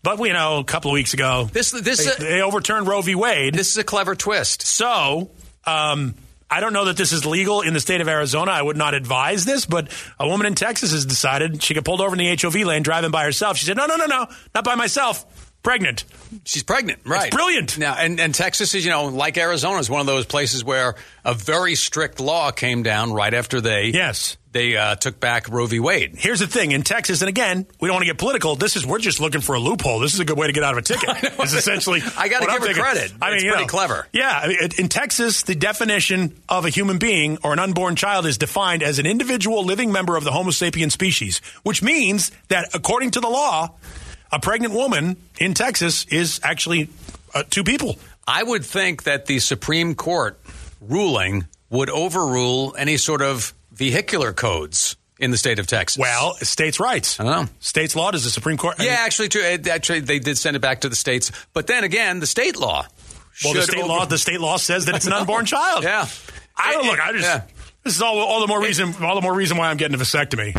but 0.03 0.19
we 0.19 0.31
know 0.33 0.59
a 0.59 0.65
couple 0.65 0.91
of 0.91 0.95
weeks 0.95 1.15
ago 1.15 1.49
This- 1.53 1.71
this- 1.71 2.17
they, 2.17 2.25
they 2.25 2.43
overturned 2.43 2.87
Roe 2.87 3.03
v. 3.03 3.15
Wade. 3.15 3.55
this 3.55 3.71
is 3.71 3.77
a 3.79 3.85
clever 3.85 4.15
twist. 4.15 4.63
So, 4.63 5.31
um, 5.65 6.15
I 6.51 6.61
don't 6.61 6.75
know 6.75 6.85
that 6.85 6.99
this 6.99 7.13
is 7.13 7.25
legal 7.25 7.63
in 7.63 7.73
the 7.73 7.81
state 7.81 8.03
of 8.03 8.09
Arizona. 8.09 8.51
I 8.51 8.61
would 8.61 8.77
not 8.77 8.93
advise 8.93 9.47
this, 9.47 9.65
but 9.65 9.89
a 10.21 10.29
woman 10.29 10.47
in 10.47 10.55
Texas 10.55 10.93
has 10.93 11.07
decided 11.07 11.63
she 11.63 11.73
got 11.73 11.85
pulled 11.85 12.03
over 12.03 12.15
in 12.15 12.19
the 12.19 12.29
HOV 12.39 12.57
lane 12.67 12.83
driving 12.83 13.11
by 13.11 13.25
herself. 13.25 13.57
She 13.57 13.65
said, 13.65 13.77
"No, 13.79 13.87
no, 13.87 13.97
no, 13.97 14.05
no, 14.05 14.27
not 14.55 14.63
by 14.63 14.75
myself. 14.75 15.25
Pregnant." 15.63 16.05
She's 16.45 16.63
pregnant, 16.63 17.01
right? 17.07 17.31
brilliant. 17.31 17.79
Now, 17.79 17.95
and, 17.95 18.21
and 18.21 18.35
Texas 18.35 18.75
is, 18.75 18.85
you 18.85 18.91
know, 18.91 19.07
like 19.07 19.39
Arizona, 19.39 19.79
is 19.79 19.89
one 19.89 20.01
of 20.01 20.07
those 20.07 20.27
places 20.27 20.63
where 20.63 20.95
a 21.25 21.33
very 21.33 21.75
strict 21.75 22.21
law 22.21 22.51
came 22.51 22.83
down 22.83 23.15
right 23.15 23.33
after 23.33 23.63
they 23.63 23.87
Yes. 23.87 24.37
They 24.53 24.77
uh, 24.77 24.95
took 24.97 25.19
back 25.19 25.49
Roe 25.49 25.67
v. 25.67 25.81
Wade. 25.81 26.15
Here's 26.17 26.41
the 26.41 26.47
thing 26.47 26.73
in 26.73 26.83
Texas, 26.83 27.23
and 27.23 27.29
again, 27.29 27.67
we 27.81 27.89
don't 27.89 27.95
want 27.95 28.03
to 28.03 28.07
get 28.11 28.19
political. 28.19 28.55
This 28.55 28.77
is 28.77 28.87
we're 28.87 28.99
just 28.99 29.19
looking 29.21 29.41
for 29.41 29.55
a 29.55 29.59
loophole. 29.59 29.99
This 29.99 30.15
is 30.15 30.21
a 30.21 30.25
good 30.25 30.39
way 30.39 30.47
to 30.47 30.53
get 30.53 30.63
out 30.63 30.73
of 30.73 30.79
a 30.79 30.83
ticket. 30.83 31.09
It's 31.43 31.55
essentially. 31.55 32.01
I 32.17 32.29
what 32.29 32.35
I'm 32.35 32.41
give 32.41 32.51
her 32.51 32.59
thinking. 32.67 32.83
credit. 32.83 33.13
I 33.21 33.27
mean, 33.31 33.37
It's 33.37 33.45
pretty 33.45 33.63
know, 33.63 33.67
clever. 33.67 34.07
Yeah, 34.13 34.31
I 34.31 34.49
mean, 34.49 34.59
in 34.79 34.89
Texas, 34.89 35.43
the 35.43 35.55
definition 35.55 36.41
of 36.49 36.65
a 36.67 36.69
human 36.69 36.99
being 36.99 37.39
or 37.43 37.53
an 37.53 37.59
unborn 37.59 37.97
child 37.97 38.27
is 38.27 38.39
defined 38.39 38.83
as 38.83 38.99
an 38.99 39.07
individual 39.07 39.65
living 39.65 39.91
member 39.91 40.17
of 40.17 40.25
the 40.25 40.31
Homo 40.31 40.51
sapien 40.51 40.93
species, 40.93 41.41
which 41.63 41.83
means 41.83 42.31
that 42.49 42.69
according 42.75 43.13
to 43.13 43.21
the 43.21 43.29
law, 43.29 43.73
a 44.31 44.39
pregnant 44.39 44.75
woman 44.75 45.17
in 45.39 45.55
Texas 45.55 46.05
is 46.07 46.41
actually 46.43 46.89
uh, 47.35 47.43
two 47.49 47.65
people. 47.65 47.97
I 48.27 48.43
would 48.43 48.65
think 48.65 49.05
that 49.05 49.27
the 49.27 49.39
Supreme 49.41 49.95
Court 49.95 50.39
ruling 50.81 51.47
would 51.71 51.91
overrule 51.91 52.75
any 52.79 52.97
sort 52.99 53.23
of 53.23 53.53
vehicular 53.83 54.33
codes 54.33 54.97
in 55.19 55.33
the 55.33 55.37
state 55.37 55.59
of 55.59 55.67
Texas. 55.67 55.99
Well, 55.99 56.35
states' 56.35 56.79
rights. 56.79 57.19
I 57.19 57.25
don't 57.25 57.33
know. 57.33 57.53
States' 57.59 57.97
law 57.97 58.13
does 58.13 58.23
the 58.23 58.31
Supreme 58.31 58.57
Court. 58.57 58.77
I 58.79 58.85
yeah, 58.85 58.91
mean, 58.91 58.99
actually, 59.01 59.29
too. 59.29 59.41
Actually, 59.41 60.01
they 60.01 60.21
did 60.21 60.39
send 60.39 60.55
it 60.55 60.61
back 60.61 60.83
to 60.83 60.89
the 60.89 60.95
states, 60.95 61.33
but 61.53 61.67
then 61.67 61.83
again, 61.83 62.21
the 62.21 62.27
state 62.27 62.57
law. 62.57 62.87
well, 63.45 63.55
the 63.55 63.63
state 63.63 63.79
over- 63.79 63.89
law. 63.89 64.05
The 64.05 64.19
state 64.19 64.41
law 64.41 64.57
says 64.57 64.87
that 64.87 64.95
it's 64.95 65.07
an 65.07 65.13
unborn 65.21 65.47
child. 65.47 65.83
Yeah. 65.83 66.07
I 66.57 66.75
don't 66.75 66.87
look. 66.87 67.01
I 67.01 67.13
just. 67.13 67.25
Yeah. 67.25 67.43
This 67.83 67.97
is 67.97 68.03
all, 68.03 68.17
all 68.19 68.41
the 68.41 68.47
more 68.47 68.63
reason. 68.63 68.95
All 69.03 69.17
the 69.17 69.21
more 69.21 69.35
reason 69.35 69.57
why 69.57 69.69
I'm 69.69 69.77
getting 69.77 69.97
a 69.97 69.99
vasectomy. 69.99 70.53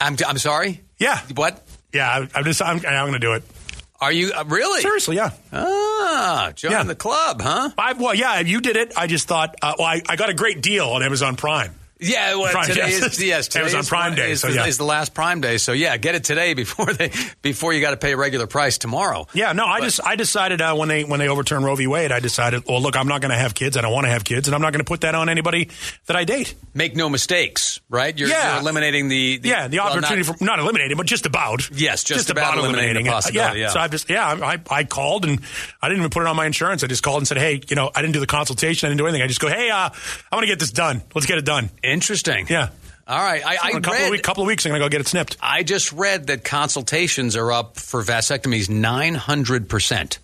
I'm, 0.00 0.16
I'm 0.26 0.38
sorry. 0.38 0.80
Yeah. 0.98 1.20
What? 1.36 1.62
Yeah, 1.92 2.08
I, 2.08 2.28
I'm 2.34 2.44
just. 2.44 2.60
I'm, 2.60 2.78
I'm 2.78 3.08
going 3.08 3.12
to 3.12 3.18
do 3.20 3.34
it. 3.34 3.44
Are 4.02 4.10
you 4.12 4.32
uh, 4.32 4.42
really? 4.48 4.82
Seriously, 4.82 5.14
yeah. 5.16 5.30
Ah, 5.52 6.50
join 6.56 6.72
Yeah. 6.72 6.82
the 6.82 6.96
club, 6.96 7.40
huh? 7.40 7.70
I, 7.78 7.92
well, 7.92 8.14
yeah, 8.14 8.40
you 8.40 8.60
did 8.60 8.76
it. 8.76 8.92
I 8.96 9.06
just 9.06 9.28
thought. 9.28 9.54
Uh, 9.62 9.74
well, 9.78 9.86
I, 9.86 10.02
I 10.08 10.16
got 10.16 10.28
a 10.28 10.34
great 10.34 10.60
deal 10.60 10.86
on 10.88 11.04
Amazon 11.04 11.36
Prime. 11.36 11.72
Yeah, 12.02 12.34
well, 12.34 12.50
Prime, 12.52 12.66
today 12.66 12.90
yes. 12.90 13.02
is 13.18 13.24
yes, 13.24 13.48
today 13.48 13.60
Amazon 13.60 13.80
is 13.80 13.88
Prime 13.88 14.14
Day, 14.14 14.32
Is, 14.32 14.40
so 14.40 14.48
the, 14.48 14.54
yeah. 14.54 14.66
is 14.66 14.76
the 14.78 14.84
last 14.84 15.14
Prime 15.14 15.40
Day, 15.40 15.58
so 15.58 15.72
yeah, 15.72 15.96
get 15.96 16.14
it 16.14 16.24
today 16.24 16.54
before 16.62 16.92
they 16.92 17.10
before 17.42 17.72
you 17.72 17.80
got 17.80 17.92
to 17.92 17.96
pay 17.96 18.12
a 18.12 18.16
regular 18.16 18.46
price 18.46 18.78
tomorrow. 18.78 19.26
Yeah, 19.32 19.52
no, 19.52 19.64
I 19.66 19.80
just 19.80 20.00
I 20.04 20.16
decided 20.16 20.60
uh, 20.60 20.74
when 20.74 20.88
they 20.88 21.04
when 21.04 21.20
they 21.20 21.28
overturned 21.28 21.64
Roe 21.64 21.74
v. 21.76 21.86
Wade, 21.86 22.12
I 22.12 22.20
decided, 22.20 22.64
well, 22.66 22.80
look, 22.82 22.96
I'm 22.96 23.08
not 23.08 23.20
going 23.20 23.30
to 23.30 23.38
have 23.38 23.54
kids. 23.54 23.76
I 23.76 23.80
don't 23.82 23.92
want 23.92 24.06
to 24.06 24.10
have 24.10 24.24
kids, 24.24 24.48
and 24.48 24.54
I'm 24.54 24.60
not 24.62 24.72
going 24.72 24.84
to 24.84 24.88
put 24.88 25.02
that 25.02 25.14
on 25.14 25.28
anybody 25.28 25.70
that 26.06 26.16
I 26.16 26.24
date. 26.24 26.54
Make 26.74 26.96
no 26.96 27.08
mistakes, 27.08 27.80
right? 27.88 28.16
You're, 28.18 28.28
Yeah. 28.28 28.52
you're 28.54 28.60
eliminating 28.62 29.08
the, 29.08 29.38
the 29.38 29.48
yeah, 29.48 29.68
the 29.68 29.78
well, 29.78 29.88
opportunity 29.88 30.26
not- 30.28 30.38
for 30.38 30.44
not 30.44 30.58
eliminating, 30.58 30.96
but 30.96 31.06
just 31.06 31.26
about. 31.26 31.70
Yes, 31.70 32.04
just 32.04 32.30
about 32.30 32.58
eliminating 32.58 33.04
the 33.04 33.10
it. 33.10 33.12
possibility, 33.12 33.60
yeah. 33.60 33.66
yeah. 33.66 33.72
So 33.72 33.80
I 33.80 33.88
just 33.88 34.10
yeah, 34.10 34.26
I 34.26 34.58
I 34.70 34.84
called 34.84 35.24
and 35.24 35.40
I 35.80 35.88
didn't 35.88 36.00
even 36.00 36.10
put 36.10 36.22
it 36.22 36.26
on 36.26 36.36
my 36.36 36.46
insurance. 36.46 36.82
I 36.82 36.86
just 36.86 37.02
called 37.02 37.18
and 37.18 37.28
said, 37.28 37.38
hey, 37.38 37.60
you 37.68 37.76
know, 37.76 37.90
I 37.94 38.02
didn't 38.02 38.14
do 38.14 38.20
the 38.20 38.26
consultation. 38.26 38.86
I 38.86 38.90
didn't 38.90 38.98
do 38.98 39.06
anything. 39.06 39.22
I 39.22 39.26
just 39.26 39.40
go, 39.40 39.48
hey, 39.48 39.70
uh, 39.70 39.90
I 39.90 40.34
want 40.36 40.42
to 40.44 40.46
get 40.48 40.58
this 40.58 40.72
done. 40.72 41.02
Let's 41.14 41.26
get 41.26 41.38
it 41.38 41.44
done. 41.44 41.70
Interesting. 41.92 42.46
Yeah. 42.48 42.70
All 43.06 43.18
right. 43.18 43.44
I, 43.44 43.56
I 43.62 43.70
In 43.70 43.76
a 43.76 43.80
couple 43.80 43.92
read. 43.98 44.04
of, 44.06 44.10
week, 44.12 44.22
couple 44.22 44.42
of 44.42 44.46
weeks, 44.46 44.64
I'm 44.64 44.70
going 44.70 44.80
to 44.80 44.84
go 44.84 44.88
get 44.88 45.00
it 45.00 45.08
snipped. 45.08 45.36
I 45.40 45.62
just 45.64 45.92
read 45.92 46.28
that 46.28 46.44
consultations 46.44 47.36
are 47.36 47.50
up 47.52 47.76
for 47.76 48.02
vasectomies 48.02 48.70
nine 48.70 49.14
hundred 49.14 49.68
percent. 49.68 50.18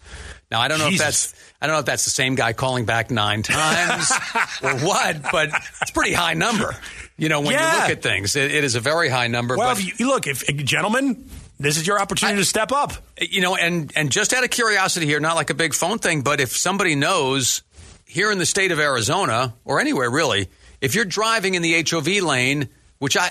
Now 0.50 0.60
I 0.60 0.68
don't 0.68 0.78
know 0.78 0.88
Jesus. 0.88 1.26
if 1.26 1.32
that's 1.32 1.52
I 1.60 1.66
don't 1.66 1.74
know 1.74 1.80
if 1.80 1.86
that's 1.86 2.04
the 2.04 2.10
same 2.10 2.36
guy 2.36 2.52
calling 2.52 2.84
back 2.84 3.10
nine 3.10 3.42
times 3.42 4.10
or 4.62 4.74
what, 4.78 5.16
but 5.32 5.48
it's 5.82 5.90
a 5.90 5.92
pretty 5.92 6.12
high 6.14 6.34
number. 6.34 6.74
You 7.16 7.28
know, 7.28 7.40
when 7.40 7.50
Yeah. 7.52 7.74
you 7.74 7.80
look 7.80 7.90
at 7.90 8.02
things, 8.02 8.36
it, 8.36 8.54
it 8.54 8.62
is 8.64 8.76
a 8.76 8.80
very 8.80 9.08
high 9.08 9.26
number. 9.26 9.56
Well, 9.56 9.74
but 9.74 9.80
if 9.80 9.98
you, 10.00 10.06
look, 10.08 10.26
if 10.28 10.46
gentlemen, 10.64 11.28
this 11.58 11.76
is 11.76 11.86
your 11.86 12.00
opportunity 12.00 12.38
to 12.38 12.44
step 12.44 12.70
up. 12.70 12.92
you 13.20 13.40
know, 13.42 13.56
and 13.56 13.92
and 13.96 14.10
just 14.12 14.32
out 14.32 14.44
of 14.44 14.50
curiosity 14.50 15.04
here, 15.06 15.18
not 15.20 15.34
like 15.34 15.50
a 15.50 15.54
big 15.54 15.74
phone 15.74 15.98
thing, 15.98 16.22
but 16.22 16.40
if 16.40 16.56
somebody 16.56 16.94
knows 16.94 17.62
here 18.06 18.30
in 18.30 18.38
the 18.38 18.46
state 18.46 18.70
of 18.70 18.78
Arizona 18.78 19.52
or 19.64 19.80
anywhere 19.80 20.08
really, 20.10 20.48
if 20.80 20.94
you're 20.94 21.04
driving 21.04 21.54
in 21.54 21.62
the 21.62 21.82
HOV 21.88 22.22
lane, 22.22 22.68
which 22.98 23.16
I 23.16 23.30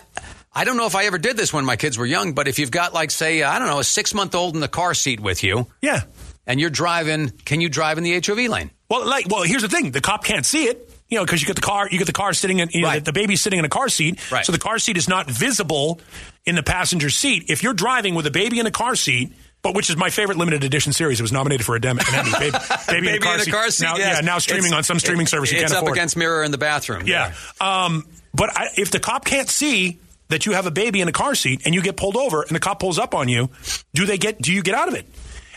I 0.53 0.63
don't 0.63 0.77
know 0.77 0.86
if 0.88 0.95
I 0.95 1.05
ever 1.05 1.17
did 1.17 1.38
this 1.38 1.53
when 1.53 1.65
my 1.65 1.75
kids 1.75 1.97
were 1.97 2.05
young, 2.05 2.33
but 2.33 2.47
if 2.47 2.57
you've 2.60 2.71
got 2.71 2.93
like 2.93 3.12
say 3.12 3.43
I 3.43 3.60
don't 3.60 3.67
know 3.67 3.79
a 3.79 3.83
six 3.83 4.13
month 4.13 4.36
old 4.36 4.55
in 4.55 4.62
the 4.62 4.67
car 4.67 4.93
seat 4.93 5.19
with 5.19 5.43
you, 5.43 5.67
Yeah. 5.81 6.01
and 6.45 6.60
you're 6.60 6.69
driving, 6.69 7.29
can 7.45 7.62
you 7.62 7.69
drive 7.69 7.97
in 7.97 8.03
the 8.03 8.13
HOV 8.25 8.49
lane? 8.49 8.71
Well, 8.89 9.05
like, 9.05 9.27
well, 9.29 9.43
here's 9.43 9.62
the 9.63 9.69
thing: 9.69 9.91
the 9.91 10.01
cop 10.01 10.23
can't 10.23 10.45
see 10.45 10.65
it. 10.65 10.89
you 11.10 11.17
know, 11.17 11.23
because 11.23 11.39
you 11.41 11.47
get 11.47 11.55
the 11.55 11.62
car, 11.62 11.88
you 11.89 11.97
get 11.97 12.05
the 12.07 12.12
car 12.13 12.33
sitting 12.33 12.60
in, 12.60 12.67
you 12.73 12.81
know, 12.81 12.99
the 12.99 13.13
baby's 13.13 13.41
sitting 13.41 13.60
in 13.60 13.63
a 13.63 13.69
car 13.69 13.88
seat, 13.88 14.19
Right. 14.29 14.45
so 14.45 14.51
the 14.51 14.60
car 14.60 14.77
seat 14.77 14.97
is 14.97 15.07
not 15.07 15.29
visible 15.31 16.01
in 16.45 16.55
the 16.55 16.63
passenger 16.63 17.10
seat. 17.10 17.45
If 17.47 17.63
you're 17.63 17.73
driving 17.73 18.13
with 18.13 18.25
a 18.27 18.31
baby 18.31 18.60
in 18.60 18.65
a 18.65 18.71
car 18.71 18.95
seat. 18.97 19.31
But 19.63 19.76
which 19.76 19.89
is 19.89 19.98
my 19.98 20.10
favorite 20.10 20.38
limited 20.38 20.63
edition 20.63 20.93
series? 20.93 21.20
It 21.20 21.24
was 21.24 21.32
nominated 21.32 21.65
for 21.65 21.76
a 21.76 21.82
Dem- 21.82 21.98
an 22.00 22.06
Emmy. 22.13 22.32
Baby, 22.32 22.52
baby, 22.52 22.58
Baby 22.88 23.08
in 23.10 23.15
a 23.15 23.20
car 23.20 23.70
seat. 23.70 23.84
Now, 23.84 23.98
yes. 23.98 24.17
Yeah, 24.17 24.22
now 24.26 24.38
streaming 24.38 24.65
It's- 24.67 24.78
on 24.78 24.84
some 24.84 25.00
streaming 25.00 25.26
it- 25.26 25.30
service 25.30 25.52
you 25.52 25.58
can't 25.60 25.72
afford. 25.72 25.84
It's 25.84 25.89
up 25.89 25.93
against 25.96 26.15
Mirror 26.17 26.43
in 26.43 26.52
the 26.52 26.58
bathroom. 26.58 27.08
Yeah. 27.08 27.34
Um, 27.60 28.06
but 28.34 28.56
I, 28.56 28.67
if 28.78 28.91
the 28.91 29.00
cop 29.00 29.26
can't 29.26 29.50
see 29.50 30.00
that 30.30 30.46
you 30.46 30.54
have 30.54 30.65
a 30.67 30.72
baby 30.72 31.02
in 31.02 31.08
a 31.08 31.12
car 31.12 31.36
seat 31.36 31.63
and 31.65 31.74
you 31.74 31.82
get 31.82 31.98
pulled 31.98 32.15
over 32.17 32.43
and 32.43 32.52
the 32.56 32.60
cop 32.60 32.80
pulls 32.80 33.00
up 33.00 33.15
on 33.15 33.30
you, 33.30 33.50
do 33.93 34.06
they 34.06 34.17
get? 34.17 34.41
Do 34.41 34.54
you 34.54 34.62
get 34.62 34.76
out 34.76 34.88
of 34.89 34.93
it? 34.93 35.06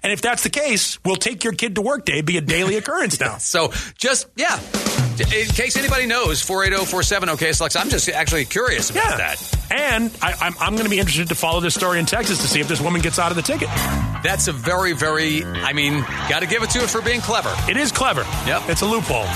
And 0.03 0.13
if 0.13 0.21
that's 0.23 0.43
the 0.43 0.51
case, 0.51 0.99
we'll 1.05 1.17
take 1.17 1.45
your 1.45 1.53
kid 1.53 1.75
to 1.77 1.83
work 1.83 2.05
day 2.05 2.21
be 2.21 2.37
a 2.37 2.41
daily 2.41 2.77
occurrence 2.81 3.21
now. 3.21 3.39
So 3.39 3.73
just 3.97 4.29
yeah, 4.37 4.59
in 5.19 5.47
case 5.49 5.77
anybody 5.77 6.07
knows, 6.07 6.43
four 6.43 6.65
eight 6.65 6.71
zero 6.71 6.85
four 6.85 7.03
seven 7.03 7.29
OKSLX. 7.29 7.81
I'm 7.81 7.91
just 7.91 8.09
actually 8.09 8.45
curious 8.45 8.91
about 8.91 9.19
that. 9.19 9.57
And 9.71 10.11
I, 10.21 10.35
I'm, 10.41 10.55
I'm 10.61 10.73
going 10.73 10.85
to 10.85 10.91
be 10.91 10.99
interested 10.99 11.29
to 11.29 11.35
follow 11.35 11.61
this 11.61 11.75
story 11.75 11.99
in 11.99 12.07
Texas 12.07 12.39
to 12.39 12.49
see 12.49 12.61
if 12.61 12.69
this 12.69 12.81
woman 12.81 13.01
gets 13.01 13.19
out 13.19 13.31
of 13.31 13.37
the 13.37 13.43
ticket. 13.43 13.69
That's 14.23 14.49
a 14.49 14.53
very, 14.53 14.93
very. 14.93 15.45
I 15.45 15.73
mean, 15.73 16.01
got 16.29 16.41
to 16.41 16.47
give 16.47 16.63
it 16.63 16.71
to 16.71 16.81
it 16.81 16.91
for 16.91 17.03
being 17.03 17.21
clever. 17.21 17.55
It 17.71 17.77
is 17.77 17.93
clever. 17.93 18.23
Yep, 18.47 18.63
it's 18.69 18.83
a 18.83 18.87
loophole. 18.87 19.27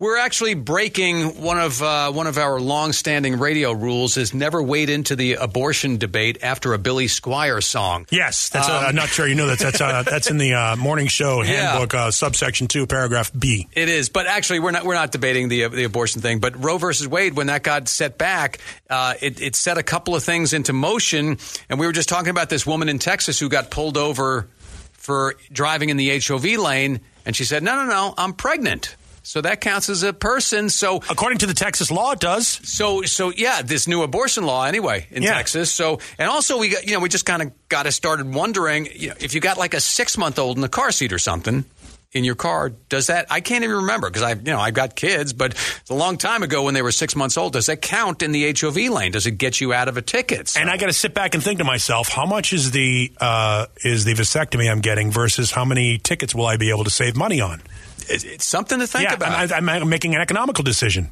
We're 0.00 0.16
actually 0.16 0.54
breaking 0.54 1.42
one 1.42 1.58
of 1.60 1.82
uh, 1.82 2.10
one 2.10 2.26
of 2.26 2.38
our 2.38 2.58
long-standing 2.58 3.38
radio 3.38 3.70
rules: 3.72 4.16
is 4.16 4.32
never 4.32 4.62
wade 4.62 4.88
into 4.88 5.14
the 5.14 5.34
abortion 5.34 5.98
debate 5.98 6.38
after 6.42 6.72
a 6.72 6.78
Billy 6.78 7.04
Squier 7.04 7.62
song. 7.62 8.06
Yes, 8.10 8.48
that's. 8.48 8.66
uh, 8.66 8.78
Um, 8.78 8.84
I'm 8.86 8.94
not 8.94 9.10
sure 9.10 9.26
you 9.26 9.34
know 9.34 9.48
that. 9.48 9.58
That's 9.58 9.78
uh, 9.78 10.02
that's 10.10 10.30
in 10.30 10.38
the 10.38 10.54
uh, 10.54 10.76
morning 10.76 11.06
show 11.08 11.42
Yeah. 11.42 11.72
handbook, 11.72 11.92
uh, 11.92 12.10
subsection 12.12 12.66
two, 12.66 12.86
paragraph 12.86 13.30
B. 13.38 13.68
It 13.74 13.90
is, 13.90 14.08
but 14.08 14.26
actually, 14.26 14.60
we're 14.60 14.70
not 14.70 14.86
we're 14.86 14.94
not 14.94 15.12
debating 15.12 15.48
the 15.50 15.68
the 15.68 15.84
abortion 15.84 16.22
thing. 16.22 16.38
But 16.38 16.64
Roe 16.64 16.78
versus 16.78 17.06
Wade, 17.06 17.34
when 17.36 17.48
that 17.48 17.62
got 17.62 17.86
set 17.86 18.16
back, 18.16 18.56
uh, 18.88 19.12
it, 19.20 19.42
it 19.42 19.54
set 19.54 19.76
a 19.76 19.82
couple 19.82 20.16
of 20.16 20.24
things 20.24 20.54
into 20.54 20.72
motion. 20.72 21.36
And 21.68 21.78
we 21.78 21.84
were 21.86 21.92
just 21.92 22.08
talking 22.08 22.30
about 22.30 22.48
this 22.48 22.64
woman 22.66 22.88
in 22.88 22.98
Texas 23.00 23.38
who 23.38 23.50
got 23.50 23.70
pulled 23.70 23.98
over 23.98 24.48
for 24.94 25.34
driving 25.52 25.90
in 25.90 25.98
the 25.98 26.18
HOV 26.20 26.44
lane, 26.58 27.00
and 27.26 27.36
she 27.36 27.44
said, 27.44 27.62
"No, 27.62 27.74
no, 27.76 27.84
no, 27.84 28.14
I'm 28.16 28.32
pregnant." 28.32 28.96
So 29.22 29.40
that 29.42 29.60
counts 29.60 29.88
as 29.88 30.02
a 30.02 30.12
person. 30.12 30.68
So 30.70 30.96
according 31.10 31.38
to 31.38 31.46
the 31.46 31.54
Texas 31.54 31.90
law, 31.90 32.12
it 32.12 32.20
does. 32.20 32.46
So 32.48 33.02
so 33.02 33.30
yeah, 33.30 33.62
this 33.62 33.86
new 33.86 34.02
abortion 34.02 34.44
law 34.44 34.64
anyway 34.64 35.06
in 35.10 35.22
Yeah. 35.22 35.34
Texas. 35.34 35.70
So 35.72 35.98
and 36.18 36.28
also 36.28 36.58
we 36.58 36.70
got 36.70 36.86
you 36.86 36.94
know 36.94 37.00
we 37.00 37.08
just 37.08 37.26
kind 37.26 37.42
of 37.42 37.52
got 37.68 37.86
us 37.86 37.94
started 37.96 38.32
wondering 38.34 38.88
you 38.94 39.08
know, 39.08 39.14
if 39.20 39.34
you 39.34 39.40
got 39.40 39.58
like 39.58 39.74
a 39.74 39.80
six 39.80 40.16
month 40.16 40.38
old 40.38 40.56
in 40.56 40.62
the 40.62 40.68
car 40.68 40.90
seat 40.92 41.12
or 41.12 41.18
something 41.18 41.64
in 42.12 42.24
your 42.24 42.34
car, 42.34 42.70
does 42.88 43.06
that? 43.06 43.26
I 43.30 43.40
can't 43.40 43.62
even 43.62 43.76
remember 43.76 44.08
because 44.10 44.22
I 44.22 44.32
you 44.32 44.42
know 44.42 44.58
I've 44.58 44.74
got 44.74 44.96
kids, 44.96 45.32
but 45.32 45.52
it's 45.52 45.90
a 45.90 45.94
long 45.94 46.16
time 46.16 46.42
ago 46.42 46.64
when 46.64 46.74
they 46.74 46.82
were 46.82 46.90
six 46.90 47.14
months 47.14 47.36
old. 47.36 47.52
Does 47.52 47.66
that 47.66 47.80
count 47.82 48.22
in 48.22 48.32
the 48.32 48.52
HOV 48.58 48.76
lane? 48.90 49.12
Does 49.12 49.26
it 49.26 49.32
get 49.38 49.60
you 49.60 49.72
out 49.72 49.86
of 49.86 49.96
a 49.96 50.02
ticket? 50.02 50.56
And 50.56 50.68
I 50.68 50.76
got 50.76 50.86
to 50.86 50.92
sit 50.92 51.14
back 51.14 51.34
and 51.34 51.42
think 51.44 51.58
to 51.58 51.64
myself, 51.64 52.08
how 52.08 52.26
much 52.26 52.52
is 52.52 52.72
the 52.72 53.12
uh, 53.20 53.66
is 53.84 54.04
the 54.04 54.14
vasectomy 54.14 54.68
I'm 54.68 54.80
getting 54.80 55.12
versus 55.12 55.52
how 55.52 55.64
many 55.64 55.98
tickets 55.98 56.34
will 56.34 56.46
I 56.46 56.56
be 56.56 56.70
able 56.70 56.82
to 56.84 56.90
save 56.90 57.16
money 57.16 57.40
on? 57.40 57.62
It's, 58.08 58.24
it's 58.24 58.44
something 58.44 58.78
to 58.78 58.86
think 58.86 59.04
yeah, 59.08 59.14
about. 59.14 59.52
I'm, 59.52 59.68
I'm 59.68 59.88
making 59.88 60.14
an 60.14 60.20
economical 60.20 60.64
decision. 60.64 61.10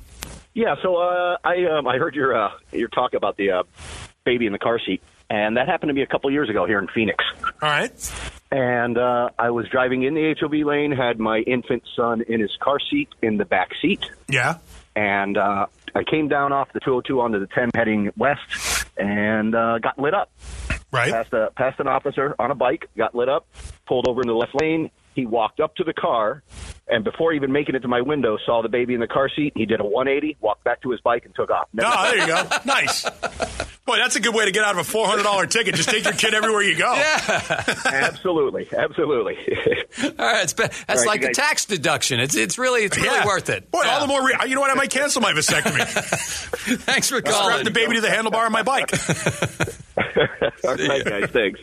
Yeah, 0.55 0.75
so 0.83 0.97
uh, 0.97 1.37
I 1.45 1.65
um, 1.67 1.87
I 1.87 1.99
heard 1.99 2.15
your 2.15 2.37
uh, 2.37 2.51
your 2.73 2.89
talk 2.89 3.15
about 3.15 3.37
the 3.37 3.51
uh, 3.51 3.63
baby 4.25 4.47
in 4.47 4.53
the 4.53 4.59
car 4.59 4.81
seat, 4.85 5.03
and 5.31 5.57
that 5.57 5.69
happened 5.69 5.91
to 5.91 5.95
me 5.95 6.03
a 6.03 6.07
couple 6.07 6.31
years 6.31 6.51
ago 6.51 6.67
here 6.67 6.79
in 6.79 6.89
Phoenix. 6.89 7.25
All 7.45 7.69
right. 7.69 7.93
And 8.51 8.97
uh, 8.97 9.29
I 9.39 9.51
was 9.51 9.67
driving 9.71 10.05
in 10.05 10.15
the 10.15 10.35
HOV 10.41 10.67
lane, 10.67 10.91
had 10.91 11.19
my 11.19 11.41
infant 11.41 11.83
son 11.95 12.23
in 12.23 12.41
his 12.41 12.51
car 12.61 12.79
seat 12.91 13.11
in 13.21 13.37
the 13.37 13.45
back 13.45 13.71
seat, 13.81 14.01
Yeah. 14.29 14.57
and 14.97 15.37
uh, 15.37 15.67
I 15.95 16.03
came 16.05 16.29
down 16.29 16.53
off 16.53 16.73
the 16.73 16.81
202 16.81 17.21
onto 17.21 17.41
the 17.41 17.47
10 17.47 17.71
heading 17.75 18.11
west, 18.17 18.87
and 18.97 19.55
uh, 19.55 19.79
got 19.81 19.99
lit 19.99 20.15
up. 20.15 20.31
Right. 20.91 21.13
Passed 21.13 21.35
a 21.35 21.51
passed 21.55 21.79
an 21.81 21.89
officer 21.89 22.35
on 22.39 22.51
a 22.51 22.55
bike, 22.55 22.89
got 22.97 23.15
lit 23.15 23.29
up, 23.29 23.47
pulled 23.87 24.09
over 24.09 24.23
in 24.23 24.27
the 24.29 24.35
left 24.35 24.55
lane. 24.55 24.91
He 25.19 25.27
walked 25.27 25.59
up 25.59 25.75
to 25.75 25.83
the 25.83 25.93
car, 25.93 26.45
and 26.87 27.03
before 27.03 27.33
even 27.33 27.51
making 27.51 27.75
it 27.75 27.81
to 27.81 27.89
my 27.89 28.01
window, 28.01 28.39
saw 28.47 28.63
the 28.63 28.69
baby 28.69 28.95
in 28.95 29.01
the 29.01 29.09
car 29.09 29.29
seat. 29.29 29.53
He 29.57 29.67
did 29.67 29.81
a 29.81 29.85
180, 29.85 30.37
walked 30.41 30.63
back 30.63 30.81
to 30.83 30.93
his 30.93 31.01
bike, 31.01 31.25
and 31.25 31.35
took 31.35 31.51
off. 31.51 31.69
Oh, 31.77 32.03
there 32.05 32.19
you 32.19 32.27
go. 32.29 32.49
nice. 32.65 33.05
Boy, 33.89 33.97
that's 33.97 34.17
a 34.17 34.21
good 34.21 34.35
way 34.35 34.45
to 34.45 34.51
get 34.51 34.65
out 34.65 34.73
of 34.73 34.79
a 34.81 34.85
four 34.85 35.07
hundred 35.07 35.23
dollar 35.23 35.47
ticket. 35.47 35.75
Just 35.75 35.89
take 35.89 36.05
your 36.05 36.13
kid 36.13 36.35
everywhere 36.35 36.61
you 36.63 36.77
go. 36.77 36.93
Yeah, 36.95 37.55
absolutely, 37.87 38.69
absolutely. 38.77 39.37
All 40.19 40.27
right, 40.27 40.45
it's, 40.45 40.53
be- 40.53 40.65
that's 40.65 40.89
All 40.91 40.97
right, 40.97 41.07
like 41.07 41.21
you 41.23 41.29
a 41.29 41.31
guys- 41.31 41.37
tax 41.37 41.65
deduction. 41.65 42.21
It's 42.21 42.35
it's 42.37 42.59
really 42.59 42.83
it's 42.85 42.99
really 42.99 43.09
Yeah. 43.09 43.25
worth 43.25 43.49
it. 43.49 43.71
Boy, 43.71 43.83
all 43.87 44.01
the 44.03 44.07
more. 44.07 44.23
Re- 44.27 44.37
you 44.47 44.55
know 44.55 44.61
what? 44.61 44.71
I 44.71 44.75
might 44.75 44.91
cancel 44.91 45.23
my 45.23 45.33
vasectomy. 45.33 45.87
Thanks 46.83 47.09
for 47.09 47.23
calling. 47.23 47.51
Strap 47.53 47.65
the 47.65 47.71
baby 47.71 47.95
to 47.95 48.03
the 48.03 48.09
handlebar 48.09 48.45
on 48.45 48.53
my 48.53 48.63
bike. 48.63 48.93
All 50.65 50.75
right, 50.75 51.05
guys, 51.05 51.31
thanks. 51.31 51.61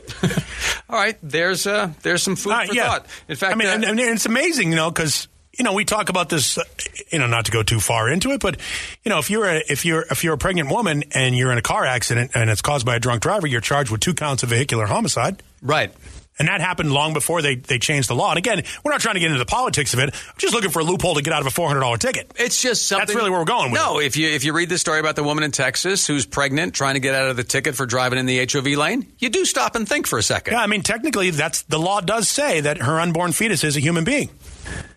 All 0.90 0.98
right, 0.98 1.18
there's 1.22 1.68
uh, 1.68 1.92
there's 2.02 2.24
some 2.24 2.36
food 2.36 2.54
Uh, 2.54 2.66
for 2.66 2.74
yeah. 2.74 2.88
thought. 2.90 3.06
In 3.28 3.36
fact, 3.36 3.54
I 3.54 3.56
mean, 3.56 3.68
uh, 3.68 3.74
and, 3.74 3.84
and 3.86 4.00
it's 4.00 4.26
amazing, 4.26 4.70
you 4.72 4.76
know, 4.76 4.90
because 4.90 5.28
you 5.58 5.63
know 5.63 5.74
we 5.74 5.86
talk 5.86 6.10
about 6.10 6.30
this, 6.30 6.58
uh, 6.58 6.63
you 7.12 7.20
know, 7.20 7.28
not 7.28 7.46
to 7.46 7.52
go 7.52 7.63
too 7.63 7.80
far 7.80 8.10
into 8.10 8.32
it, 8.32 8.41
but 8.41 8.58
you 9.04 9.10
know, 9.10 9.20
if 9.20 9.30
you're 9.30 9.46
a 9.46 9.62
if 9.70 9.86
you're 9.86 10.06
if 10.12 10.24
you're 10.24 10.34
a 10.34 10.38
pregnant 10.38 10.70
woman 10.70 11.04
and 11.13 11.36
you're 11.36 11.52
in 11.52 11.58
a 11.58 11.63
car 11.63 11.86
accident 11.86 12.32
and 12.36 12.50
it's 12.50 12.62
caused 12.62 12.86
by 12.86 12.96
a 12.96 13.00
drunk 13.00 13.22
driver, 13.22 13.48
you're 13.48 13.62
charged 13.62 13.91
with 13.91 14.02
two 14.02 14.13
counts 14.13 14.44
of 14.44 14.50
vehicular 14.50 14.86
homicide. 14.86 15.41
Right. 15.62 15.94
And 16.38 16.50
that 16.50 16.60
happened 16.60 16.91
long 16.91 17.13
before 17.13 17.41
they, 17.41 17.56
they 17.56 17.80
changed 17.80 18.10
the 18.10 18.15
law. 18.15 18.30
And 18.32 18.38
again, 18.38 18.62
we're 18.84 18.91
not 18.91 19.00
trying 19.00 19.13
to 19.15 19.22
get 19.22 19.28
into 19.28 19.39
the 19.39 19.46
politics 19.46 19.94
of 19.94 20.02
it. 20.02 20.13
I'm 20.13 20.34
just 20.38 20.54
looking 20.54 20.70
for 20.70 20.80
a 20.80 20.84
loophole 20.84 21.15
to 21.15 21.22
get 21.22 21.34
out 21.34 21.39
of 21.39 21.48
a 21.48 21.52
four 21.52 21.68
hundred 21.68 21.80
dollar 21.80 21.98
ticket. 21.98 22.30
It's 22.36 22.62
just 22.62 22.88
something. 22.88 23.08
That's 23.08 23.15
really 23.15 23.30
where 23.30 23.39
we're 23.39 23.46
going 23.46 23.72
with 23.72 23.80
No, 23.80 24.00
if 24.00 24.18
you 24.18 24.28
if 24.28 24.44
you 24.44 24.54
read 24.54 24.68
the 24.68 24.78
story 24.78 25.00
about 25.00 25.15
the 25.15 25.24
woman 25.24 25.46
in 25.46 25.52
Texas 25.52 26.06
who's 26.06 26.26
pregnant, 26.26 26.74
trying 26.74 26.96
to 26.96 27.00
get 27.00 27.15
out 27.15 27.30
of 27.30 27.38
the 27.38 27.46
ticket 27.46 27.76
for 27.76 27.86
driving 27.86 28.20
in 28.20 28.26
the 28.26 28.46
HOV 28.46 28.68
lane, 28.78 29.10
you 29.18 29.30
do 29.30 29.46
stop 29.46 29.76
and 29.76 29.88
think 29.88 30.08
for 30.08 30.20
a 30.20 30.24
second. 30.24 30.56
Yeah, 30.56 30.62
I 30.62 30.68
mean, 30.68 30.82
technically, 30.82 31.30
that's 31.30 31.62
the 31.63 31.80
law 31.80 32.02
does 32.02 32.28
say 32.28 32.60
that 32.62 32.80
her 32.80 33.00
unborn 33.00 33.32
fetus 33.32 33.63
is 33.63 33.78
a 33.78 33.80
human 33.80 34.04
being. 34.04 34.30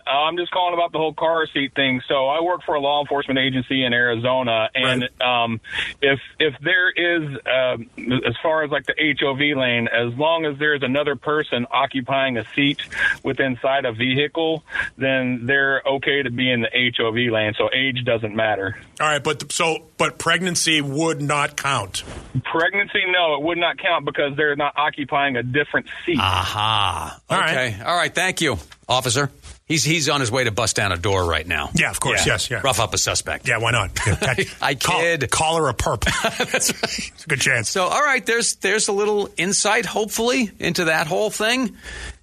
Uh, 0.06 0.10
I'm 0.10 0.36
just 0.36 0.50
calling 0.52 0.74
about 0.74 0.92
the 0.92 0.98
whole 0.98 1.12
car 1.12 1.46
seat 1.52 1.74
thing. 1.74 2.00
So 2.08 2.28
I 2.28 2.40
work 2.40 2.62
for 2.64 2.74
a 2.74 2.80
law 2.80 3.02
enforcement 3.02 3.38
agency 3.38 3.84
in 3.84 3.92
Arizona, 3.92 4.70
and 4.74 5.08
um, 5.20 5.60
if 6.00 6.18
if 6.38 6.54
there 6.62 6.90
is, 6.90 7.38
um 7.44 7.90
as 8.26 8.34
far 8.42 8.64
as 8.64 8.70
like 8.70 8.86
the 8.86 8.94
HOV 9.20 9.58
lane, 9.58 9.88
as 9.88 10.14
long 10.18 10.46
as 10.46 10.58
there's 10.58 10.82
another 10.82 11.16
person 11.16 11.66
occupying 11.70 12.38
a 12.38 12.44
seat 12.54 12.80
within 13.22 13.48
inside 13.58 13.84
a 13.84 13.92
vehicle, 13.92 14.62
then 14.96 15.46
they're 15.46 15.82
okay 15.86 16.22
to 16.22 16.30
be 16.30 16.50
in 16.50 16.62
the 16.62 16.92
HOV 16.96 17.32
lane. 17.32 17.54
So 17.56 17.68
age 17.74 18.04
doesn't 18.04 18.34
matter. 18.34 18.78
All 19.00 19.06
right, 19.06 19.22
but 19.22 19.50
so 19.52 19.86
but 19.96 20.18
pregnancy 20.18 20.80
would 20.80 21.20
not 21.20 21.56
count. 21.56 22.04
Pregnancy, 22.44 23.00
no, 23.08 23.34
it 23.34 23.42
would 23.42 23.58
not 23.58 23.78
count 23.78 24.04
because 24.04 24.36
they're 24.36 24.56
not 24.56 24.74
occupying 24.76 25.36
a 25.36 25.42
different 25.42 25.86
seat. 26.04 26.18
Aha. 26.18 27.20
All 27.30 27.40
okay. 27.42 27.76
All 27.84 27.96
right. 27.96 28.14
Thank 28.14 28.40
you, 28.40 28.58
officer. 28.88 29.30
He's 29.68 29.84
he's 29.84 30.08
on 30.08 30.20
his 30.20 30.30
way 30.30 30.44
to 30.44 30.50
bust 30.50 30.76
down 30.76 30.92
a 30.92 30.96
door 30.96 31.24
right 31.26 31.46
now. 31.46 31.68
Yeah, 31.74 31.90
of 31.90 32.00
course. 32.00 32.26
Yes, 32.26 32.50
yeah. 32.50 32.62
Rough 32.64 32.80
up 32.80 32.94
a 32.94 32.98
suspect. 32.98 33.46
Yeah, 33.46 33.58
why 33.58 33.70
not? 33.70 33.90
Yeah, 34.06 34.16
I 34.62 34.74
call, 34.74 35.00
kid. 35.00 35.30
Call 35.30 35.58
her 35.58 35.68
a 35.68 35.74
perp. 35.74 36.04
That's 36.50 36.72
right. 36.72 37.12
It's 37.14 37.24
a 37.24 37.28
good 37.28 37.40
chance. 37.40 37.68
So, 37.68 37.84
all 37.84 38.02
right, 38.02 38.24
there's 38.24 38.56
there's 38.56 38.88
a 38.88 38.92
little 38.92 39.28
insight, 39.36 39.84
hopefully, 39.84 40.50
into 40.58 40.86
that 40.86 41.06
whole 41.06 41.28
thing, 41.28 41.76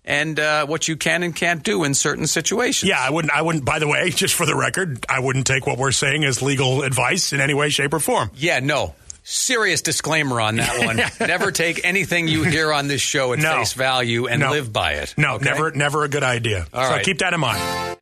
and 0.03 0.39
uh, 0.39 0.65
what 0.65 0.88
you 0.88 0.97
can 0.97 1.21
and 1.21 1.36
can't 1.36 1.62
do 1.62 1.84
in 1.84 1.93
certain 1.93 2.25
situations. 2.25 2.89
Yeah, 2.89 2.99
I 2.99 3.12
wouldn't. 3.12 3.31
I 3.31 3.43
wouldn't. 3.43 3.63
By 3.63 3.77
the 3.77 3.88
way, 3.88 4.10
just 4.15 4.34
for 4.34 4.47
the 4.47 4.55
record, 4.55 5.05
I 5.08 5.19
wouldn't 5.19 5.45
take 5.45 5.67
what 5.67 5.77
we're 5.77 5.91
saying 5.91 6.23
as 6.23 6.41
legal 6.41 6.81
advice 6.81 7.31
in 7.31 7.41
any 7.41 7.53
way, 7.53 7.69
shape, 7.69 7.93
or 7.93 7.99
form. 7.99 8.31
Yeah, 8.36 8.60
no. 8.60 8.95
Serious 9.28 9.82
disclaimer 9.82 10.40
on 10.40 10.58
that 10.58 10.86
one. 10.86 10.98
never 11.28 11.52
take 11.52 11.82
anything 11.84 12.28
you 12.28 12.44
hear 12.44 12.72
on 12.72 12.88
this 12.88 13.02
show 13.02 13.34
at 13.34 13.40
No. 13.40 13.56
face 13.58 13.74
value 13.74 14.28
and 14.28 14.40
No. 14.40 14.52
live 14.52 14.72
by 14.72 14.94
it. 14.94 15.16
No, 15.18 15.36
okay? 15.36 15.46
never, 15.46 15.72
never 15.72 16.04
a 16.04 16.08
good 16.08 16.24
idea. 16.24 16.68
All 16.72 16.84
so 16.86 16.92
right. 16.92 17.04
keep 17.04 17.18
that 17.20 17.34
in 17.34 17.40
mind. 17.40 17.94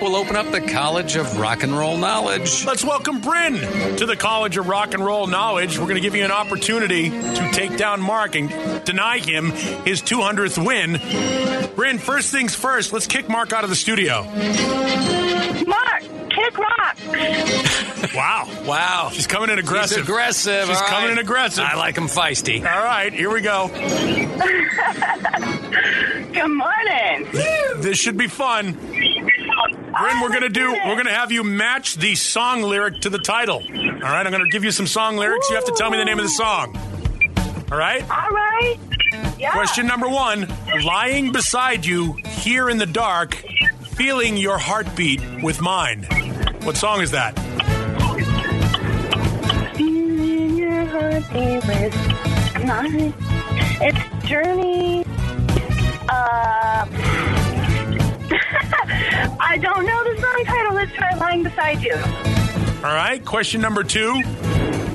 We'll 0.00 0.14
open 0.14 0.36
up 0.36 0.52
the 0.52 0.60
College 0.60 1.16
of 1.16 1.40
Rock 1.40 1.64
and 1.64 1.76
Roll 1.76 1.96
Knowledge. 1.96 2.64
Let's 2.64 2.84
welcome 2.84 3.20
Bryn 3.20 3.54
to 3.96 4.06
the 4.06 4.14
College 4.16 4.56
of 4.56 4.68
Rock 4.68 4.94
and 4.94 5.04
Roll 5.04 5.26
Knowledge. 5.26 5.76
We're 5.76 5.86
going 5.86 5.96
to 5.96 6.00
give 6.00 6.14
you 6.14 6.24
an 6.24 6.30
opportunity 6.30 7.10
to 7.10 7.50
take 7.52 7.76
down 7.76 8.00
Mark 8.00 8.36
and 8.36 8.48
deny 8.84 9.18
him 9.18 9.50
his 9.50 10.00
200th 10.00 10.64
win. 10.64 11.72
Bryn, 11.74 11.98
first 11.98 12.30
things 12.30 12.54
first, 12.54 12.92
let's 12.92 13.08
kick 13.08 13.28
Mark 13.28 13.52
out 13.52 13.64
of 13.64 13.70
the 13.70 13.76
studio. 13.76 14.22
Mark, 15.66 16.02
kick 16.30 16.58
rock. 16.58 16.96
Wow. 18.14 18.48
Wow. 18.64 19.10
She's 19.12 19.26
coming 19.26 19.50
in 19.50 19.58
aggressive. 19.58 19.98
He's 19.98 20.06
aggressive. 20.06 20.66
She's 20.66 20.76
all 20.76 20.86
coming 20.86 21.08
right. 21.08 21.12
in 21.12 21.18
aggressive. 21.18 21.64
I 21.64 21.74
like 21.76 21.96
him 21.96 22.04
feisty. 22.06 22.60
All 22.60 22.82
right, 22.82 23.12
here 23.12 23.30
we 23.30 23.42
go. 23.42 23.68
Good 26.32 26.48
morning. 26.48 27.28
This 27.82 27.98
should 27.98 28.16
be 28.16 28.28
fun. 28.28 28.78
Bryn, 30.00 30.20
we're 30.20 30.28
gonna 30.32 30.48
do. 30.48 30.72
We're 30.72 30.96
gonna 30.96 31.12
have 31.14 31.32
you 31.32 31.42
match 31.42 31.96
the 31.96 32.14
song 32.14 32.62
lyric 32.62 33.00
to 33.00 33.10
the 33.10 33.18
title. 33.18 33.56
All 33.56 34.00
right, 34.00 34.24
I'm 34.24 34.30
gonna 34.30 34.48
give 34.48 34.64
you 34.64 34.70
some 34.70 34.86
song 34.86 35.16
lyrics. 35.16 35.48
You 35.50 35.56
have 35.56 35.64
to 35.64 35.74
tell 35.76 35.90
me 35.90 35.98
the 35.98 36.04
name 36.04 36.18
of 36.18 36.24
the 36.24 36.30
song. 36.30 36.76
All 37.70 37.78
right. 37.78 38.02
All 38.02 38.30
right. 38.30 38.76
Yeah. 39.38 39.52
Question 39.52 39.86
number 39.86 40.08
one: 40.08 40.46
Lying 40.84 41.32
beside 41.32 41.84
you, 41.84 42.12
here 42.26 42.70
in 42.70 42.78
the 42.78 42.86
dark, 42.86 43.34
feeling 43.82 44.36
your 44.36 44.58
heartbeat 44.58 45.20
with 45.42 45.60
mine. 45.60 46.04
What 46.62 46.76
song 46.76 47.00
is 47.00 47.10
that? 47.10 47.38
Feeling 49.76 50.56
your 50.56 50.84
heartbeat 50.86 51.66
with 51.66 52.64
mine. 52.66 53.14
It's 53.80 54.28
Journey. 54.28 55.04
Uh, 56.08 56.86
I 59.40 59.58
don't 59.58 59.84
know 59.84 60.04
the 60.14 60.20
song 60.20 60.44
title. 60.44 60.74
Let's 60.74 60.92
try 60.92 61.14
Lying 61.14 61.42
Beside 61.42 61.82
You. 61.82 61.94
All 61.94 62.94
right. 62.94 63.24
Question 63.24 63.60
number 63.60 63.82
two. 63.82 64.22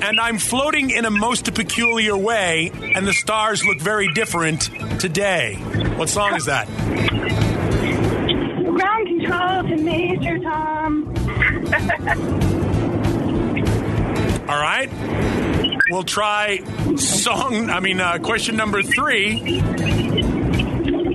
And 0.02 0.20
I'm 0.20 0.38
floating 0.38 0.90
in 0.90 1.06
a 1.06 1.12
most 1.12 1.54
peculiar 1.54 2.18
way, 2.18 2.72
and 2.74 3.08
the 3.08 3.14
stars 3.14 3.66
look 3.66 3.80
very 3.80 4.12
different 4.14 4.70
today. 5.00 5.56
What 5.96 6.10
song 6.10 6.36
is 6.36 6.46
that? 6.46 6.68
Ground 8.76 9.08
control 9.08 9.64
to 9.64 9.78
Major 9.78 10.40
Tom. 10.40 11.08
All 14.50 14.60
right. 14.60 14.90
We'll 15.90 16.04
try 16.04 16.60
song, 16.98 17.70
I 17.70 17.80
mean, 17.80 18.02
uh, 18.02 18.18
question 18.18 18.58
number 18.58 18.84
three. 18.84 19.62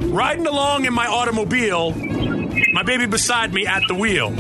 Riding 0.07 0.47
along 0.47 0.87
in 0.87 0.95
my 0.95 1.07
automobile, 1.07 1.93
my 2.79 2.85
baby 2.85 3.07
beside 3.07 3.53
me 3.53 3.67
at 3.67 3.83
the 3.89 3.95
wheel. 3.95 4.31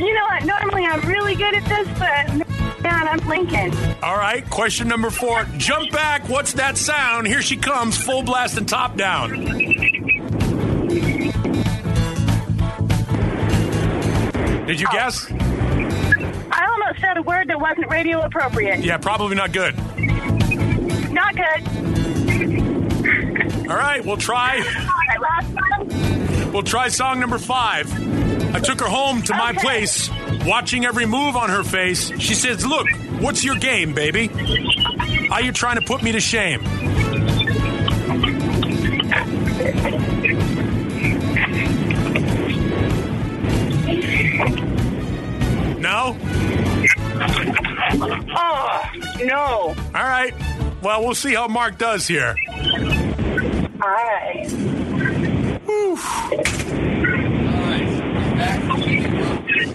you 0.00 0.14
know 0.14 0.24
what? 0.24 0.44
Normally 0.44 0.84
I'm 0.84 1.00
really 1.02 1.36
good 1.36 1.54
at 1.54 1.64
this, 1.66 1.86
but 1.96 2.26
man, 2.82 3.06
I'm 3.06 3.20
blinking. 3.20 3.72
All 4.02 4.16
right. 4.16 4.44
Question 4.50 4.88
number 4.88 5.10
four. 5.10 5.44
Jump 5.56 5.92
back. 5.92 6.28
What's 6.28 6.54
that 6.54 6.76
sound? 6.76 7.28
Here 7.28 7.40
she 7.40 7.56
comes, 7.56 7.96
full 7.96 8.24
blast 8.24 8.58
and 8.58 8.68
top 8.68 8.96
down. 8.96 9.30
Did 14.66 14.80
you 14.80 14.88
guess? 14.90 15.30
I 17.58 17.70
almost 17.70 17.76
said 17.76 17.84
a 17.84 17.88
word 17.88 17.88
that 17.88 17.88
wasn't 17.88 17.90
radio 17.90 18.20
appropriate. 18.20 18.80
Yeah, 18.80 18.98
probably 18.98 19.36
not 19.36 19.52
good. 19.52 19.76
Not 21.12 21.34
good. 21.34 21.68
All 23.70 23.76
right, 23.76 24.04
we'll 24.04 24.16
try. 24.16 24.56
All 24.56 24.62
right, 24.62 25.20
last 25.20 25.52
one. 25.54 26.52
We'll 26.52 26.62
try 26.62 26.88
song 26.88 27.20
number 27.20 27.38
five. 27.38 27.92
I 28.54 28.60
took 28.60 28.80
her 28.80 28.88
home 28.88 29.22
to 29.22 29.34
my 29.34 29.52
place, 29.52 30.08
watching 30.46 30.86
every 30.86 31.04
move 31.04 31.36
on 31.36 31.50
her 31.50 31.62
face. 31.62 32.10
She 32.18 32.34
says, 32.34 32.64
Look, 32.64 32.86
what's 33.20 33.44
your 33.44 33.56
game, 33.56 33.92
baby? 33.92 34.30
Are 35.30 35.42
you 35.42 35.52
trying 35.52 35.76
to 35.76 35.82
put 35.82 36.02
me 36.02 36.12
to 36.12 36.20
shame? 36.20 36.62
Oh, 48.00 48.82
no. 49.24 49.74
All 49.76 49.92
right. 49.92 50.34
Well, 50.82 51.04
we'll 51.04 51.14
see 51.14 51.34
how 51.34 51.48
Mark 51.48 51.78
does 51.78 52.06
here. 52.06 52.36
All 53.82 53.88
right. 53.88 54.46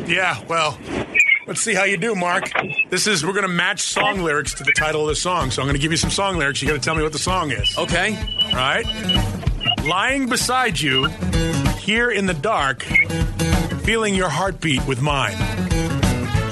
Yeah, 0.07 0.41
well, 0.47 0.77
let's 1.47 1.61
see 1.61 1.73
how 1.73 1.83
you 1.83 1.97
do, 1.97 2.15
Mark. 2.15 2.51
This 2.89 3.07
is, 3.07 3.25
we're 3.25 3.33
going 3.33 3.47
to 3.47 3.47
match 3.47 3.81
song 3.81 4.21
lyrics 4.21 4.53
to 4.55 4.63
the 4.63 4.73
title 4.73 5.01
of 5.01 5.07
the 5.07 5.15
song. 5.15 5.51
So 5.51 5.61
I'm 5.61 5.67
going 5.67 5.75
to 5.75 5.81
give 5.81 5.91
you 5.91 5.97
some 5.97 6.09
song 6.09 6.37
lyrics. 6.37 6.61
You 6.61 6.67
got 6.67 6.75
to 6.75 6.79
tell 6.79 6.95
me 6.95 7.03
what 7.03 7.13
the 7.13 7.19
song 7.19 7.51
is. 7.51 7.77
Okay. 7.77 8.17
All 8.45 8.53
right. 8.53 8.85
Lying 9.83 10.29
beside 10.29 10.79
you, 10.79 11.05
here 11.79 12.09
in 12.09 12.25
the 12.25 12.33
dark, 12.33 12.83
feeling 13.83 14.15
your 14.15 14.29
heartbeat 14.29 14.85
with 14.87 15.01
mine. 15.01 15.35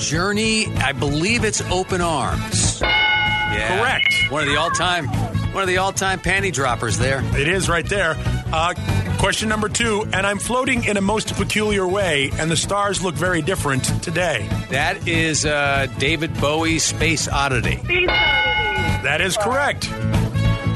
Journey, 0.02 0.68
I 0.78 0.94
believe 0.94 1.44
it's 1.44 1.62
Open 1.70 2.02
Arms. 2.02 2.82
Yeah. 2.82 3.80
Correct. 3.80 4.32
One 4.32 4.42
of 4.42 4.50
the 4.50 4.58
all-time, 4.58 5.08
one 5.54 5.62
of 5.62 5.68
the 5.68 5.78
all-time 5.78 6.20
panty 6.20 6.52
droppers 6.52 6.98
there. 6.98 7.22
It 7.38 7.48
is 7.48 7.70
right 7.70 7.86
there. 7.86 8.16
Uh, 8.52 8.74
question 9.20 9.48
number 9.48 9.70
two. 9.70 10.08
And 10.12 10.26
I'm 10.26 10.40
floating 10.40 10.86
in 10.86 10.98
a 10.98 11.02
most 11.02 11.36
peculiar 11.36 11.88
way, 11.88 12.32
and 12.34 12.50
the 12.50 12.58
stars 12.58 13.04
look 13.04 13.14
very 13.16 13.42
different 13.42 13.84
today. 14.04 14.50
That 14.72 15.08
is 15.08 15.46
uh, 15.46 15.88
David 16.00 16.34
Bowie's 16.42 16.84
Space 16.84 17.28
Oddity. 17.28 17.78
Space 17.78 18.08
Oddity. 18.10 19.04
That 19.04 19.22
is 19.22 19.38
correct. 19.38 19.86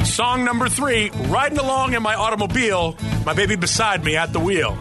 Song 0.07 0.45
number 0.45 0.69
three. 0.69 1.09
Riding 1.09 1.57
along 1.57 1.93
in 1.93 2.03
my 2.03 2.13
automobile, 2.13 2.95
my 3.25 3.33
baby 3.33 3.55
beside 3.55 4.03
me 4.03 4.15
at 4.17 4.31
the 4.33 4.39
wheel. 4.39 4.77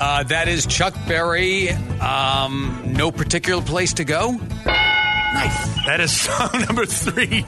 Uh, 0.00 0.22
that 0.24 0.48
is 0.48 0.64
Chuck 0.64 0.94
Berry. 1.06 1.68
Um, 1.68 2.94
no 2.96 3.12
particular 3.12 3.62
place 3.62 3.92
to 3.94 4.04
go. 4.04 4.32
Nice. 4.32 5.84
That 5.86 6.00
is 6.00 6.10
song 6.20 6.50
number 6.66 6.86
three. 6.86 7.44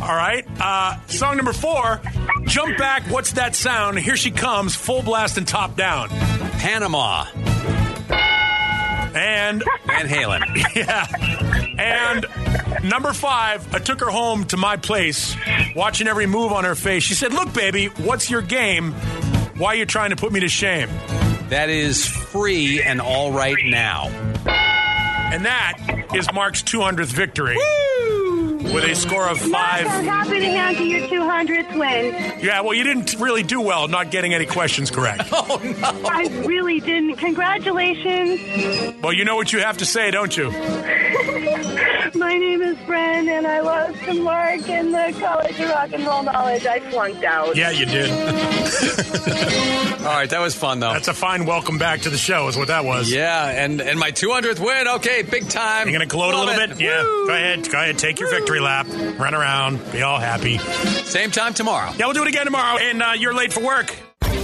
All 0.00 0.16
right. 0.16 0.44
Uh, 0.60 0.96
song 1.06 1.36
number 1.36 1.52
four. 1.52 2.00
Jump 2.44 2.76
back. 2.76 3.04
What's 3.04 3.32
that 3.32 3.54
sound? 3.54 3.98
Here 4.00 4.16
she 4.16 4.30
comes, 4.32 4.74
full 4.74 5.02
blast 5.02 5.38
and 5.38 5.46
top 5.46 5.76
down. 5.76 6.08
Panama. 6.08 7.26
And 9.14 9.62
Van 9.86 10.08
Halen. 10.08 10.74
yeah. 10.74 11.06
And 11.78 12.26
number 12.88 13.12
five, 13.12 13.74
I 13.74 13.78
took 13.78 14.00
her 14.00 14.10
home 14.10 14.44
to 14.46 14.56
my 14.56 14.76
place, 14.76 15.36
watching 15.76 16.08
every 16.08 16.26
move 16.26 16.52
on 16.52 16.64
her 16.64 16.74
face. 16.74 17.02
She 17.02 17.14
said, 17.14 17.32
"Look, 17.32 17.52
baby, 17.52 17.86
what's 17.86 18.30
your 18.30 18.42
game? 18.42 18.92
Why 19.56 19.68
are 19.68 19.74
you 19.76 19.86
trying 19.86 20.10
to 20.10 20.16
put 20.16 20.32
me 20.32 20.40
to 20.40 20.48
shame?" 20.48 20.88
That 21.52 21.68
is 21.68 22.06
free 22.06 22.82
and 22.82 22.98
all 22.98 23.30
right 23.30 23.62
now. 23.62 24.06
And 24.46 25.44
that 25.44 26.06
is 26.14 26.32
Mark's 26.32 26.62
200th 26.62 27.12
victory 27.12 27.58
with 28.72 28.84
a 28.84 28.94
score 28.94 29.28
of 29.28 29.46
Mark, 29.50 29.84
I'm 29.86 30.04
happy 30.06 30.38
to 30.40 30.46
hand 30.46 30.78
you 30.78 30.86
your 30.86 31.08
200th 31.08 31.78
win. 31.78 32.40
Yeah, 32.40 32.62
well, 32.62 32.72
you 32.72 32.84
didn't 32.84 33.20
really 33.20 33.42
do 33.42 33.60
well 33.60 33.86
not 33.86 34.10
getting 34.10 34.32
any 34.32 34.46
questions 34.46 34.90
correct. 34.90 35.24
Oh 35.44 35.60
no! 35.62 36.08
I 36.08 36.28
really 36.46 36.80
didn't. 36.80 37.16
Congratulations. 37.16 38.94
Well, 39.02 39.12
you 39.12 39.24
know 39.24 39.36
what 39.36 39.52
you 39.52 39.58
have 39.58 39.78
to 39.78 39.84
say, 39.86 40.10
don't 40.10 40.34
you? 40.34 40.50
My 42.14 42.36
name 42.36 42.60
is 42.60 42.76
Bren, 42.78 43.28
and 43.28 43.46
I 43.46 43.60
lost 43.60 43.98
to 44.04 44.14
Mark 44.22 44.68
in 44.68 44.92
the 44.92 45.16
College 45.18 45.58
of 45.58 45.70
Rock 45.70 45.92
and 45.92 46.04
Roll 46.06 46.22
Knowledge. 46.22 46.66
I 46.66 46.80
flunked 46.90 47.24
out. 47.24 47.56
Yeah, 47.56 47.70
you 47.70 47.86
did. 47.86 48.10
All 50.00 50.08
right, 50.08 50.28
that 50.28 50.40
was 50.40 50.54
fun 50.54 50.80
though. 50.80 50.92
That's 50.92 51.08
a 51.08 51.14
fine 51.14 51.46
welcome 51.46 51.78
back 51.78 52.02
to 52.02 52.10
the 52.10 52.18
show, 52.18 52.48
is 52.48 52.56
what 52.56 52.68
that 52.68 52.84
was. 52.84 53.10
Yeah, 53.10 53.48
and 53.48 53.80
and 53.80 53.98
my 53.98 54.10
200th 54.10 54.58
win. 54.60 54.88
Okay, 54.88 55.22
big 55.22 55.48
time. 55.48 55.88
You're 55.88 55.98
gonna 55.98 56.06
gloat 56.06 56.34
a 56.34 56.38
little 56.38 56.54
it. 56.62 56.70
bit? 56.70 56.80
Yeah. 56.80 57.02
Woo! 57.02 57.26
Go 57.28 57.34
ahead. 57.34 57.70
Go 57.70 57.78
ahead. 57.78 57.98
Take 57.98 58.20
your 58.20 58.28
victory 58.28 58.60
lap. 58.60 58.86
Run 59.18 59.34
around. 59.34 59.80
Be 59.92 60.02
all 60.02 60.18
happy. 60.18 60.58
Same 60.58 61.30
time 61.30 61.54
tomorrow. 61.54 61.92
Yeah, 61.96 62.06
we'll 62.06 62.14
do 62.14 62.22
it 62.22 62.28
again 62.28 62.44
tomorrow. 62.44 62.78
And 62.78 63.02
uh, 63.02 63.12
you're 63.16 63.34
late 63.34 63.52
for 63.52 63.62
work. 63.64 63.94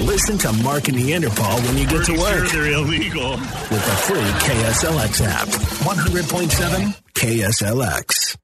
Listen 0.08 0.38
to 0.38 0.52
Mark 0.64 0.88
and 0.88 0.96
Neanderpaul 0.96 1.66
when 1.66 1.76
you 1.76 1.86
get 1.86 2.06
to 2.06 2.12
work 2.12 2.50
they're 2.50 2.72
illegal. 2.72 3.32
with 3.32 3.84
the 3.84 3.96
free 4.06 4.30
KSLX 4.40 5.20
app. 5.20 5.48
100.7 5.48 6.96
KSLX. 7.12 8.36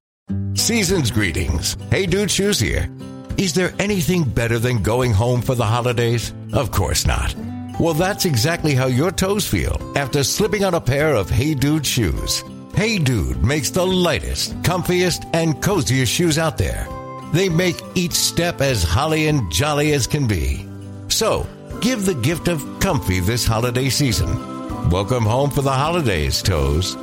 Season's 0.59 1.11
greetings. 1.11 1.79
Hey 1.91 2.05
Dude 2.05 2.31
Shoes 2.31 2.61
here. 2.61 2.91
Is 3.39 3.55
there 3.55 3.73
anything 3.79 4.25
better 4.25 4.59
than 4.59 4.83
going 4.83 5.13
home 5.15 5.41
for 5.41 5.55
the 5.55 5.65
holidays? 5.65 6.35
Of 6.53 6.71
course 6.71 7.07
not. 7.07 7.35
Well, 7.81 7.95
that's 7.95 8.27
exactly 8.27 8.75
how 8.75 8.87
your 8.87 9.11
toes 9.11 9.49
feel 9.49 9.81
after 9.97 10.23
slipping 10.23 10.65
on 10.67 10.75
a 10.75 10.81
pair 10.83 11.15
of 11.15 11.31
Hey 11.31 11.55
Dude 11.55 11.87
shoes. 11.87 12.45
Hey 12.75 12.99
Dude 12.99 13.43
makes 13.43 13.71
the 13.71 13.87
lightest, 13.87 14.53
comfiest, 14.61 15.31
and 15.33 15.63
coziest 15.63 16.13
shoes 16.13 16.37
out 16.37 16.59
there. 16.59 16.87
They 17.33 17.49
make 17.49 17.81
each 17.95 18.13
step 18.13 18.61
as 18.61 18.83
holly 18.83 19.29
and 19.29 19.51
jolly 19.51 19.95
as 19.95 20.07
can 20.07 20.27
be. 20.27 20.69
So, 21.09 21.47
give 21.85 22.07
the 22.07 22.15
gift 22.15 22.49
of 22.49 22.65
comfy 22.81 23.21
this 23.21 23.45
holiday 23.45 23.91
season. 23.91 24.89
Welcome 24.89 25.23
home 25.23 25.51
for 25.51 25.61
the 25.61 25.71
holidays, 25.71 26.41
toes. 26.41 26.97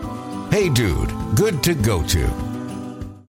Hey 0.49 0.69
Dude, 0.69 1.13
good 1.35 1.61
to 1.65 1.75
go 1.75 2.01
to. 2.07 2.27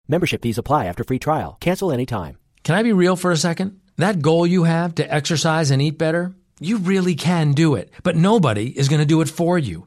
Membership 0.09 0.43
fees 0.43 0.59
apply 0.59 0.87
after 0.87 1.05
free 1.05 1.21
trial. 1.21 1.57
Cancel 1.61 1.93
anytime. 1.93 2.37
Can 2.65 2.75
I 2.75 2.83
be 2.83 2.93
real 2.93 3.15
for 3.15 3.31
a 3.31 3.37
second? 3.37 3.79
That 3.97 4.21
goal 4.21 4.45
you 4.45 4.65
have 4.65 4.97
to 4.97 5.15
exercise 5.15 5.71
and 5.71 5.81
eat 5.81 5.97
better, 5.99 6.35
You 6.59 6.79
really 6.79 7.15
can 7.15 7.53
do 7.53 7.77
it, 7.77 7.91
but 8.03 8.17
nobody 8.17 8.67
is 8.77 8.89
going 8.89 9.01
to 9.01 9.07
do 9.07 9.21
it 9.21 9.29
for 9.29 9.57
you. 9.59 9.87